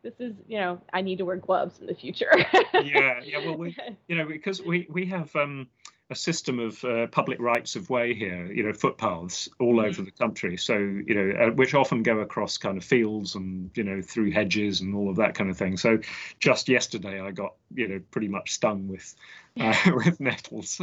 this 0.01 0.13
is 0.19 0.33
you 0.47 0.59
know 0.59 0.81
I 0.91 1.01
need 1.01 1.19
to 1.19 1.25
wear 1.25 1.35
gloves 1.35 1.79
in 1.79 1.85
the 1.85 1.93
future. 1.93 2.31
yeah, 2.73 3.19
yeah. 3.23 3.45
Well, 3.45 3.57
we 3.57 3.77
you 4.07 4.15
know 4.15 4.25
because 4.25 4.59
we 4.59 4.87
we 4.89 5.05
have 5.05 5.35
um 5.35 5.67
a 6.09 6.15
system 6.15 6.59
of 6.59 6.83
uh, 6.85 7.07
public 7.07 7.39
rights 7.39 7.75
of 7.75 7.89
way 7.89 8.13
here, 8.13 8.51
you 8.51 8.63
know, 8.63 8.71
footpaths 8.71 9.49
all 9.59 9.75
mm-hmm. 9.75 9.89
over 9.89 10.01
the 10.01 10.11
country. 10.11 10.55
So, 10.55 10.77
you 10.77 11.13
know, 11.13 11.47
uh, 11.47 11.51
which 11.51 11.73
often 11.73 12.01
go 12.01 12.19
across 12.19 12.57
kind 12.57 12.77
of 12.77 12.83
fields 12.83 13.35
and, 13.35 13.69
you 13.75 13.83
know, 13.83 14.01
through 14.01 14.31
hedges 14.31 14.79
and 14.79 14.95
all 14.95 15.09
of 15.09 15.17
that 15.17 15.35
kind 15.35 15.49
of 15.49 15.57
thing. 15.57 15.75
So, 15.75 15.99
just 16.39 16.69
yesterday, 16.69 17.19
I 17.19 17.31
got, 17.31 17.55
you 17.73 17.87
know, 17.87 18.01
pretty 18.11 18.29
much 18.29 18.53
stung 18.53 18.87
with 18.87 19.15
uh, 19.59 19.75
with 20.05 20.19
nettles. 20.19 20.79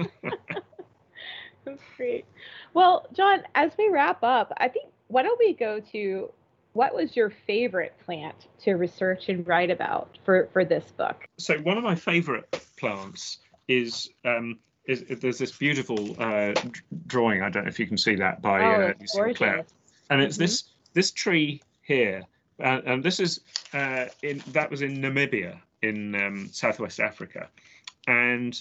That's 1.65 1.83
great. 1.97 2.27
Well, 2.75 3.07
Jon, 3.15 3.45
as 3.55 3.73
we 3.79 3.89
wrap 3.89 4.23
up, 4.23 4.53
I 4.59 4.69
think 4.69 4.91
why 5.09 5.23
don't 5.23 5.39
we 5.39 5.55
go 5.55 5.81
to 5.93 6.31
what 6.75 6.95
was 6.95 7.17
your 7.17 7.31
favorite 7.47 7.95
plant 8.05 8.49
to 8.65 8.75
research 8.75 9.31
and 9.31 9.47
write 9.47 9.71
about 9.71 10.19
for 10.27 10.51
for 10.53 10.67
this 10.67 10.85
book? 10.99 11.27
So, 11.39 11.57
one 11.61 11.79
of 11.79 11.85
my 11.85 11.95
favorite 11.95 12.63
plants 12.77 13.39
is 13.69 14.11
um, 14.27 14.59
is, 14.87 15.05
there's 15.21 15.39
this 15.39 15.53
beautiful 15.53 16.17
uh, 16.19 16.55
drawing. 17.07 17.43
I 17.43 17.49
don't 17.49 17.65
know 17.65 17.69
if 17.69 17.79
you 17.79 17.87
can 17.87 17.99
see 17.99 18.17
that 18.17 18.43
by 18.43 18.61
oh, 18.61 18.89
uh, 18.91 19.33
Clerc, 19.35 19.67
and 20.11 20.21
it's 20.21 20.37
mm-hmm. 20.37 20.43
this 20.43 20.65
this 20.93 21.11
tree 21.11 21.63
here, 21.83 22.23
uh, 22.61 22.81
and 22.85 23.03
this 23.03 23.21
is 23.21 23.41
uh, 23.73 24.07
in 24.23 24.43
that 24.49 24.71
was 24.71 24.83
in 24.83 24.99
Namibia 24.99 25.59
in 25.83 26.15
um, 26.15 26.49
Southwest 26.53 27.01
Africa, 27.01 27.49
and 28.07 28.61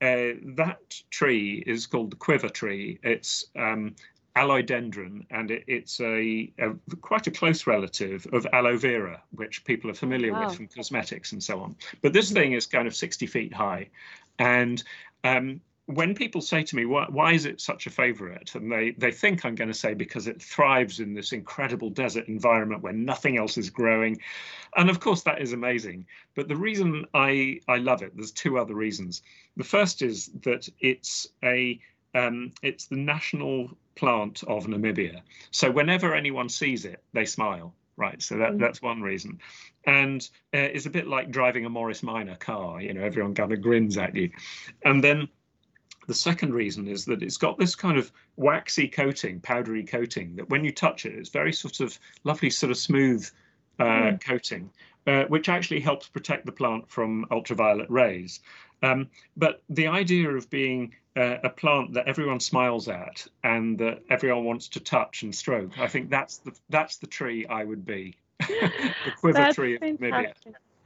uh, 0.00 0.34
that 0.56 1.00
tree 1.10 1.62
is 1.66 1.86
called 1.86 2.10
the 2.10 2.16
quiver 2.16 2.48
tree. 2.48 2.98
It's 3.02 3.46
um, 3.56 3.94
Aloidendron, 4.36 5.26
and 5.30 5.50
it, 5.50 5.64
it's 5.66 6.00
a, 6.00 6.50
a, 6.58 6.70
quite 7.00 7.26
a 7.26 7.30
close 7.30 7.66
relative 7.66 8.26
of 8.32 8.46
aloe 8.52 8.76
vera, 8.76 9.20
which 9.32 9.64
people 9.64 9.90
are 9.90 9.94
familiar 9.94 10.32
wow. 10.32 10.46
with 10.46 10.56
from 10.56 10.68
cosmetics 10.68 11.32
and 11.32 11.42
so 11.42 11.60
on. 11.60 11.76
But 12.00 12.12
this 12.12 12.30
thing 12.30 12.52
is 12.52 12.66
kind 12.66 12.86
of 12.86 12.94
60 12.94 13.26
feet 13.26 13.52
high, 13.52 13.88
and 14.40 14.82
um, 15.22 15.60
when 15.84 16.14
people 16.14 16.40
say 16.40 16.62
to 16.62 16.76
me, 16.76 16.86
why, 16.86 17.06
why, 17.10 17.32
is 17.34 17.44
it 17.44 17.60
such 17.60 17.86
a 17.86 17.90
favorite? 17.90 18.54
And 18.54 18.72
they, 18.72 18.92
they 18.92 19.12
think 19.12 19.44
I'm 19.44 19.54
going 19.54 19.70
to 19.70 19.74
say 19.74 19.92
because 19.92 20.26
it 20.26 20.40
thrives 20.40 20.98
in 20.98 21.14
this 21.14 21.32
incredible 21.32 21.90
desert 21.90 22.26
environment 22.28 22.82
where 22.82 22.92
nothing 22.92 23.36
else 23.36 23.58
is 23.58 23.70
growing. 23.70 24.20
And 24.76 24.88
of 24.88 24.98
course, 24.98 25.22
that 25.22 25.42
is 25.42 25.52
amazing. 25.52 26.06
But 26.34 26.48
the 26.48 26.56
reason 26.56 27.04
I, 27.12 27.60
I 27.68 27.76
love 27.76 28.02
it, 28.02 28.16
there's 28.16 28.30
two 28.30 28.58
other 28.58 28.74
reasons. 28.74 29.22
The 29.56 29.64
first 29.64 30.00
is 30.00 30.30
that 30.42 30.68
it's 30.80 31.28
a 31.44 31.80
um, 32.12 32.52
it's 32.62 32.86
the 32.86 32.96
national 32.96 33.70
plant 33.94 34.42
of 34.48 34.66
Namibia. 34.66 35.20
So 35.52 35.70
whenever 35.70 36.12
anyone 36.12 36.48
sees 36.48 36.84
it, 36.84 37.00
they 37.12 37.24
smile 37.24 37.72
right? 38.00 38.20
So 38.20 38.38
that, 38.38 38.52
mm. 38.52 38.58
that's 38.58 38.80
one 38.82 39.02
reason. 39.02 39.38
And 39.84 40.22
uh, 40.54 40.58
it's 40.58 40.86
a 40.86 40.90
bit 40.90 41.06
like 41.06 41.30
driving 41.30 41.66
a 41.66 41.68
Morris 41.68 42.02
Minor 42.02 42.36
car, 42.36 42.80
you 42.80 42.94
know, 42.94 43.02
everyone 43.02 43.34
kind 43.34 43.52
of 43.52 43.60
grins 43.60 43.98
at 43.98 44.16
you. 44.16 44.30
And 44.84 45.04
then 45.04 45.28
the 46.08 46.14
second 46.14 46.54
reason 46.54 46.88
is 46.88 47.04
that 47.04 47.22
it's 47.22 47.36
got 47.36 47.58
this 47.58 47.74
kind 47.74 47.98
of 47.98 48.10
waxy 48.36 48.88
coating, 48.88 49.38
powdery 49.40 49.84
coating, 49.84 50.34
that 50.36 50.48
when 50.48 50.64
you 50.64 50.72
touch 50.72 51.06
it, 51.06 51.14
it's 51.14 51.28
very 51.28 51.52
sort 51.52 51.80
of 51.80 51.98
lovely, 52.24 52.50
sort 52.50 52.70
of 52.70 52.78
smooth 52.78 53.28
uh, 53.78 53.84
mm. 53.84 54.24
coating, 54.24 54.70
uh, 55.06 55.24
which 55.24 55.48
actually 55.48 55.80
helps 55.80 56.08
protect 56.08 56.46
the 56.46 56.52
plant 56.52 56.88
from 56.90 57.26
ultraviolet 57.30 57.90
rays. 57.90 58.40
Um, 58.82 59.08
but 59.36 59.62
the 59.68 59.88
idea 59.88 60.30
of 60.30 60.48
being 60.50 60.94
uh, 61.16 61.36
a 61.44 61.50
plant 61.50 61.94
that 61.94 62.08
everyone 62.08 62.40
smiles 62.40 62.88
at 62.88 63.26
and 63.42 63.78
that 63.78 64.02
everyone 64.08 64.44
wants 64.44 64.68
to 64.68 64.80
touch 64.80 65.22
and 65.22 65.34
stroke, 65.34 65.78
I 65.78 65.88
think 65.88 66.10
that's 66.10 66.38
the 66.38 66.52
that's 66.68 66.96
the 66.98 67.06
tree 67.06 67.46
I 67.46 67.64
would 67.64 67.84
be. 67.84 68.16
the 68.38 69.12
quiver 69.18 69.38
that's 69.38 69.56
tree 69.56 69.76
of 69.76 69.82
Namibia. 69.82 70.32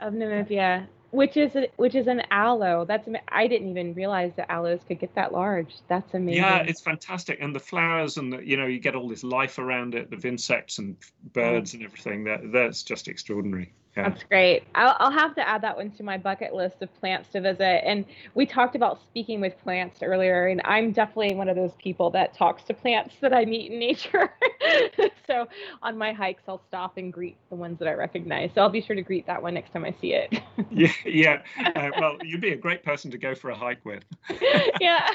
Of 0.01 0.13
Namibia, 0.13 0.87
which 1.11 1.37
is 1.37 1.55
a, 1.55 1.67
which 1.77 1.95
is 1.95 2.07
an 2.07 2.23
aloe. 2.31 2.83
That's 2.85 3.07
I 3.29 3.47
didn't 3.47 3.69
even 3.69 3.93
realize 3.93 4.33
that 4.35 4.51
aloes 4.51 4.81
could 4.87 4.99
get 4.99 5.15
that 5.15 5.31
large. 5.31 5.73
That's 5.87 6.13
amazing. 6.13 6.43
Yeah, 6.43 6.57
it's 6.57 6.81
fantastic, 6.81 7.39
and 7.39 7.55
the 7.55 7.59
flowers 7.59 8.17
and 8.17 8.33
the, 8.33 8.39
you 8.45 8.57
know 8.57 8.65
you 8.65 8.79
get 8.79 8.95
all 8.95 9.07
this 9.07 9.23
life 9.23 9.57
around 9.57 9.95
it, 9.95 10.09
the 10.11 10.27
insects 10.27 10.79
and 10.79 10.97
birds 11.31 11.73
and 11.73 11.83
everything. 11.83 12.25
That 12.25 12.51
that's 12.51 12.83
just 12.83 13.07
extraordinary. 13.07 13.71
Yeah. 13.95 14.09
That's 14.09 14.23
great. 14.23 14.63
I'll, 14.75 14.95
I'll, 14.99 15.11
have 15.11 15.35
to 15.35 15.47
add 15.47 15.61
that 15.61 15.77
one 15.77 15.89
to 15.91 16.03
my 16.03 16.17
bucket 16.17 16.53
list 16.53 16.81
of 16.81 16.93
plants 16.99 17.29
to 17.29 17.39
visit. 17.39 17.87
And 17.87 18.03
we 18.33 18.45
talked 18.45 18.75
about 18.75 19.01
speaking 19.01 19.39
with 19.39 19.57
plants 19.63 20.03
earlier, 20.03 20.47
and 20.47 20.61
I'm 20.65 20.91
definitely 20.91 21.33
one 21.33 21.47
of 21.47 21.55
those 21.55 21.71
people 21.81 22.09
that 22.09 22.33
talks 22.33 22.63
to 22.63 22.73
plants 22.73 23.15
that 23.21 23.33
I 23.33 23.45
meet 23.45 23.71
in 23.71 23.79
nature. 23.79 24.33
so 25.27 25.47
on 25.81 25.97
my 25.97 26.11
hikes, 26.11 26.43
I'll 26.45 26.61
stop 26.67 26.97
and 26.97 27.13
greet 27.13 27.37
the 27.49 27.55
ones 27.55 27.79
that 27.79 27.87
I 27.87 27.93
recognize. 27.93 28.51
So 28.53 28.61
I'll 28.61 28.69
be 28.69 28.81
sure 28.81 28.97
to 28.97 29.01
greet 29.01 29.25
that 29.27 29.41
one 29.41 29.53
next 29.53 29.71
time 29.71 29.85
I 29.85 29.95
see 30.01 30.13
it. 30.13 30.41
yeah, 30.71 30.91
yeah. 31.05 31.41
Uh, 31.75 31.89
well, 31.99 32.17
you'd 32.23 32.41
be 32.41 32.51
a 32.51 32.55
great 32.55 32.83
person 32.83 33.11
to 33.11 33.17
go 33.17 33.35
for 33.35 33.49
a 33.49 33.55
hike 33.55 33.83
with. 33.83 34.03
yeah. 34.79 35.09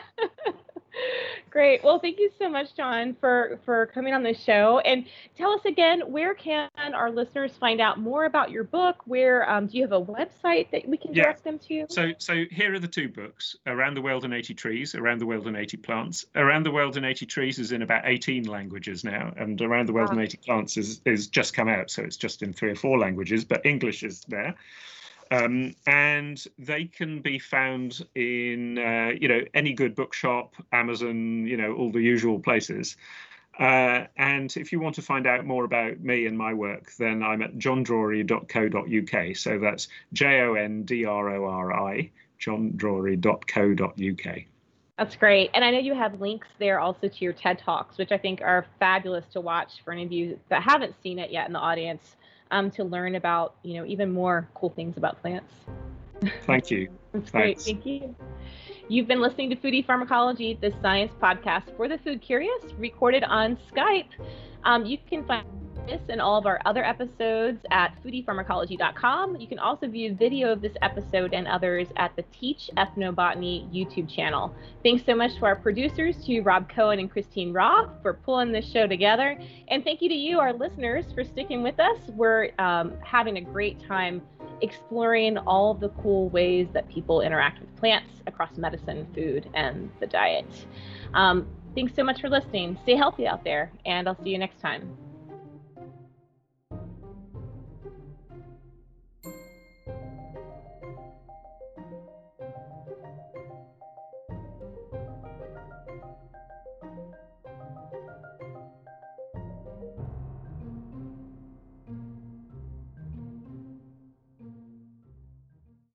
Great. 1.50 1.82
Well, 1.82 1.98
thank 1.98 2.18
you 2.18 2.30
so 2.38 2.48
much, 2.48 2.76
Jon, 2.76 3.16
for 3.20 3.58
for 3.64 3.86
coming 3.86 4.14
on 4.14 4.22
the 4.22 4.34
show. 4.34 4.78
And 4.80 5.04
tell 5.36 5.50
us 5.52 5.64
again, 5.64 6.00
where 6.00 6.34
can 6.34 6.68
our 6.76 7.10
listeners 7.10 7.52
find 7.58 7.80
out 7.80 7.98
more 7.98 8.24
about 8.24 8.50
your 8.50 8.64
book? 8.64 8.96
Where 9.06 9.48
um, 9.50 9.66
do 9.66 9.76
you 9.76 9.82
have 9.82 9.92
a 9.92 10.00
website 10.00 10.70
that 10.70 10.88
we 10.88 10.96
can 10.96 11.12
Yeah. 11.12 11.24
direct 11.24 11.44
them 11.44 11.58
to? 11.68 11.86
So, 11.88 12.12
so 12.18 12.44
here 12.50 12.74
are 12.74 12.78
the 12.78 12.88
two 12.88 13.08
books: 13.08 13.56
Around 13.66 13.94
the 13.94 14.02
World 14.02 14.24
in 14.24 14.32
80 14.32 14.54
Trees, 14.54 14.94
Around 14.94 15.18
the 15.18 15.26
World 15.26 15.48
in 15.48 15.56
80 15.56 15.76
Plants. 15.78 16.24
Around 16.36 16.64
the 16.64 16.70
World 16.70 16.96
in 16.96 17.04
80 17.04 17.26
Trees 17.26 17.58
is 17.58 17.72
in 17.72 17.82
about 17.82 18.02
18 18.04 18.44
languages 18.44 19.02
now, 19.02 19.32
and 19.36 19.60
Around 19.60 19.86
the 19.86 19.92
World 19.92 20.12
in 20.12 20.20
80 20.20 20.38
Plants 20.38 20.76
is 20.76 21.00
is 21.04 21.26
just 21.26 21.54
come 21.54 21.68
out, 21.68 21.90
so 21.90 22.02
it's 22.02 22.16
just 22.16 22.42
in 22.42 22.52
three 22.52 22.70
or 22.70 22.76
four 22.76 22.98
languages, 22.98 23.44
but 23.44 23.66
English 23.66 24.04
is 24.04 24.20
there. 24.28 24.54
Um, 25.30 25.76
and 25.86 26.44
they 26.58 26.86
can 26.86 27.20
be 27.20 27.38
found 27.38 28.04
in 28.14 28.78
uh, 28.78 29.12
you 29.18 29.28
know 29.28 29.42
any 29.54 29.72
good 29.74 29.94
bookshop, 29.94 30.56
Amazon, 30.72 31.46
you 31.46 31.56
know 31.56 31.74
all 31.74 31.92
the 31.92 32.00
usual 32.00 32.40
places. 32.40 32.96
Uh, 33.58 34.06
and 34.16 34.56
if 34.56 34.72
you 34.72 34.80
want 34.80 34.94
to 34.94 35.02
find 35.02 35.26
out 35.26 35.44
more 35.44 35.64
about 35.64 36.00
me 36.00 36.24
and 36.26 36.38
my 36.38 36.54
work, 36.54 36.92
then 36.98 37.22
I'm 37.22 37.42
at 37.42 37.58
jondrori.co.uk. 37.58 39.36
So 39.36 39.58
that's 39.58 39.88
J 40.12 40.40
O 40.40 40.54
N 40.54 40.84
D 40.84 41.04
R 41.04 41.28
O 41.36 41.44
R 41.44 41.72
I, 41.74 42.10
jondrori.co.uk. 42.40 44.36
That's 44.98 45.16
great. 45.16 45.50
And 45.54 45.64
I 45.64 45.70
know 45.70 45.78
you 45.78 45.94
have 45.94 46.20
links 46.20 46.48
there 46.58 46.78
also 46.80 47.08
to 47.08 47.24
your 47.24 47.32
TED 47.32 47.58
Talks, 47.58 47.96
which 47.96 48.12
I 48.12 48.18
think 48.18 48.42
are 48.42 48.66
fabulous 48.78 49.24
to 49.32 49.40
watch 49.40 49.82
for 49.84 49.92
any 49.92 50.04
of 50.04 50.12
you 50.12 50.38
that 50.48 50.62
haven't 50.62 50.94
seen 51.02 51.18
it 51.18 51.30
yet 51.30 51.46
in 51.46 51.52
the 51.52 51.58
audience 51.58 52.16
um, 52.50 52.70
to 52.72 52.84
learn 52.84 53.14
about, 53.14 53.56
you 53.62 53.74
know, 53.74 53.86
even 53.86 54.10
more 54.12 54.48
cool 54.54 54.70
things 54.70 54.96
about 54.96 55.20
plants. 55.20 55.52
Thank 56.46 56.70
you. 56.70 56.88
That's 57.12 57.30
great. 57.30 57.60
Thank 57.60 57.86
you. 57.86 58.14
You've 58.88 59.06
been 59.06 59.20
listening 59.20 59.50
to 59.50 59.56
Foodie 59.56 59.86
Pharmacology, 59.86 60.58
the 60.60 60.72
science 60.82 61.12
podcast 61.22 61.76
for 61.76 61.88
the 61.88 61.98
food 61.98 62.20
curious, 62.20 62.72
recorded 62.76 63.22
on 63.24 63.56
Skype. 63.72 64.08
Um, 64.64 64.84
you 64.84 64.98
can 65.08 65.24
find 65.24 65.46
this 65.86 66.00
and 66.08 66.20
all 66.20 66.38
of 66.38 66.46
our 66.46 66.60
other 66.64 66.84
episodes 66.84 67.58
at 67.70 67.94
foodiepharmacology.com. 68.04 69.40
You 69.40 69.46
can 69.46 69.58
also 69.58 69.86
view 69.86 70.14
video 70.14 70.52
of 70.52 70.62
this 70.62 70.72
episode 70.82 71.34
and 71.34 71.46
others 71.46 71.88
at 71.96 72.14
the 72.16 72.24
Teach 72.38 72.70
Ethnobotany 72.76 73.72
YouTube 73.72 74.08
channel. 74.14 74.54
Thanks 74.82 75.04
so 75.04 75.14
much 75.14 75.34
to 75.36 75.46
our 75.46 75.56
producers, 75.56 76.16
to 76.26 76.40
Rob 76.40 76.68
Cohen 76.68 76.98
and 76.98 77.10
Christine 77.10 77.52
Roth 77.52 77.90
for 78.02 78.14
pulling 78.14 78.52
this 78.52 78.70
show 78.70 78.86
together. 78.86 79.38
And 79.68 79.84
thank 79.84 80.02
you 80.02 80.08
to 80.08 80.14
you, 80.14 80.38
our 80.38 80.52
listeners, 80.52 81.04
for 81.14 81.24
sticking 81.24 81.62
with 81.62 81.78
us. 81.80 81.98
We're 82.08 82.50
um, 82.58 82.94
having 83.04 83.36
a 83.36 83.42
great 83.42 83.80
time 83.86 84.22
exploring 84.62 85.38
all 85.38 85.74
the 85.74 85.88
cool 86.02 86.28
ways 86.28 86.68
that 86.74 86.88
people 86.88 87.22
interact 87.22 87.60
with 87.60 87.74
plants 87.76 88.10
across 88.26 88.56
medicine, 88.56 89.06
food, 89.14 89.48
and 89.54 89.90
the 90.00 90.06
diet. 90.06 90.46
Um, 91.14 91.46
thanks 91.74 91.94
so 91.94 92.04
much 92.04 92.20
for 92.20 92.28
listening. 92.28 92.78
Stay 92.82 92.96
healthy 92.96 93.26
out 93.26 93.44
there, 93.44 93.72
and 93.86 94.08
I'll 94.08 94.22
see 94.22 94.30
you 94.30 94.38
next 94.38 94.60
time. 94.60 94.96